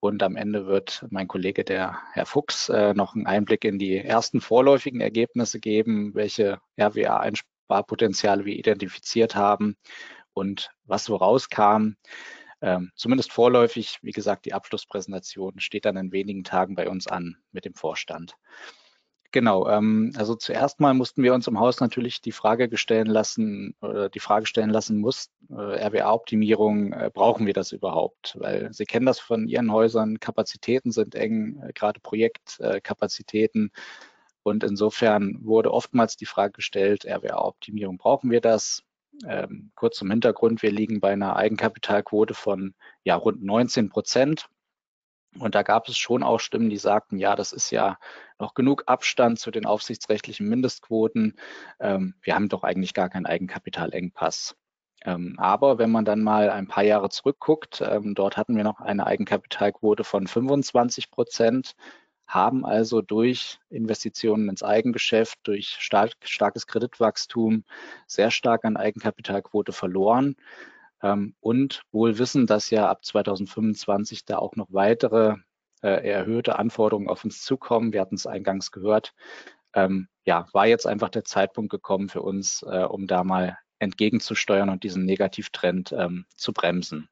Und 0.00 0.22
am 0.22 0.36
Ende 0.36 0.66
wird 0.66 1.04
mein 1.10 1.26
Kollege, 1.26 1.64
der 1.64 1.98
Herr 2.12 2.26
Fuchs, 2.26 2.68
äh, 2.68 2.94
noch 2.94 3.16
einen 3.16 3.26
Einblick 3.26 3.64
in 3.64 3.80
die 3.80 3.96
ersten 3.96 4.40
vorläufigen 4.40 5.00
Ergebnisse 5.00 5.58
geben, 5.58 6.14
welche 6.14 6.60
RWA-Einsparpotenziale 6.78 8.44
wir 8.44 8.54
identifiziert 8.54 9.34
haben 9.34 9.76
und 10.34 10.70
was 10.84 11.04
so 11.04 11.16
rauskam. 11.16 11.94
Ähm, 12.60 12.92
zumindest 12.94 13.32
vorläufig, 13.32 13.98
wie 14.02 14.12
gesagt, 14.12 14.46
die 14.46 14.54
Abschlusspräsentation 14.54 15.58
steht 15.58 15.84
dann 15.84 15.96
in 15.96 16.12
wenigen 16.12 16.44
Tagen 16.44 16.76
bei 16.76 16.88
uns 16.88 17.08
an 17.08 17.36
mit 17.50 17.64
dem 17.64 17.74
Vorstand. 17.74 18.36
Genau, 19.30 19.68
ähm, 19.68 20.12
also 20.16 20.34
zuerst 20.36 20.80
mal 20.80 20.94
mussten 20.94 21.22
wir 21.22 21.34
uns 21.34 21.46
im 21.48 21.60
Haus 21.60 21.80
natürlich 21.80 22.22
die 22.22 22.32
Frage 22.32 22.74
stellen 22.78 23.06
lassen, 23.06 23.74
oder 23.82 24.08
die 24.08 24.20
Frage 24.20 24.46
stellen 24.46 24.70
lassen 24.70 24.98
muss, 24.98 25.28
äh, 25.50 25.54
RWA-Optimierung, 25.54 26.94
äh, 26.94 27.10
brauchen 27.12 27.44
wir 27.46 27.52
das 27.52 27.72
überhaupt? 27.72 28.36
Weil 28.40 28.72
Sie 28.72 28.86
kennen 28.86 29.04
das 29.04 29.20
von 29.20 29.46
Ihren 29.46 29.70
Häusern, 29.70 30.18
Kapazitäten 30.18 30.92
sind 30.92 31.14
eng, 31.14 31.60
äh, 31.62 31.72
gerade 31.74 32.00
Projektkapazitäten. 32.00 33.70
und 34.44 34.64
insofern 34.64 35.38
wurde 35.44 35.72
oftmals 35.74 36.16
die 36.16 36.26
Frage 36.26 36.52
gestellt, 36.54 37.04
RWA-Optimierung, 37.06 37.98
brauchen 37.98 38.30
wir 38.30 38.40
das? 38.40 38.82
Ähm, 39.26 39.72
kurz 39.74 39.98
zum 39.98 40.10
Hintergrund, 40.10 40.62
wir 40.62 40.70
liegen 40.72 41.00
bei 41.00 41.12
einer 41.12 41.36
Eigenkapitalquote 41.36 42.34
von 42.34 42.74
ja, 43.04 43.16
rund 43.16 43.42
19 43.42 43.90
Prozent. 43.90 44.48
Und 45.38 45.54
da 45.54 45.62
gab 45.62 45.88
es 45.88 45.98
schon 45.98 46.22
auch 46.22 46.40
Stimmen, 46.40 46.70
die 46.70 46.78
sagten, 46.78 47.18
ja, 47.18 47.36
das 47.36 47.52
ist 47.52 47.70
ja 47.70 47.98
noch 48.38 48.54
genug 48.54 48.84
Abstand 48.86 49.38
zu 49.38 49.50
den 49.50 49.66
aufsichtsrechtlichen 49.66 50.48
Mindestquoten. 50.48 51.36
Ähm, 51.80 52.14
wir 52.22 52.34
haben 52.34 52.48
doch 52.48 52.62
eigentlich 52.62 52.94
gar 52.94 53.08
keinen 53.08 53.26
Eigenkapitalengpass. 53.26 54.56
Ähm, 55.04 55.34
aber 55.38 55.78
wenn 55.78 55.90
man 55.90 56.04
dann 56.04 56.22
mal 56.22 56.50
ein 56.50 56.66
paar 56.66 56.84
Jahre 56.84 57.08
zurückguckt, 57.08 57.82
ähm, 57.86 58.14
dort 58.14 58.36
hatten 58.36 58.56
wir 58.56 58.64
noch 58.64 58.80
eine 58.80 59.06
Eigenkapitalquote 59.06 60.04
von 60.04 60.26
25 60.26 61.10
Prozent, 61.10 61.74
haben 62.26 62.66
also 62.66 63.00
durch 63.00 63.58
Investitionen 63.70 64.48
ins 64.48 64.62
Eigengeschäft, 64.62 65.38
durch 65.44 65.76
stark, 65.78 66.12
starkes 66.24 66.66
Kreditwachstum 66.66 67.64
sehr 68.06 68.30
stark 68.30 68.64
an 68.64 68.76
Eigenkapitalquote 68.76 69.72
verloren. 69.72 70.36
Ähm, 71.02 71.34
und 71.40 71.82
wohl 71.92 72.18
wissen, 72.18 72.46
dass 72.46 72.70
ja 72.70 72.88
ab 72.88 73.04
2025 73.04 74.24
da 74.24 74.38
auch 74.38 74.56
noch 74.56 74.68
weitere 74.70 75.36
äh, 75.82 76.08
erhöhte 76.08 76.58
Anforderungen 76.58 77.08
auf 77.08 77.24
uns 77.24 77.42
zukommen. 77.42 77.92
Wir 77.92 78.00
hatten 78.00 78.16
es 78.16 78.26
eingangs 78.26 78.70
gehört. 78.70 79.14
Ähm, 79.74 80.08
ja, 80.24 80.46
war 80.52 80.66
jetzt 80.66 80.86
einfach 80.86 81.08
der 81.08 81.24
Zeitpunkt 81.24 81.70
gekommen 81.70 82.08
für 82.08 82.22
uns, 82.22 82.62
äh, 82.62 82.84
um 82.84 83.06
da 83.06 83.24
mal 83.24 83.58
entgegenzusteuern 83.78 84.70
und 84.70 84.82
diesen 84.82 85.04
Negativtrend 85.04 85.92
ähm, 85.92 86.26
zu 86.34 86.52
bremsen. 86.52 87.08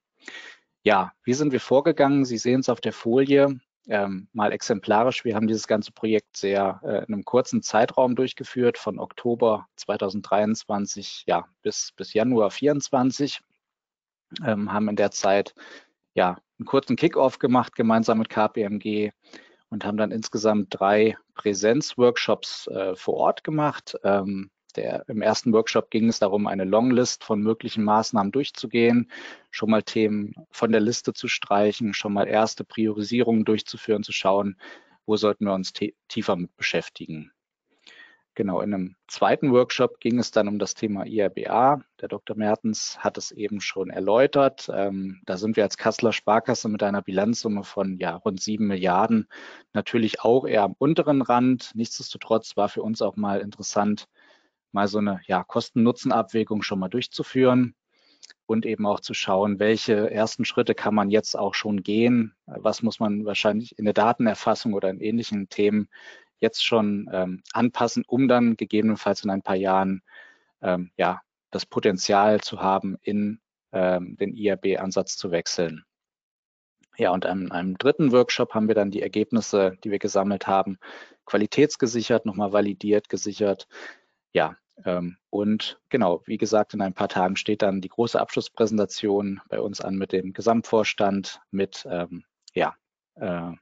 Ja, 0.82 1.12
wie 1.24 1.34
sind 1.34 1.52
wir 1.52 1.60
vorgegangen? 1.60 2.24
Sie 2.24 2.38
sehen 2.38 2.60
es 2.60 2.68
auf 2.68 2.80
der 2.80 2.92
Folie. 2.92 3.58
Ähm, 3.88 4.28
mal 4.32 4.50
exemplarisch, 4.50 5.24
wir 5.24 5.36
haben 5.36 5.46
dieses 5.46 5.68
ganze 5.68 5.92
Projekt 5.92 6.36
sehr 6.36 6.80
äh, 6.82 7.04
in 7.04 7.14
einem 7.14 7.24
kurzen 7.24 7.62
Zeitraum 7.62 8.16
durchgeführt, 8.16 8.78
von 8.78 8.98
Oktober 8.98 9.68
2023 9.76 11.22
ja, 11.26 11.46
bis, 11.62 11.92
bis 11.96 12.12
Januar 12.12 12.50
2024 12.50 13.42
ähm, 14.44 14.72
haben 14.72 14.88
in 14.88 14.96
der 14.96 15.12
Zeit 15.12 15.54
ja 16.16 16.38
einen 16.58 16.66
kurzen 16.66 16.96
Kickoff 16.96 17.38
gemacht 17.38 17.76
gemeinsam 17.76 18.18
mit 18.18 18.28
KPMG 18.28 19.10
und 19.68 19.84
haben 19.84 19.96
dann 19.96 20.10
insgesamt 20.10 20.68
drei 20.70 21.16
Präsenzworkshops 21.34 22.66
äh, 22.68 22.96
vor 22.96 23.14
Ort 23.14 23.44
gemacht. 23.44 23.96
Ähm, 24.02 24.50
der, 24.74 25.04
Im 25.08 25.22
ersten 25.22 25.52
Workshop 25.52 25.90
ging 25.90 26.08
es 26.08 26.18
darum, 26.18 26.46
eine 26.46 26.64
Longlist 26.64 27.24
von 27.24 27.40
möglichen 27.40 27.82
Maßnahmen 27.84 28.32
durchzugehen, 28.32 29.10
schon 29.50 29.70
mal 29.70 29.82
Themen 29.82 30.34
von 30.50 30.70
der 30.70 30.82
Liste 30.82 31.14
zu 31.14 31.28
streichen, 31.28 31.94
schon 31.94 32.12
mal 32.12 32.28
erste 32.28 32.64
Priorisierungen 32.64 33.44
durchzuführen, 33.44 34.02
zu 34.02 34.12
schauen, 34.12 34.56
wo 35.06 35.16
sollten 35.16 35.46
wir 35.46 35.54
uns 35.54 35.72
tiefer 36.08 36.36
mit 36.36 36.54
beschäftigen. 36.56 37.32
Genau, 38.36 38.60
in 38.60 38.74
einem 38.74 38.96
zweiten 39.08 39.50
Workshop 39.50 39.98
ging 39.98 40.18
es 40.18 40.30
dann 40.30 40.46
um 40.46 40.58
das 40.58 40.74
Thema 40.74 41.06
IRBA. 41.06 41.80
Der 42.02 42.08
Dr. 42.08 42.36
Mertens 42.36 42.98
hat 42.98 43.16
es 43.16 43.30
eben 43.30 43.62
schon 43.62 43.88
erläutert. 43.88 44.70
Ähm, 44.70 45.22
da 45.24 45.38
sind 45.38 45.56
wir 45.56 45.64
als 45.64 45.78
Kasseler 45.78 46.12
Sparkasse 46.12 46.68
mit 46.68 46.82
einer 46.82 47.00
Bilanzsumme 47.00 47.64
von 47.64 47.96
ja, 47.96 48.14
rund 48.14 48.42
sieben 48.42 48.66
Milliarden 48.66 49.26
natürlich 49.72 50.20
auch 50.20 50.46
eher 50.46 50.64
am 50.64 50.74
unteren 50.76 51.22
Rand. 51.22 51.70
Nichtsdestotrotz 51.74 52.58
war 52.58 52.68
für 52.68 52.82
uns 52.82 53.00
auch 53.00 53.16
mal 53.16 53.40
interessant, 53.40 54.06
mal 54.70 54.86
so 54.86 54.98
eine 54.98 55.22
ja, 55.26 55.42
Kosten-Nutzen-Abwägung 55.42 56.60
schon 56.60 56.78
mal 56.78 56.88
durchzuführen 56.88 57.74
und 58.44 58.66
eben 58.66 58.84
auch 58.84 59.00
zu 59.00 59.14
schauen, 59.14 59.60
welche 59.60 60.10
ersten 60.10 60.44
Schritte 60.44 60.74
kann 60.74 60.94
man 60.94 61.10
jetzt 61.10 61.38
auch 61.38 61.54
schon 61.54 61.82
gehen, 61.82 62.34
was 62.44 62.82
muss 62.82 63.00
man 63.00 63.24
wahrscheinlich 63.24 63.78
in 63.78 63.86
der 63.86 63.94
Datenerfassung 63.94 64.74
oder 64.74 64.90
in 64.90 65.00
ähnlichen 65.00 65.48
Themen 65.48 65.88
jetzt 66.38 66.64
schon 66.64 67.08
ähm, 67.12 67.42
anpassen, 67.52 68.04
um 68.06 68.28
dann 68.28 68.56
gegebenenfalls 68.56 69.24
in 69.24 69.30
ein 69.30 69.42
paar 69.42 69.56
Jahren 69.56 70.02
ähm, 70.62 70.90
ja, 70.96 71.22
das 71.50 71.66
Potenzial 71.66 72.40
zu 72.40 72.60
haben, 72.60 72.96
in 73.02 73.40
ähm, 73.72 74.16
den 74.16 74.34
IAB-Ansatz 74.34 75.16
zu 75.16 75.30
wechseln. 75.30 75.84
Ja, 76.98 77.10
und 77.10 77.24
in 77.26 77.52
einem 77.52 77.76
dritten 77.76 78.12
Workshop 78.12 78.54
haben 78.54 78.68
wir 78.68 78.74
dann 78.74 78.90
die 78.90 79.02
Ergebnisse, 79.02 79.76
die 79.84 79.90
wir 79.90 79.98
gesammelt 79.98 80.46
haben, 80.46 80.78
qualitätsgesichert, 81.26 82.24
nochmal 82.24 82.52
validiert, 82.52 83.08
gesichert. 83.08 83.68
Ja, 84.32 84.56
ähm, 84.84 85.16
und 85.30 85.78
genau, 85.90 86.22
wie 86.26 86.38
gesagt, 86.38 86.74
in 86.74 86.80
ein 86.80 86.94
paar 86.94 87.08
Tagen 87.08 87.36
steht 87.36 87.62
dann 87.62 87.80
die 87.80 87.88
große 87.88 88.20
Abschlusspräsentation 88.20 89.40
bei 89.48 89.60
uns 89.60 89.80
an 89.80 89.96
mit 89.96 90.12
dem 90.12 90.32
Gesamtvorstand, 90.32 91.40
mit 91.50 91.86
ähm, 91.90 92.24
ja, 92.54 92.74
äh, 93.16 93.52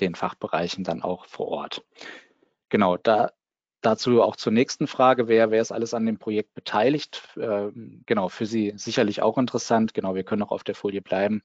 den 0.00 0.14
Fachbereichen 0.14 0.84
dann 0.84 1.02
auch 1.02 1.26
vor 1.26 1.48
Ort. 1.48 1.84
Genau, 2.68 2.96
da 2.96 3.30
Dazu 3.82 4.22
auch 4.22 4.36
zur 4.36 4.52
nächsten 4.52 4.86
Frage, 4.86 5.26
wer, 5.26 5.50
wer 5.50 5.62
ist 5.62 5.72
alles 5.72 5.94
an 5.94 6.04
dem 6.04 6.18
Projekt 6.18 6.52
beteiligt? 6.52 7.22
Ähm, 7.40 8.02
genau, 8.04 8.28
für 8.28 8.44
Sie 8.44 8.74
sicherlich 8.76 9.22
auch 9.22 9.38
interessant. 9.38 9.94
Genau, 9.94 10.14
wir 10.14 10.22
können 10.22 10.42
auch 10.42 10.50
auf 10.50 10.64
der 10.64 10.74
Folie 10.74 11.00
bleiben. 11.00 11.42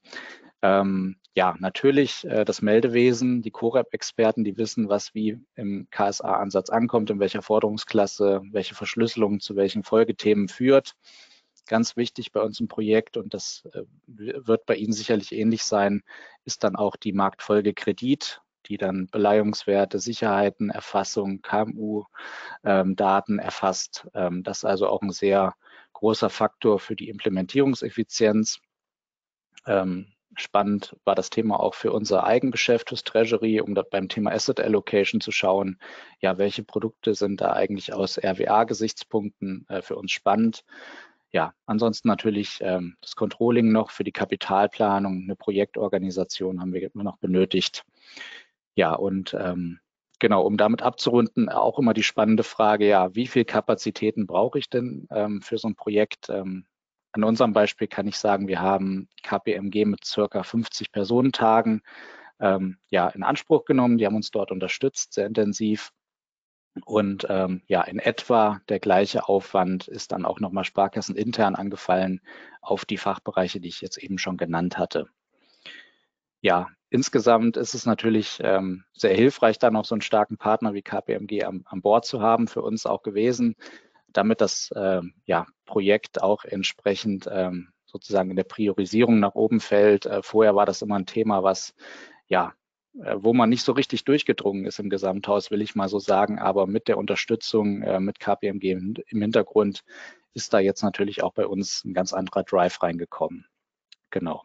Ähm, 0.60 1.16
ja, 1.34 1.54
natürlich 1.58 2.26
äh, 2.26 2.44
das 2.44 2.60
Meldewesen, 2.60 3.40
die 3.40 3.50
CoRep-Experten, 3.50 4.44
die 4.44 4.58
wissen, 4.58 4.90
was 4.90 5.14
wie 5.14 5.38
im 5.54 5.88
KSA-Ansatz 5.90 6.68
ankommt, 6.68 7.08
in 7.08 7.20
welcher 7.20 7.40
Forderungsklasse, 7.40 8.42
welche 8.52 8.74
Verschlüsselung 8.74 9.40
zu 9.40 9.56
welchen 9.56 9.82
Folgethemen 9.82 10.48
führt. 10.48 10.94
Ganz 11.66 11.96
wichtig 11.96 12.32
bei 12.32 12.42
uns 12.42 12.60
im 12.60 12.68
Projekt, 12.68 13.16
und 13.16 13.32
das 13.32 13.66
äh, 13.72 13.82
wird 14.06 14.66
bei 14.66 14.76
Ihnen 14.76 14.92
sicherlich 14.92 15.32
ähnlich 15.32 15.64
sein, 15.64 16.02
ist 16.44 16.64
dann 16.64 16.76
auch 16.76 16.96
die 16.96 17.12
Marktfolgekredit 17.14 18.42
die 18.68 18.76
dann 18.76 19.06
Beleihungswerte, 19.08 19.98
Sicherheiten, 19.98 20.70
Erfassung, 20.70 21.42
KMU-Daten 21.42 23.32
ähm, 23.32 23.38
erfasst. 23.38 24.08
Ähm, 24.14 24.42
das 24.42 24.58
ist 24.58 24.64
also 24.64 24.88
auch 24.88 25.02
ein 25.02 25.12
sehr 25.12 25.54
großer 25.92 26.30
Faktor 26.30 26.78
für 26.78 26.96
die 26.96 27.08
Implementierungseffizienz. 27.08 28.60
Ähm, 29.66 30.12
spannend 30.36 30.96
war 31.04 31.14
das 31.14 31.30
Thema 31.30 31.58
auch 31.60 31.74
für 31.74 31.92
unser 31.92 32.24
Eigengeschäft, 32.24 32.92
das 32.92 33.04
Treasury, 33.04 33.60
um 33.60 33.74
beim 33.90 34.08
Thema 34.08 34.32
Asset 34.32 34.60
Allocation 34.60 35.20
zu 35.20 35.32
schauen, 35.32 35.78
ja, 36.20 36.38
welche 36.38 36.62
Produkte 36.62 37.14
sind 37.14 37.40
da 37.40 37.52
eigentlich 37.52 37.92
aus 37.94 38.18
RWA-Gesichtspunkten 38.18 39.66
äh, 39.68 39.82
für 39.82 39.96
uns 39.96 40.12
spannend. 40.12 40.64
Ja, 41.32 41.54
ansonsten 41.66 42.08
natürlich 42.08 42.58
ähm, 42.60 42.96
das 43.00 43.16
Controlling 43.16 43.72
noch 43.72 43.90
für 43.90 44.04
die 44.04 44.12
Kapitalplanung, 44.12 45.24
eine 45.24 45.36
Projektorganisation 45.36 46.60
haben 46.60 46.72
wir 46.72 46.90
immer 46.94 47.04
noch 47.04 47.18
benötigt. 47.18 47.84
Ja, 48.76 48.94
und 48.94 49.34
ähm, 49.38 49.80
genau, 50.18 50.42
um 50.44 50.56
damit 50.56 50.82
abzurunden, 50.82 51.48
auch 51.48 51.78
immer 51.78 51.94
die 51.94 52.02
spannende 52.02 52.42
Frage, 52.44 52.86
ja, 52.86 53.14
wie 53.14 53.26
viel 53.26 53.44
Kapazitäten 53.44 54.26
brauche 54.26 54.58
ich 54.58 54.68
denn 54.70 55.08
ähm, 55.10 55.40
für 55.42 55.58
so 55.58 55.68
ein 55.68 55.76
Projekt? 55.76 56.28
Ähm, 56.28 56.66
an 57.12 57.24
unserem 57.24 57.52
Beispiel 57.54 57.88
kann 57.88 58.06
ich 58.06 58.18
sagen, 58.18 58.48
wir 58.48 58.60
haben 58.60 59.08
KPMG 59.22 59.86
mit 59.86 60.04
circa 60.04 60.42
50 60.42 60.92
Personentagen 60.92 61.80
ähm, 62.40 62.78
ja, 62.90 63.08
in 63.08 63.22
Anspruch 63.22 63.64
genommen. 63.66 63.98
Die 63.98 64.06
haben 64.06 64.16
uns 64.16 64.30
dort 64.30 64.52
unterstützt, 64.52 65.14
sehr 65.14 65.26
intensiv. 65.26 65.92
Und 66.86 67.26
ähm, 67.30 67.62
ja, 67.68 67.82
in 67.82 67.98
etwa 67.98 68.60
der 68.68 68.80
gleiche 68.80 69.28
Aufwand 69.28 69.88
ist 69.88 70.12
dann 70.12 70.24
auch 70.26 70.40
nochmal 70.40 70.64
Sparkassen 70.64 71.16
intern 71.16 71.54
angefallen 71.56 72.20
auf 72.62 72.84
die 72.86 72.98
Fachbereiche, 72.98 73.60
die 73.60 73.68
ich 73.68 73.80
jetzt 73.82 73.98
eben 73.98 74.18
schon 74.18 74.36
genannt 74.38 74.78
hatte. 74.78 75.08
Ja, 76.40 76.68
insgesamt 76.90 77.56
ist 77.56 77.74
es 77.74 77.86
natürlich 77.86 78.38
ähm, 78.42 78.84
sehr 78.92 79.14
hilfreich, 79.14 79.58
dann 79.58 79.76
auch 79.76 79.84
so 79.84 79.94
einen 79.94 80.02
starken 80.02 80.38
Partner 80.38 80.74
wie 80.74 80.82
KPMG 80.82 81.44
am, 81.44 81.62
an 81.66 81.82
Bord 81.82 82.04
zu 82.04 82.20
haben, 82.20 82.46
für 82.48 82.62
uns 82.62 82.86
auch 82.86 83.02
gewesen, 83.02 83.56
damit 84.08 84.40
das 84.40 84.70
ähm, 84.76 85.14
ja, 85.24 85.46
Projekt 85.64 86.22
auch 86.22 86.44
entsprechend 86.44 87.28
ähm, 87.30 87.68
sozusagen 87.86 88.30
in 88.30 88.36
der 88.36 88.44
Priorisierung 88.44 89.18
nach 89.20 89.34
oben 89.34 89.60
fällt. 89.60 90.06
Äh, 90.06 90.22
vorher 90.22 90.54
war 90.54 90.66
das 90.66 90.82
immer 90.82 90.96
ein 90.96 91.06
Thema, 91.06 91.42
was 91.42 91.74
ja, 92.28 92.54
äh, 93.02 93.16
wo 93.18 93.32
man 93.32 93.48
nicht 93.50 93.62
so 93.62 93.72
richtig 93.72 94.04
durchgedrungen 94.04 94.64
ist 94.66 94.78
im 94.78 94.90
Gesamthaus, 94.90 95.50
will 95.50 95.62
ich 95.62 95.74
mal 95.74 95.88
so 95.88 95.98
sagen. 95.98 96.38
Aber 96.38 96.66
mit 96.66 96.88
der 96.88 96.98
Unterstützung 96.98 97.82
äh, 97.82 98.00
mit 98.00 98.20
KPMG 98.20 98.72
im 99.08 99.22
Hintergrund 99.22 99.84
ist 100.34 100.52
da 100.52 100.58
jetzt 100.58 100.82
natürlich 100.82 101.22
auch 101.22 101.32
bei 101.32 101.46
uns 101.46 101.84
ein 101.84 101.94
ganz 101.94 102.12
anderer 102.12 102.44
Drive 102.44 102.82
reingekommen. 102.82 103.46
Genau. 104.10 104.42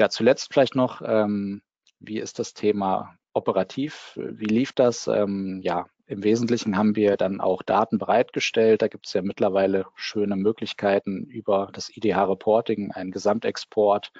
Ja, 0.00 0.08
zuletzt 0.08 0.50
vielleicht 0.50 0.76
noch, 0.76 1.02
ähm, 1.04 1.60
wie 1.98 2.20
ist 2.20 2.38
das 2.38 2.54
Thema 2.54 3.16
operativ? 3.34 4.12
Wie 4.16 4.46
lief 4.46 4.72
das? 4.72 5.06
Ähm, 5.08 5.60
ja, 5.62 5.88
im 6.06 6.24
Wesentlichen 6.24 6.78
haben 6.78 6.96
wir 6.96 7.18
dann 7.18 7.42
auch 7.42 7.62
Daten 7.62 7.98
bereitgestellt. 7.98 8.80
Da 8.80 8.88
gibt 8.88 9.06
es 9.06 9.12
ja 9.12 9.20
mittlerweile 9.20 9.84
schöne 9.96 10.36
Möglichkeiten 10.36 11.26
über 11.26 11.68
das 11.74 11.94
IDH-Reporting, 11.94 12.92
einen 12.92 13.10
Gesamtexport 13.10 14.10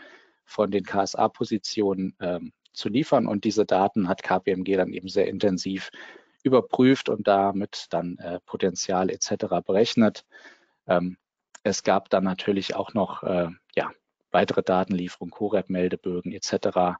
von 0.44 0.70
den 0.70 0.84
KSA-Positionen 0.84 2.14
ähm, 2.20 2.52
zu 2.74 2.90
liefern. 2.90 3.26
Und 3.26 3.44
diese 3.44 3.64
Daten 3.64 4.06
hat 4.06 4.22
KPMG 4.22 4.76
dann 4.76 4.92
eben 4.92 5.08
sehr 5.08 5.28
intensiv 5.28 5.88
überprüft 6.42 7.08
und 7.08 7.26
damit 7.26 7.86
dann 7.88 8.18
äh, 8.18 8.38
Potenzial 8.44 9.08
etc. 9.08 9.46
berechnet. 9.64 10.26
Ähm, 10.86 11.16
es 11.62 11.82
gab 11.84 12.10
dann 12.10 12.24
natürlich 12.24 12.74
auch 12.74 12.92
noch 12.92 13.22
äh, 13.22 13.48
weitere 14.32 14.62
Datenlieferung, 14.62 15.30
CoRep-Meldebögen 15.30 16.32
etc., 16.32 16.98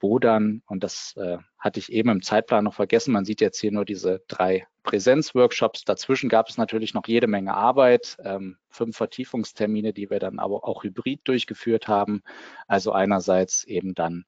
wo 0.00 0.18
dann, 0.18 0.62
und 0.66 0.84
das 0.84 1.16
äh, 1.16 1.38
hatte 1.58 1.80
ich 1.80 1.92
eben 1.92 2.10
im 2.10 2.22
Zeitplan 2.22 2.64
noch 2.64 2.74
vergessen, 2.74 3.12
man 3.12 3.24
sieht 3.24 3.40
jetzt 3.40 3.60
hier 3.60 3.72
nur 3.72 3.84
diese 3.84 4.22
drei 4.28 4.66
Präsenzworkshops. 4.84 5.84
Dazwischen 5.84 6.28
gab 6.28 6.48
es 6.48 6.56
natürlich 6.56 6.94
noch 6.94 7.06
jede 7.06 7.26
Menge 7.26 7.54
Arbeit, 7.54 8.16
ähm, 8.24 8.56
fünf 8.70 8.96
Vertiefungstermine, 8.96 9.92
die 9.92 10.08
wir 10.08 10.20
dann 10.20 10.38
aber 10.38 10.64
auch 10.66 10.84
hybrid 10.84 11.20
durchgeführt 11.24 11.88
haben. 11.88 12.22
Also 12.66 12.92
einerseits 12.92 13.64
eben 13.64 13.94
dann 13.94 14.24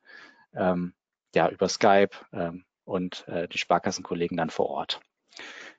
ähm, 0.55 0.93
ja 1.35 1.49
über 1.49 1.69
Skype 1.69 2.11
ähm, 2.33 2.65
und 2.85 3.27
äh, 3.29 3.49
die 3.49 3.59
Sparkassenkollegen 3.59 4.37
dann 4.37 4.51
vor 4.51 4.69
Ort. 4.69 5.01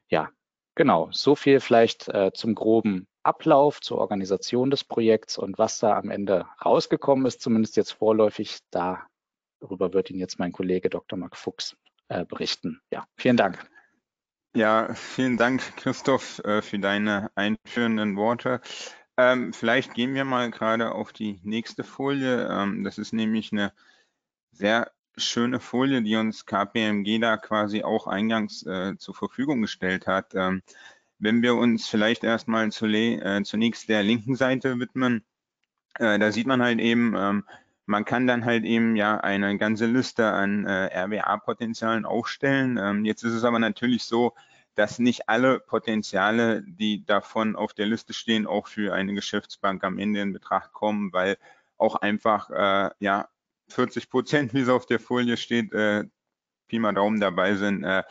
Ja, 0.07 0.29
genau. 0.75 1.09
So 1.11 1.35
viel 1.35 1.59
vielleicht 1.59 2.07
äh, 2.07 2.31
zum 2.33 2.55
groben 2.55 3.07
Ablauf 3.23 3.81
zur 3.81 3.99
Organisation 3.99 4.71
des 4.71 4.83
Projekts 4.83 5.37
und 5.37 5.57
was 5.57 5.79
da 5.79 5.97
am 5.97 6.09
Ende 6.09 6.47
rausgekommen 6.63 7.25
ist, 7.25 7.41
zumindest 7.41 7.77
jetzt 7.77 7.91
vorläufig, 7.91 8.59
darüber 8.71 9.93
wird 9.93 10.09
Ihnen 10.09 10.19
jetzt 10.19 10.39
mein 10.39 10.51
Kollege 10.51 10.89
Dr. 10.89 11.17
Marc 11.17 11.37
Fuchs 11.37 11.77
äh, 12.07 12.25
berichten. 12.25 12.81
Ja, 12.91 13.05
vielen 13.15 13.37
Dank. 13.37 13.63
Ja, 14.53 14.93
vielen 14.95 15.37
Dank, 15.37 15.77
Christoph, 15.77 16.39
äh, 16.39 16.61
für 16.61 16.77
deine 16.77 17.31
einführenden 17.35 18.17
Worte. 18.17 18.59
Ähm, 19.17 19.53
vielleicht 19.53 19.93
gehen 19.93 20.13
wir 20.13 20.25
mal 20.25 20.51
gerade 20.51 20.91
auf 20.93 21.13
die 21.13 21.39
nächste 21.43 21.83
Folie. 21.83 22.49
Ähm, 22.49 22.83
das 22.83 22.97
ist 22.97 23.13
nämlich 23.13 23.51
eine 23.53 23.71
sehr 24.51 24.91
schöne 25.15 25.59
Folie, 25.59 26.01
die 26.01 26.15
uns 26.15 26.45
KPMG 26.45 27.19
da 27.19 27.37
quasi 27.37 27.83
auch 27.83 28.07
eingangs 28.07 28.65
äh, 28.65 28.97
zur 28.97 29.15
Verfügung 29.15 29.61
gestellt 29.61 30.07
hat. 30.07 30.33
Ähm, 30.35 30.63
wenn 31.21 31.41
wir 31.41 31.55
uns 31.55 31.87
vielleicht 31.87 32.23
erstmal 32.23 32.67
äh, 32.67 33.43
zunächst 33.43 33.87
der 33.87 34.03
linken 34.03 34.35
Seite 34.35 34.79
widmen, 34.79 35.23
äh, 35.99 36.17
da 36.19 36.31
sieht 36.31 36.47
man 36.47 36.61
halt 36.61 36.79
eben, 36.79 37.15
ähm, 37.15 37.45
man 37.85 38.05
kann 38.05 38.27
dann 38.27 38.43
halt 38.43 38.63
eben 38.63 38.95
ja 38.95 39.19
eine 39.19 39.57
ganze 39.57 39.85
Liste 39.85 40.31
an 40.31 40.65
äh, 40.65 40.89
RWA-Potenzialen 41.05 42.05
aufstellen. 42.05 42.77
Ähm, 42.81 43.05
jetzt 43.05 43.23
ist 43.23 43.33
es 43.33 43.43
aber 43.43 43.59
natürlich 43.59 44.03
so, 44.03 44.33
dass 44.75 44.99
nicht 44.99 45.29
alle 45.29 45.59
Potenziale, 45.59 46.63
die 46.65 47.05
davon 47.05 47.55
auf 47.55 47.73
der 47.73 47.85
Liste 47.85 48.13
stehen, 48.13 48.47
auch 48.47 48.67
für 48.67 48.93
eine 48.93 49.13
Geschäftsbank 49.13 49.83
am 49.83 49.99
Ende 49.99 50.21
in 50.21 50.33
Betracht 50.33 50.73
kommen, 50.73 51.13
weil 51.13 51.37
auch 51.77 51.95
einfach 51.95 52.49
äh, 52.49 52.89
ja 52.99 53.27
40 53.67 54.09
Prozent, 54.09 54.53
wie 54.53 54.61
es 54.61 54.69
auf 54.69 54.85
der 54.85 54.99
Folie 54.99 55.37
steht, 55.37 55.71
äh, 55.73 56.05
Pi 56.71 56.79
mal 56.79 56.93
Daumen 56.93 57.19
dabei 57.19 57.55
sind, 57.55 57.83
äh, 57.83 58.03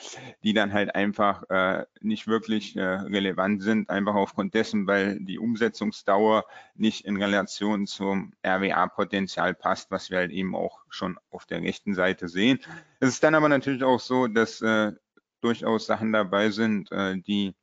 die 0.44 0.52
dann 0.52 0.74
halt 0.74 0.94
einfach 0.94 1.48
äh, 1.48 1.86
nicht 2.02 2.26
wirklich 2.26 2.76
äh, 2.76 2.82
relevant 2.82 3.62
sind, 3.62 3.88
einfach 3.88 4.14
aufgrund 4.14 4.52
dessen, 4.52 4.86
weil 4.86 5.18
die 5.18 5.38
Umsetzungsdauer 5.38 6.44
nicht 6.74 7.06
in 7.06 7.16
Relation 7.16 7.86
zum 7.86 8.34
RWA-Potenzial 8.46 9.54
passt, 9.54 9.90
was 9.90 10.10
wir 10.10 10.18
halt 10.18 10.30
eben 10.30 10.54
auch 10.54 10.80
schon 10.90 11.18
auf 11.30 11.46
der 11.46 11.62
rechten 11.62 11.94
Seite 11.94 12.28
sehen. 12.28 12.58
Es 13.00 13.08
ist 13.08 13.24
dann 13.24 13.34
aber 13.34 13.48
natürlich 13.48 13.82
auch 13.82 13.98
so, 13.98 14.26
dass 14.26 14.60
äh, 14.60 14.92
durchaus 15.40 15.86
Sachen 15.86 16.12
dabei 16.12 16.50
sind, 16.50 16.92
äh, 16.92 17.16
die 17.16 17.54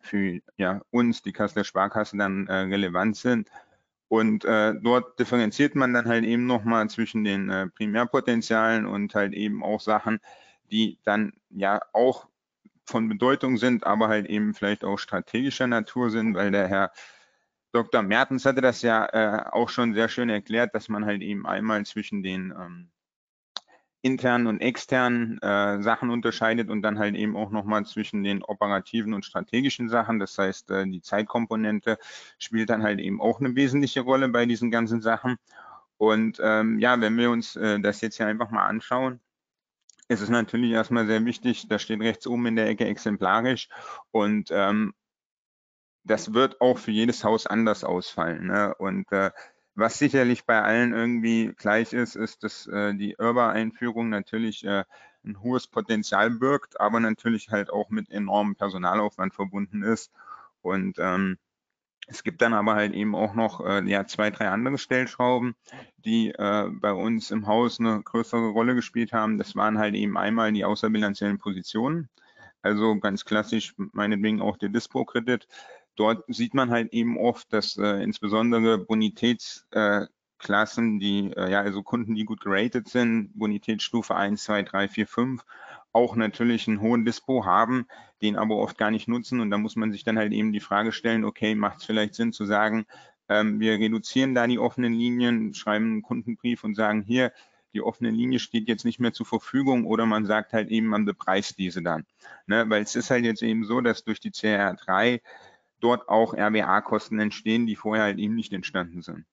für 0.00 0.40
ja, 0.56 0.80
uns, 0.90 1.20
die 1.20 1.32
Kasseler 1.32 1.64
Sparkasse, 1.64 2.16
dann 2.16 2.46
äh, 2.46 2.54
relevant 2.54 3.18
sind. 3.18 3.50
Und 4.14 4.44
äh, 4.44 4.74
dort 4.80 5.18
differenziert 5.18 5.74
man 5.74 5.92
dann 5.92 6.06
halt 6.06 6.24
eben 6.24 6.46
nochmal 6.46 6.88
zwischen 6.88 7.24
den 7.24 7.50
äh, 7.50 7.66
Primärpotenzialen 7.66 8.86
und 8.86 9.12
halt 9.16 9.32
eben 9.32 9.64
auch 9.64 9.80
Sachen, 9.80 10.20
die 10.70 11.00
dann 11.02 11.32
ja 11.50 11.80
auch 11.92 12.28
von 12.84 13.08
Bedeutung 13.08 13.56
sind, 13.56 13.84
aber 13.84 14.06
halt 14.06 14.26
eben 14.26 14.54
vielleicht 14.54 14.84
auch 14.84 14.98
strategischer 14.98 15.66
Natur 15.66 16.10
sind, 16.10 16.36
weil 16.36 16.52
der 16.52 16.68
Herr 16.68 16.92
Dr. 17.72 18.02
Mertens 18.02 18.46
hatte 18.46 18.60
das 18.60 18.82
ja 18.82 19.04
äh, 19.06 19.50
auch 19.50 19.68
schon 19.68 19.94
sehr 19.94 20.08
schön 20.08 20.28
erklärt, 20.28 20.76
dass 20.76 20.88
man 20.88 21.04
halt 21.04 21.20
eben 21.20 21.44
einmal 21.44 21.84
zwischen 21.84 22.22
den 22.22 22.54
ähm, 22.56 22.90
internen 24.04 24.46
und 24.46 24.60
externen 24.60 25.40
äh, 25.40 25.82
Sachen 25.82 26.10
unterscheidet 26.10 26.68
und 26.68 26.82
dann 26.82 26.98
halt 26.98 27.14
eben 27.14 27.36
auch 27.36 27.50
nochmal 27.50 27.86
zwischen 27.86 28.22
den 28.22 28.42
operativen 28.42 29.14
und 29.14 29.24
strategischen 29.24 29.88
Sachen. 29.88 30.18
Das 30.18 30.36
heißt, 30.36 30.70
äh, 30.72 30.84
die 30.86 31.00
Zeitkomponente 31.00 31.98
spielt 32.38 32.68
dann 32.68 32.82
halt 32.82 33.00
eben 33.00 33.18
auch 33.18 33.40
eine 33.40 33.56
wesentliche 33.56 34.02
Rolle 34.02 34.28
bei 34.28 34.44
diesen 34.44 34.70
ganzen 34.70 35.00
Sachen. 35.00 35.36
Und 35.96 36.38
ähm, 36.42 36.78
ja, 36.80 37.00
wenn 37.00 37.16
wir 37.16 37.30
uns 37.30 37.56
äh, 37.56 37.80
das 37.80 38.02
jetzt 38.02 38.18
hier 38.18 38.26
einfach 38.26 38.50
mal 38.50 38.66
anschauen, 38.66 39.20
ist 40.08 40.20
es 40.20 40.28
natürlich 40.28 40.72
erstmal 40.72 41.06
sehr 41.06 41.24
wichtig, 41.24 41.66
da 41.68 41.78
steht 41.78 42.00
rechts 42.00 42.26
oben 42.26 42.44
in 42.44 42.56
der 42.56 42.68
Ecke 42.68 42.84
exemplarisch 42.84 43.70
und 44.10 44.50
ähm, 44.52 44.92
das 46.04 46.34
wird 46.34 46.60
auch 46.60 46.76
für 46.76 46.90
jedes 46.90 47.24
Haus 47.24 47.46
anders 47.46 47.84
ausfallen. 47.84 48.48
Ne? 48.48 48.74
Und 48.74 49.10
äh, 49.12 49.30
was 49.74 49.98
sicherlich 49.98 50.44
bei 50.44 50.62
allen 50.62 50.92
irgendwie 50.92 51.52
gleich 51.56 51.92
ist, 51.92 52.16
ist, 52.16 52.44
dass 52.44 52.66
äh, 52.66 52.94
die 52.94 53.16
Urba-Einführung 53.18 54.08
natürlich 54.08 54.64
äh, 54.64 54.84
ein 55.24 55.40
hohes 55.40 55.66
Potenzial 55.66 56.30
birgt, 56.30 56.80
aber 56.80 57.00
natürlich 57.00 57.50
halt 57.50 57.70
auch 57.70 57.90
mit 57.90 58.10
enormem 58.10 58.54
Personalaufwand 58.56 59.34
verbunden 59.34 59.82
ist. 59.82 60.12
Und 60.62 60.98
ähm, 60.98 61.38
es 62.06 62.22
gibt 62.22 62.42
dann 62.42 62.52
aber 62.52 62.74
halt 62.74 62.92
eben 62.92 63.14
auch 63.14 63.34
noch 63.34 63.64
äh, 63.64 63.82
ja, 63.88 64.06
zwei, 64.06 64.30
drei 64.30 64.48
andere 64.48 64.78
Stellschrauben, 64.78 65.56
die 66.04 66.30
äh, 66.30 66.68
bei 66.70 66.92
uns 66.92 67.30
im 67.30 67.46
Haus 67.46 67.80
eine 67.80 68.02
größere 68.02 68.48
Rolle 68.48 68.74
gespielt 68.74 69.12
haben. 69.12 69.38
Das 69.38 69.56
waren 69.56 69.78
halt 69.78 69.94
eben 69.94 70.18
einmal 70.18 70.52
die 70.52 70.64
außerbilanziellen 70.64 71.38
Positionen, 71.38 72.10
also 72.62 72.96
ganz 72.98 73.24
klassisch 73.24 73.74
meinetwegen 73.76 74.42
auch 74.42 74.58
der 74.58 74.68
Dispo-Kredit 74.68 75.48
dort 75.96 76.24
sieht 76.28 76.54
man 76.54 76.70
halt 76.70 76.92
eben 76.92 77.18
oft, 77.18 77.52
dass 77.52 77.76
äh, 77.76 78.02
insbesondere 78.02 78.78
Bonitätsklassen, 78.78 80.96
äh, 80.96 80.98
die, 80.98 81.32
äh, 81.36 81.50
ja, 81.50 81.60
also 81.60 81.82
Kunden, 81.82 82.14
die 82.14 82.24
gut 82.24 82.40
geratet 82.40 82.88
sind, 82.88 83.30
Bonitätsstufe 83.34 84.14
1, 84.14 84.44
2, 84.44 84.62
3, 84.62 84.88
4, 84.88 85.06
5, 85.06 85.44
auch 85.92 86.16
natürlich 86.16 86.66
einen 86.66 86.80
hohen 86.80 87.04
Dispo 87.04 87.44
haben, 87.44 87.86
den 88.20 88.36
aber 88.36 88.56
oft 88.56 88.76
gar 88.76 88.90
nicht 88.90 89.08
nutzen. 89.08 89.40
Und 89.40 89.50
da 89.50 89.58
muss 89.58 89.76
man 89.76 89.92
sich 89.92 90.04
dann 90.04 90.18
halt 90.18 90.32
eben 90.32 90.52
die 90.52 90.60
Frage 90.60 90.92
stellen, 90.92 91.24
okay, 91.24 91.54
macht 91.54 91.78
es 91.78 91.84
vielleicht 91.84 92.14
Sinn 92.14 92.32
zu 92.32 92.44
sagen, 92.44 92.86
ähm, 93.28 93.60
wir 93.60 93.74
reduzieren 93.74 94.34
da 94.34 94.46
die 94.46 94.58
offenen 94.58 94.92
Linien, 94.92 95.54
schreiben 95.54 95.86
einen 95.86 96.02
Kundenbrief 96.02 96.64
und 96.64 96.74
sagen, 96.74 97.02
hier, 97.02 97.32
die 97.72 97.82
offene 97.82 98.10
Linie 98.10 98.38
steht 98.38 98.68
jetzt 98.68 98.84
nicht 98.84 99.00
mehr 99.00 99.12
zur 99.12 99.26
Verfügung 99.26 99.86
oder 99.86 100.06
man 100.06 100.26
sagt 100.26 100.52
halt 100.52 100.70
eben, 100.70 100.86
man 100.86 101.04
bepreist 101.04 101.58
diese 101.58 101.82
dann. 101.82 102.06
Ne? 102.46 102.68
Weil 102.68 102.82
es 102.82 102.94
ist 102.94 103.10
halt 103.10 103.24
jetzt 103.24 103.42
eben 103.42 103.64
so, 103.64 103.80
dass 103.80 104.04
durch 104.04 104.20
die 104.20 104.30
CR3 104.30 105.20
dort 105.84 106.08
auch 106.08 106.34
RWA-Kosten 106.34 107.20
entstehen, 107.20 107.66
die 107.66 107.76
vorher 107.76 108.04
halt 108.04 108.18
eben 108.18 108.34
nicht 108.34 108.52
entstanden 108.52 109.02
sind. 109.02 109.26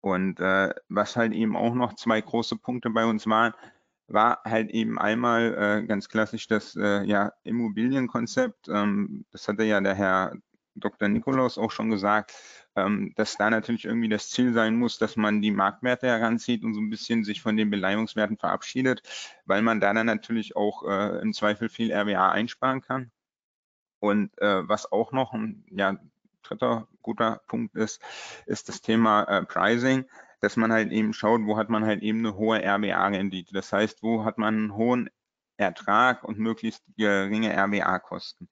Und 0.00 0.40
äh, 0.40 0.74
was 0.88 1.16
halt 1.16 1.32
eben 1.32 1.56
auch 1.56 1.74
noch 1.74 1.94
zwei 1.94 2.20
große 2.20 2.56
Punkte 2.56 2.90
bei 2.90 3.04
uns 3.04 3.26
waren, 3.26 3.54
war 4.08 4.40
halt 4.44 4.70
eben 4.70 4.98
einmal 4.98 5.54
äh, 5.54 5.86
ganz 5.86 6.08
klassisch 6.08 6.48
das 6.48 6.74
äh, 6.74 7.04
ja, 7.04 7.32
Immobilienkonzept. 7.44 8.68
Ähm, 8.68 9.24
das 9.30 9.46
hatte 9.46 9.62
ja 9.64 9.80
der 9.80 9.94
Herr 9.94 10.32
Dr. 10.74 11.08
Nikolaus 11.08 11.58
auch 11.58 11.70
schon 11.70 11.90
gesagt, 11.90 12.34
ähm, 12.74 13.12
dass 13.16 13.36
da 13.36 13.50
natürlich 13.50 13.84
irgendwie 13.84 14.08
das 14.08 14.30
Ziel 14.30 14.52
sein 14.52 14.76
muss, 14.76 14.98
dass 14.98 15.16
man 15.16 15.42
die 15.42 15.50
Marktwerte 15.50 16.06
heranzieht 16.08 16.64
und 16.64 16.74
so 16.74 16.80
ein 16.80 16.90
bisschen 16.90 17.24
sich 17.24 17.42
von 17.42 17.56
den 17.56 17.70
Beleihungswerten 17.70 18.36
verabschiedet, 18.38 19.02
weil 19.44 19.62
man 19.62 19.80
da 19.80 19.92
dann 19.92 20.06
natürlich 20.06 20.56
auch 20.56 20.82
äh, 20.88 21.20
im 21.20 21.32
Zweifel 21.32 21.68
viel 21.68 21.92
RWA 21.92 22.30
einsparen 22.30 22.80
kann. 22.80 23.12
Und 24.00 24.36
äh, 24.40 24.68
was 24.68 24.90
auch 24.90 25.12
noch 25.12 25.32
ein 25.32 25.64
ja, 25.70 25.96
dritter 26.42 26.88
guter 27.02 27.40
Punkt 27.46 27.76
ist, 27.76 28.02
ist 28.46 28.68
das 28.68 28.80
Thema 28.80 29.24
äh, 29.24 29.44
Pricing, 29.44 30.06
dass 30.40 30.56
man 30.56 30.72
halt 30.72 30.90
eben 30.90 31.12
schaut, 31.12 31.42
wo 31.44 31.56
hat 31.56 31.68
man 31.68 31.84
halt 31.84 32.02
eben 32.02 32.20
eine 32.20 32.34
hohe 32.36 32.60
RBA-Rendite. 32.64 33.52
Das 33.52 33.72
heißt, 33.72 34.02
wo 34.02 34.24
hat 34.24 34.38
man 34.38 34.54
einen 34.54 34.74
hohen 34.74 35.10
Ertrag 35.56 36.24
und 36.24 36.38
möglichst 36.38 36.82
geringe 36.96 37.54
RBA-Kosten. 37.54 38.48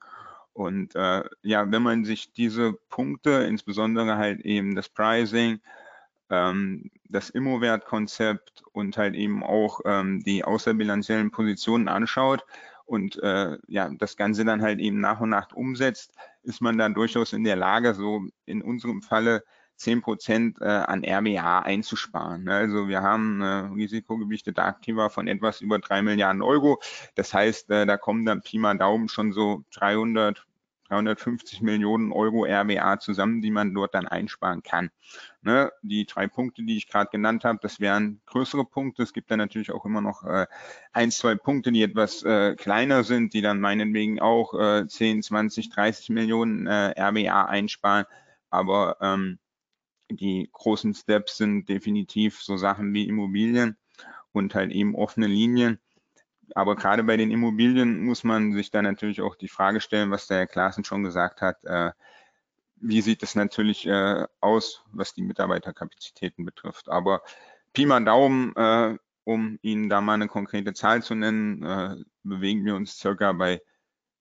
Und 0.53 0.94
äh, 0.94 1.22
ja, 1.42 1.70
wenn 1.70 1.82
man 1.82 2.05
sich 2.05 2.32
diese 2.32 2.74
Punkte, 2.90 3.30
insbesondere 3.49 4.16
halt 4.16 4.40
eben 4.40 4.74
das 4.74 4.88
Pricing, 4.88 5.61
ähm, 6.30 6.90
das 7.09 7.30
Immowert-Konzept 7.30 8.62
und 8.72 8.99
halt 8.99 9.14
eben 9.14 9.42
auch 9.42 9.80
ähm, 9.84 10.22
die 10.24 10.44
außerbilanziellen 10.44 11.30
Positionen 11.30 11.88
anschaut 11.88 12.44
und 12.89 13.22
äh, 13.22 13.59
ja, 13.68 13.91
das 13.99 14.16
Ganze 14.16 14.45
dann 14.47 14.62
halt 14.62 14.80
eben 14.80 15.01
nach 15.01 15.20
und 15.20 15.28
nach 15.28 15.53
umsetzt, 15.53 16.14
ist 16.43 16.62
man 16.62 16.78
dann 16.78 16.95
durchaus 16.95 17.34
in 17.34 17.45
der 17.45 17.57
Lage, 17.57 17.95
so 17.95 18.22
in 18.47 18.62
unserem 18.62 19.03
Falle 19.03 19.45
10 19.76 20.01
Prozent 20.01 20.59
äh, 20.61 20.64
an 20.64 21.05
RBA 21.05 21.61
einzusparen. 21.61 22.45
Ne? 22.45 22.55
Also 22.55 22.89
wir 22.89 23.03
haben 23.03 23.43
äh, 23.43 23.47
risikogewichtete 23.76 24.62
Aktiva 24.62 25.11
von 25.11 25.28
etwas 25.28 25.61
über 25.61 25.78
drei 25.78 26.01
Milliarden 26.01 26.41
Euro. 26.41 26.80
Das 27.14 27.34
heißt, 27.34 27.70
äh, 27.70 27.84
da 27.84 27.99
kommen 27.99 28.24
dann 28.24 28.41
Pi 28.41 28.59
mal 28.59 28.76
Daumen 28.78 29.09
schon 29.09 29.32
so 29.32 29.64
300, 29.72 30.47
350 30.89 31.61
Millionen 31.62 32.12
Euro 32.12 32.45
RWA 32.45 32.99
zusammen, 32.99 33.43
die 33.43 33.51
man 33.51 33.74
dort 33.74 33.95
dann 33.95 34.07
einsparen 34.07 34.62
kann. 34.62 34.91
Ne, 35.43 35.70
die 35.82 36.07
drei 36.07 36.26
Punkte, 36.26 36.62
die 36.62 36.76
ich 36.76 36.89
gerade 36.89 37.11
genannt 37.11 37.45
habe, 37.45 37.59
das 37.62 37.80
wären 37.80 38.20
größere 38.26 38.64
Punkte. 38.64 39.03
Es 39.03 39.12
gibt 39.12 39.30
dann 39.30 39.39
natürlich 39.39 39.70
auch 39.70 39.84
immer 39.84 40.01
noch 40.01 40.24
äh, 40.24 40.47
ein, 40.93 41.11
zwei 41.11 41.34
Punkte, 41.34 41.72
die 41.72 41.82
etwas 41.82 42.22
äh, 42.22 42.55
kleiner 42.57 43.05
sind, 43.05 43.34
die 43.34 43.43
dann 43.43 43.61
meinetwegen 43.61 44.20
auch 44.20 44.55
äh, 44.55 44.86
10, 44.86 45.22
20, 45.22 45.70
30 45.70 46.11
Millionen 46.11 46.66
äh, 46.66 46.95
RWA 47.01 47.45
einsparen. 47.45 48.07
Aber 48.51 48.97
ähm, 49.01 49.39
die 50.11 50.49
großen 50.53 50.95
Steps 50.95 51.36
sind 51.36 51.68
definitiv 51.68 52.43
so 52.43 52.57
Sachen 52.57 52.93
wie 52.95 53.07
Immobilien 53.07 53.76
und 54.32 54.55
halt 54.55 54.72
eben 54.72 54.95
offene 54.95 55.26
Linien 55.26 55.78
aber 56.55 56.76
gerade 56.76 57.03
bei 57.05 57.16
den 57.16 57.30
Immobilien 57.30 58.05
muss 58.05 58.24
man 58.24 58.53
sich 58.53 58.70
dann 58.70 58.84
natürlich 58.84 59.20
auch 59.20 59.36
die 59.36 59.49
Frage 59.49 59.80
stellen, 59.80 60.11
was 60.11 60.26
der 60.26 60.38
Herr 60.38 60.46
Klaassen 60.46 60.84
schon 60.84 61.03
gesagt 61.03 61.40
hat, 61.40 61.64
äh, 61.64 61.90
wie 62.76 63.01
sieht 63.01 63.22
es 63.22 63.34
natürlich 63.34 63.86
äh, 63.86 64.26
aus, 64.40 64.84
was 64.92 65.14
die 65.14 65.22
Mitarbeiterkapazitäten 65.22 66.44
betrifft. 66.44 66.88
Aber 66.88 67.22
Pi 67.72 67.86
mal 67.86 68.05
Daumen, 68.05 68.55
äh, 68.57 68.96
um 69.24 69.59
Ihnen 69.62 69.88
da 69.88 70.01
mal 70.01 70.14
eine 70.14 70.28
konkrete 70.28 70.72
Zahl 70.74 71.03
zu 71.03 71.14
nennen, 71.14 71.62
äh, 71.62 71.96
bewegen 72.22 72.64
wir 72.64 72.76
uns 72.76 72.99
circa 72.99 73.32
bei 73.32 73.61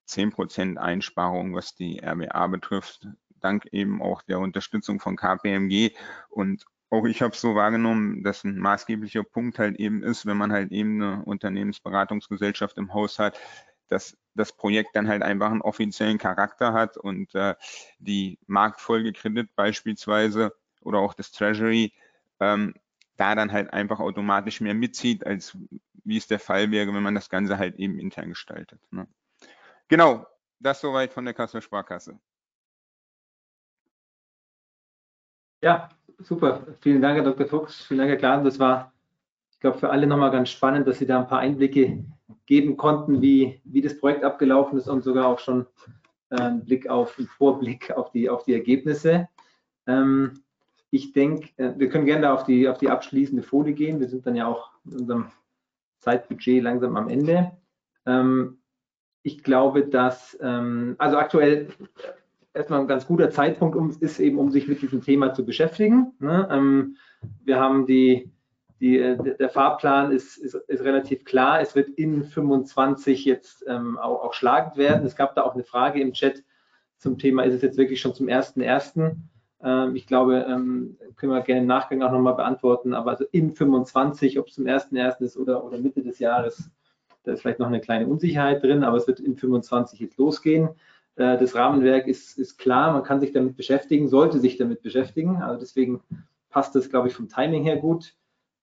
10% 0.07 0.77
Einsparung, 0.77 1.53
was 1.53 1.75
die 1.75 2.01
RWA 2.03 2.47
betrifft, 2.47 3.07
dank 3.39 3.65
eben 3.71 4.01
auch 4.01 4.21
der 4.21 4.39
Unterstützung 4.39 4.99
von 4.99 5.15
KPMG 5.15 5.91
und 6.29 6.65
auch 6.89 7.05
ich 7.05 7.21
habe 7.21 7.33
es 7.33 7.41
so 7.41 7.55
wahrgenommen, 7.55 8.23
dass 8.23 8.43
ein 8.43 8.57
maßgeblicher 8.57 9.23
Punkt 9.23 9.59
halt 9.59 9.77
eben 9.77 10.03
ist, 10.03 10.25
wenn 10.25 10.37
man 10.37 10.51
halt 10.51 10.71
eben 10.71 11.01
eine 11.01 11.23
Unternehmensberatungsgesellschaft 11.25 12.77
im 12.77 12.93
Haus 12.93 13.19
hat, 13.19 13.39
dass 13.89 14.17
das 14.35 14.53
Projekt 14.53 14.95
dann 14.95 15.07
halt 15.07 15.23
einfach 15.23 15.51
einen 15.51 15.61
offiziellen 15.61 16.17
Charakter 16.17 16.73
hat 16.73 16.97
und 16.97 17.33
äh, 17.35 17.55
die 17.99 18.37
Marktfolgekredit 18.47 19.55
beispielsweise 19.55 20.53
oder 20.81 20.99
auch 20.99 21.13
das 21.13 21.31
Treasury 21.31 21.93
ähm, 22.39 22.73
da 23.17 23.35
dann 23.35 23.51
halt 23.51 23.73
einfach 23.73 23.99
automatisch 23.99 24.61
mehr 24.61 24.75
mitzieht, 24.75 25.25
als 25.25 25.57
wie 26.03 26.17
es 26.17 26.27
der 26.27 26.39
Fall 26.39 26.71
wäre, 26.71 26.93
wenn 26.93 27.03
man 27.03 27.15
das 27.15 27.29
Ganze 27.29 27.57
halt 27.57 27.75
eben 27.75 27.99
intern 27.99 28.29
gestaltet. 28.29 28.79
Ne? 28.91 29.07
Genau, 29.87 30.25
das 30.59 30.79
soweit 30.79 31.11
von 31.11 31.25
der 31.25 31.33
Kassel 31.33 31.61
Sparkasse. 31.61 32.19
Ja, 35.61 35.89
super. 36.19 36.65
Vielen 36.81 37.01
Dank, 37.01 37.17
Herr 37.17 37.23
Dr. 37.23 37.47
Fuchs. 37.47 37.85
Vielen 37.85 37.99
Dank, 37.99 38.09
Herr 38.09 38.17
Klasen. 38.17 38.45
Das 38.45 38.59
war, 38.59 38.93
ich 39.51 39.59
glaube, 39.59 39.77
für 39.77 39.89
alle 39.89 40.07
nochmal 40.07 40.31
ganz 40.31 40.49
spannend, 40.49 40.87
dass 40.87 40.99
Sie 40.99 41.05
da 41.05 41.19
ein 41.19 41.27
paar 41.27 41.39
Einblicke 41.39 42.03
geben 42.45 42.77
konnten, 42.77 43.21
wie, 43.21 43.61
wie 43.63 43.81
das 43.81 43.99
Projekt 43.99 44.23
abgelaufen 44.23 44.77
ist 44.77 44.87
und 44.87 45.03
sogar 45.03 45.27
auch 45.27 45.39
schon 45.39 45.65
einen 46.29 46.65
Blick 46.65 46.89
auf, 46.89 47.17
einen 47.17 47.27
Vorblick 47.27 47.91
auf 47.91 48.11
die, 48.11 48.29
auf 48.29 48.43
die 48.43 48.53
Ergebnisse. 48.53 49.29
Ähm, 49.85 50.41
ich 50.89 51.13
denke, 51.13 51.49
äh, 51.57 51.73
wir 51.77 51.89
können 51.89 52.05
gerne 52.05 52.31
auf 52.31 52.43
die, 52.43 52.67
auf 52.67 52.77
die 52.77 52.89
abschließende 52.89 53.43
Folie 53.43 53.73
gehen. 53.73 53.99
Wir 53.99 54.07
sind 54.07 54.25
dann 54.25 54.35
ja 54.35 54.47
auch 54.47 54.71
mit 54.83 55.01
unserem 55.01 55.27
Zeitbudget 55.99 56.63
langsam 56.63 56.95
am 56.97 57.09
Ende. 57.09 57.51
Ähm, 58.05 58.59
ich 59.23 59.43
glaube, 59.43 59.87
dass, 59.87 60.37
ähm, 60.41 60.95
also 60.97 61.17
aktuell 61.17 61.69
erstmal 62.57 62.81
ein 62.81 62.87
ganz 62.87 63.07
guter 63.07 63.29
Zeitpunkt 63.29 63.75
um, 63.75 63.95
ist 63.99 64.19
eben, 64.19 64.37
um 64.37 64.51
sich 64.51 64.67
mit 64.67 64.81
diesem 64.81 65.01
Thema 65.01 65.33
zu 65.33 65.45
beschäftigen. 65.45 66.13
Ne? 66.19 66.47
Ähm, 66.51 66.97
wir 67.43 67.59
haben 67.59 67.85
die, 67.85 68.31
die, 68.79 68.99
äh, 68.99 69.17
der 69.37 69.49
Fahrplan 69.49 70.11
ist, 70.11 70.37
ist, 70.37 70.55
ist, 70.55 70.83
relativ 70.83 71.23
klar. 71.23 71.61
Es 71.61 71.75
wird 71.75 71.89
in 71.89 72.23
25 72.23 73.25
jetzt 73.25 73.63
ähm, 73.67 73.97
auch, 73.97 74.23
auch 74.23 74.33
schlagend 74.33 74.77
werden. 74.77 75.05
Es 75.05 75.15
gab 75.15 75.35
da 75.35 75.43
auch 75.43 75.53
eine 75.53 75.63
Frage 75.63 76.01
im 76.01 76.13
Chat 76.13 76.43
zum 76.97 77.17
Thema, 77.17 77.43
ist 77.43 77.53
es 77.53 77.61
jetzt 77.61 77.77
wirklich 77.77 78.01
schon 78.01 78.13
zum 78.13 78.27
1.1.? 78.27 79.15
Ähm, 79.63 79.95
ich 79.95 80.07
glaube, 80.07 80.45
ähm, 80.47 80.97
können 81.15 81.31
wir 81.31 81.41
gerne 81.41 81.61
im 81.61 81.67
Nachgang 81.67 82.01
auch 82.01 82.11
nochmal 82.11 82.35
beantworten. 82.35 82.93
Aber 82.93 83.11
also 83.11 83.25
in 83.31 83.51
25, 83.51 84.39
ob 84.39 84.47
es 84.47 84.55
zum 84.55 84.65
1.1. 84.65 85.21
ist 85.21 85.37
oder, 85.37 85.63
oder 85.63 85.77
Mitte 85.77 86.01
des 86.01 86.19
Jahres, 86.19 86.69
Da 87.23 87.33
ist 87.33 87.41
vielleicht 87.41 87.59
noch 87.59 87.67
eine 87.67 87.81
kleine 87.81 88.07
Unsicherheit 88.07 88.63
drin, 88.63 88.83
aber 88.83 88.97
es 88.97 89.07
wird 89.07 89.19
in 89.19 89.35
25 89.35 89.99
jetzt 89.99 90.17
losgehen. 90.17 90.69
Äh, 91.17 91.37
das 91.37 91.55
Rahmenwerk 91.55 92.07
ist, 92.07 92.37
ist 92.37 92.57
klar, 92.57 92.93
man 92.93 93.03
kann 93.03 93.19
sich 93.19 93.33
damit 93.33 93.57
beschäftigen, 93.57 94.07
sollte 94.07 94.39
sich 94.39 94.57
damit 94.57 94.81
beschäftigen. 94.81 95.41
Also 95.41 95.59
deswegen 95.59 96.01
passt 96.49 96.75
das, 96.75 96.89
glaube 96.89 97.09
ich, 97.09 97.13
vom 97.13 97.27
Timing 97.27 97.63
her 97.63 97.77
gut. 97.77 98.15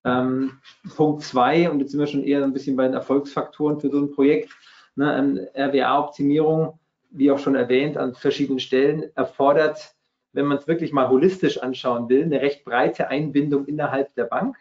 Ähm, 0.04 0.58
Punkt 0.96 1.22
zwei, 1.22 1.70
und 1.70 1.80
jetzt 1.80 1.90
sind 1.90 2.00
wir 2.00 2.06
schon 2.06 2.24
eher 2.24 2.42
ein 2.42 2.52
bisschen 2.52 2.76
bei 2.76 2.84
den 2.84 2.94
Erfolgsfaktoren 2.94 3.80
für 3.80 3.90
so 3.90 3.98
ein 3.98 4.12
Projekt. 4.12 4.50
Ne, 4.96 5.50
RWA-Optimierung, 5.56 6.78
wie 7.10 7.30
auch 7.30 7.38
schon 7.38 7.56
erwähnt, 7.56 7.96
an 7.96 8.14
verschiedenen 8.14 8.60
Stellen 8.60 9.10
erfordert, 9.16 9.94
wenn 10.32 10.46
man 10.46 10.58
es 10.58 10.68
wirklich 10.68 10.92
mal 10.92 11.08
holistisch 11.08 11.58
anschauen 11.62 12.08
will, 12.08 12.22
eine 12.22 12.40
recht 12.40 12.64
breite 12.64 13.08
Einbindung 13.08 13.66
innerhalb 13.66 14.14
der 14.14 14.24
Bank, 14.24 14.56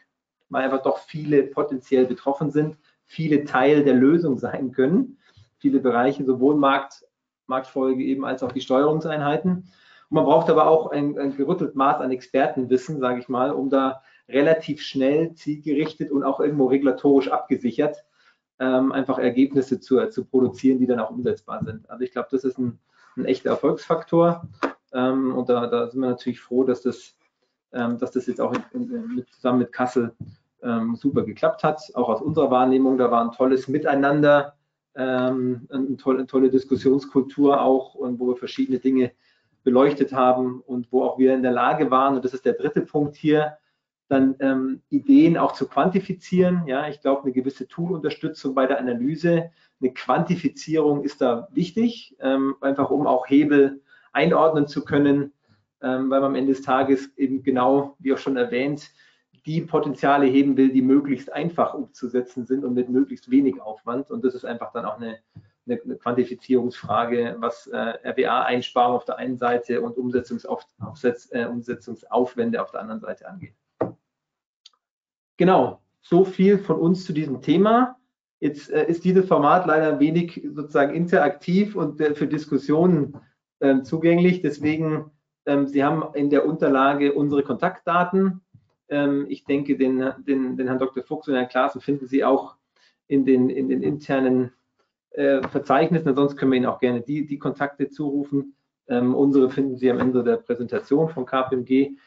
weil 0.50 0.64
einfach 0.64 0.84
doch 0.84 1.00
viele 1.00 1.44
potenziell 1.44 2.06
betroffen 2.06 2.52
sind, 2.52 2.78
viele 3.06 3.44
Teil 3.44 3.84
der 3.84 3.96
Lösung 3.96 4.38
sein 4.38 4.72
können, 4.72 5.18
viele 5.58 5.80
Bereiche, 5.80 6.26
sowohl 6.26 6.56
Markt, 6.56 7.06
Marktfolge 7.54 8.04
eben 8.04 8.26
als 8.26 8.42
auch 8.44 8.52
die 8.52 8.62
Steuerungseinheiten. 8.62 9.52
Und 9.52 10.16
man 10.16 10.26
braucht 10.26 10.50
aber 10.50 10.68
auch 10.68 10.92
ein, 10.92 11.18
ein 11.18 11.38
gerüttelt 11.38 11.76
Maß 11.76 12.02
an 12.02 12.12
Expertenwissen, 12.12 13.00
sage 13.00 13.20
ich 13.20 13.30
mal, 13.30 13.52
um 13.52 13.70
da 13.70 14.02
relativ 14.28 14.82
schnell, 14.82 15.34
zielgerichtet 15.36 16.12
und 16.12 16.24
auch 16.24 16.40
irgendwo 16.40 16.66
regulatorisch 16.66 17.30
abgesichert 17.30 18.04
ähm, 18.60 18.92
einfach 18.92 19.20
Ergebnisse 19.20 19.80
zu, 19.80 20.06
zu 20.10 20.26
produzieren, 20.26 20.80
die 20.80 20.88
dann 20.88 21.00
auch 21.00 21.10
umsetzbar 21.10 21.64
sind. 21.64 21.90
Also 21.90 22.04
ich 22.04 22.12
glaube, 22.12 22.30
das 22.32 22.44
ist 22.44 22.58
ein, 22.58 22.80
ein 23.18 23.26
echter 23.26 23.50
Erfolgsfaktor. 23.50 24.48
Ähm, 24.94 25.36
und 25.36 25.50
da, 25.50 25.68
da, 25.68 25.90
sind 25.90 26.02
wir 26.02 26.10
natürlich 26.10 26.40
froh, 26.40 26.64
dass 26.64 26.82
das, 26.82 27.16
ähm, 27.74 27.98
dass 27.98 28.12
das 28.12 28.28
jetzt 28.28 28.42
auch 28.42 28.54
in, 28.74 28.90
in, 28.90 29.16
mit, 29.16 29.30
zusammen 29.34 29.60
mit 29.60 29.72
Kassel 29.72 30.16
ähm, 30.62 30.96
super 30.96 31.24
geklappt 31.24 31.64
hat. 31.64 31.82
Auch 31.96 32.10
aus 32.10 32.22
unserer 32.22 32.52
Wahrnehmung, 32.52 32.98
da 32.98 33.12
war 33.12 33.24
ein 33.24 33.32
tolles 33.32 33.68
Miteinander, 33.68 34.56
ähm, 34.96 35.68
eine, 35.70 35.98
tolle, 35.98 36.26
tolle 36.28 36.50
Diskussionskultur 36.50 37.62
auch 37.62 37.96
und 37.96 38.20
wo 38.20 38.28
wir 38.28 38.36
verschiedene 38.36 38.80
Dinge 38.80 39.12
beleuchtet 39.64 40.14
haben 40.14 40.62
und 40.62 40.92
wo 40.92 41.04
auch 41.04 41.18
wir 41.18 41.34
in 41.34 41.42
der 41.44 41.52
Lage 41.52 41.90
waren, 41.90 42.16
und 42.16 42.26
das 42.26 42.34
ist 42.34 42.46
der 42.46 42.54
dritte 42.54 42.82
Punkt 42.82 43.16
hier, 43.16 43.58
dann 44.10 44.36
ähm, 44.40 44.82
Ideen 44.90 45.38
auch 45.38 45.54
zu 45.54 45.68
quantifizieren. 45.68 46.68
Ja, 46.68 46.88
ich 46.88 47.02
glaube, 47.02 47.24
eine 47.24 47.32
gewisse 47.32 47.68
Toolunterstützung 47.68 48.54
bei 48.54 48.68
der 48.68 48.80
Analyse, 48.80 49.52
eine 49.82 49.94
Quantifizierung 49.94 51.04
ist 51.04 51.22
da 51.22 51.48
wichtig, 51.52 52.16
ähm, 52.20 52.56
einfach 52.62 52.90
um 52.90 53.08
auch 53.08 53.28
Hebel 53.28 53.82
einordnen 54.12 54.68
zu 54.68 54.86
können, 54.86 55.34
ähm, 55.82 56.10
weil 56.10 56.22
man 56.22 56.32
am 56.32 56.36
Ende 56.36 56.54
des 56.54 56.62
Tages 56.62 57.16
eben 57.18 57.44
genau, 57.44 57.96
wie 58.00 58.14
auch 58.14 58.18
schon 58.18 58.38
erwähnt, 58.38 58.92
die 59.46 59.62
Potenziale 59.62 60.26
heben 60.26 60.56
will, 60.58 60.72
die 60.72 60.82
möglichst 60.82 61.32
einfach 61.32 61.74
umzusetzen 61.74 62.46
sind 62.46 62.64
und 62.64 62.74
mit 62.74 62.90
möglichst 62.90 63.30
wenig 63.30 63.62
Aufwand. 63.62 64.10
Und 64.10 64.24
das 64.24 64.36
ist 64.36 64.46
einfach 64.46 64.72
dann 64.72 64.86
auch 64.86 64.98
eine, 64.98 65.20
eine, 65.66 65.78
Quantifizierungsfrage, 65.78 67.36
was 67.40 67.68
äh, 67.68 67.94
RWA-Einsparung 68.04 68.96
auf 68.96 69.06
der 69.06 69.18
einen 69.18 69.38
Seite 69.38 69.82
und 69.82 69.98
Umsetzungsauf, 69.98 70.66
äh, 71.32 71.46
Umsetzungsaufwände 71.46 72.62
auf 72.62 72.72
der 72.72 72.82
anderen 72.82 73.02
Seite 73.02 73.28
angeht. 73.28 73.54
Genau, 75.38 75.82
so 76.02 76.26
viel 76.26 76.60
von 76.60 76.78
uns 76.80 77.06
zu 77.06 77.14
diesem 77.14 77.42
Thema. 77.42 77.98
Jetzt 78.40 78.70
äh, 78.70 78.86
ist 78.88 79.04
dieses 79.04 79.26
Format 79.26 79.66
leider 79.66 80.00
wenig 80.00 80.46
sozusagen 80.54 80.94
interaktiv 80.94 81.76
und 81.76 82.00
äh, 82.00 82.14
für 82.14 82.28
Diskussionen 82.28 83.18
äh, 83.60 83.82
zugänglich. 83.82 84.42
Deswegen, 84.42 85.12
ähm, 85.46 85.68
Sie 85.68 85.84
haben 85.84 86.14
in 86.14 86.30
der 86.30 86.46
Unterlage 86.46 87.14
unsere 87.14 87.44
Kontaktdaten. 87.44 88.43
Ähm, 88.94 89.26
ich 89.30 89.44
denke, 89.46 89.78
den, 89.78 90.14
den, 90.20 90.58
den, 90.58 90.68
Herrn 90.68 90.80
Dr. 90.80 91.04
Fuchs 91.04 91.28
und 91.28 91.36
Herrn 91.36 91.50
Klaassen 91.50 91.82
finden 91.82 92.08
Sie 92.08 92.24
auch 92.24 92.56
in 93.08 93.26
den, 93.26 93.50
in 93.50 93.68
den 93.70 93.84
internen 93.84 94.52
äh, 95.12 95.42
Verzeichnissen. 95.48 96.16
Sonst 96.16 96.38
können 96.38 96.52
wir 96.52 96.58
Ihnen 96.58 96.68
auch 96.68 96.80
gerne 96.80 97.02
die, 97.02 97.26
die 97.26 97.40
Kontakte 97.40 97.90
zurufen. 97.90 98.56
Ähm, 98.88 99.16
unsere 99.16 99.50
finden 99.50 99.78
Sie 99.78 99.90
am 99.90 100.00
Ende 100.00 100.24
der 100.24 100.38
Präsentation 100.38 101.10
von 101.10 101.26
KPMG 101.26 101.98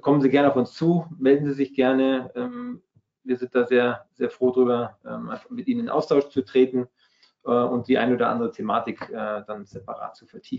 kommen 0.00 0.20
Sie 0.20 0.28
gerne 0.28 0.48
auf 0.48 0.56
uns 0.56 0.74
zu, 0.74 1.06
melden 1.18 1.46
Sie 1.46 1.54
sich 1.54 1.74
gerne. 1.74 2.30
Ähm, 2.34 2.82
wir 3.24 3.36
sind 3.36 3.54
da 3.54 3.66
sehr, 3.66 4.06
sehr 4.14 4.30
froh 4.30 4.50
darüber, 4.50 4.98
ähm, 5.04 5.30
mit 5.50 5.66
Ihnen 5.66 5.80
in 5.80 5.88
Austausch 5.88 6.28
zu 6.28 6.42
treten 6.42 6.88
äh, 7.44 7.50
und 7.50 7.88
die 7.88 7.98
eine 7.98 8.14
oder 8.14 8.28
andere 8.28 8.52
Thematik 8.52 9.08
äh, 9.10 9.42
dann 9.46 9.64
separat 9.64 10.16
zu 10.16 10.26
vertiefen. 10.26 10.56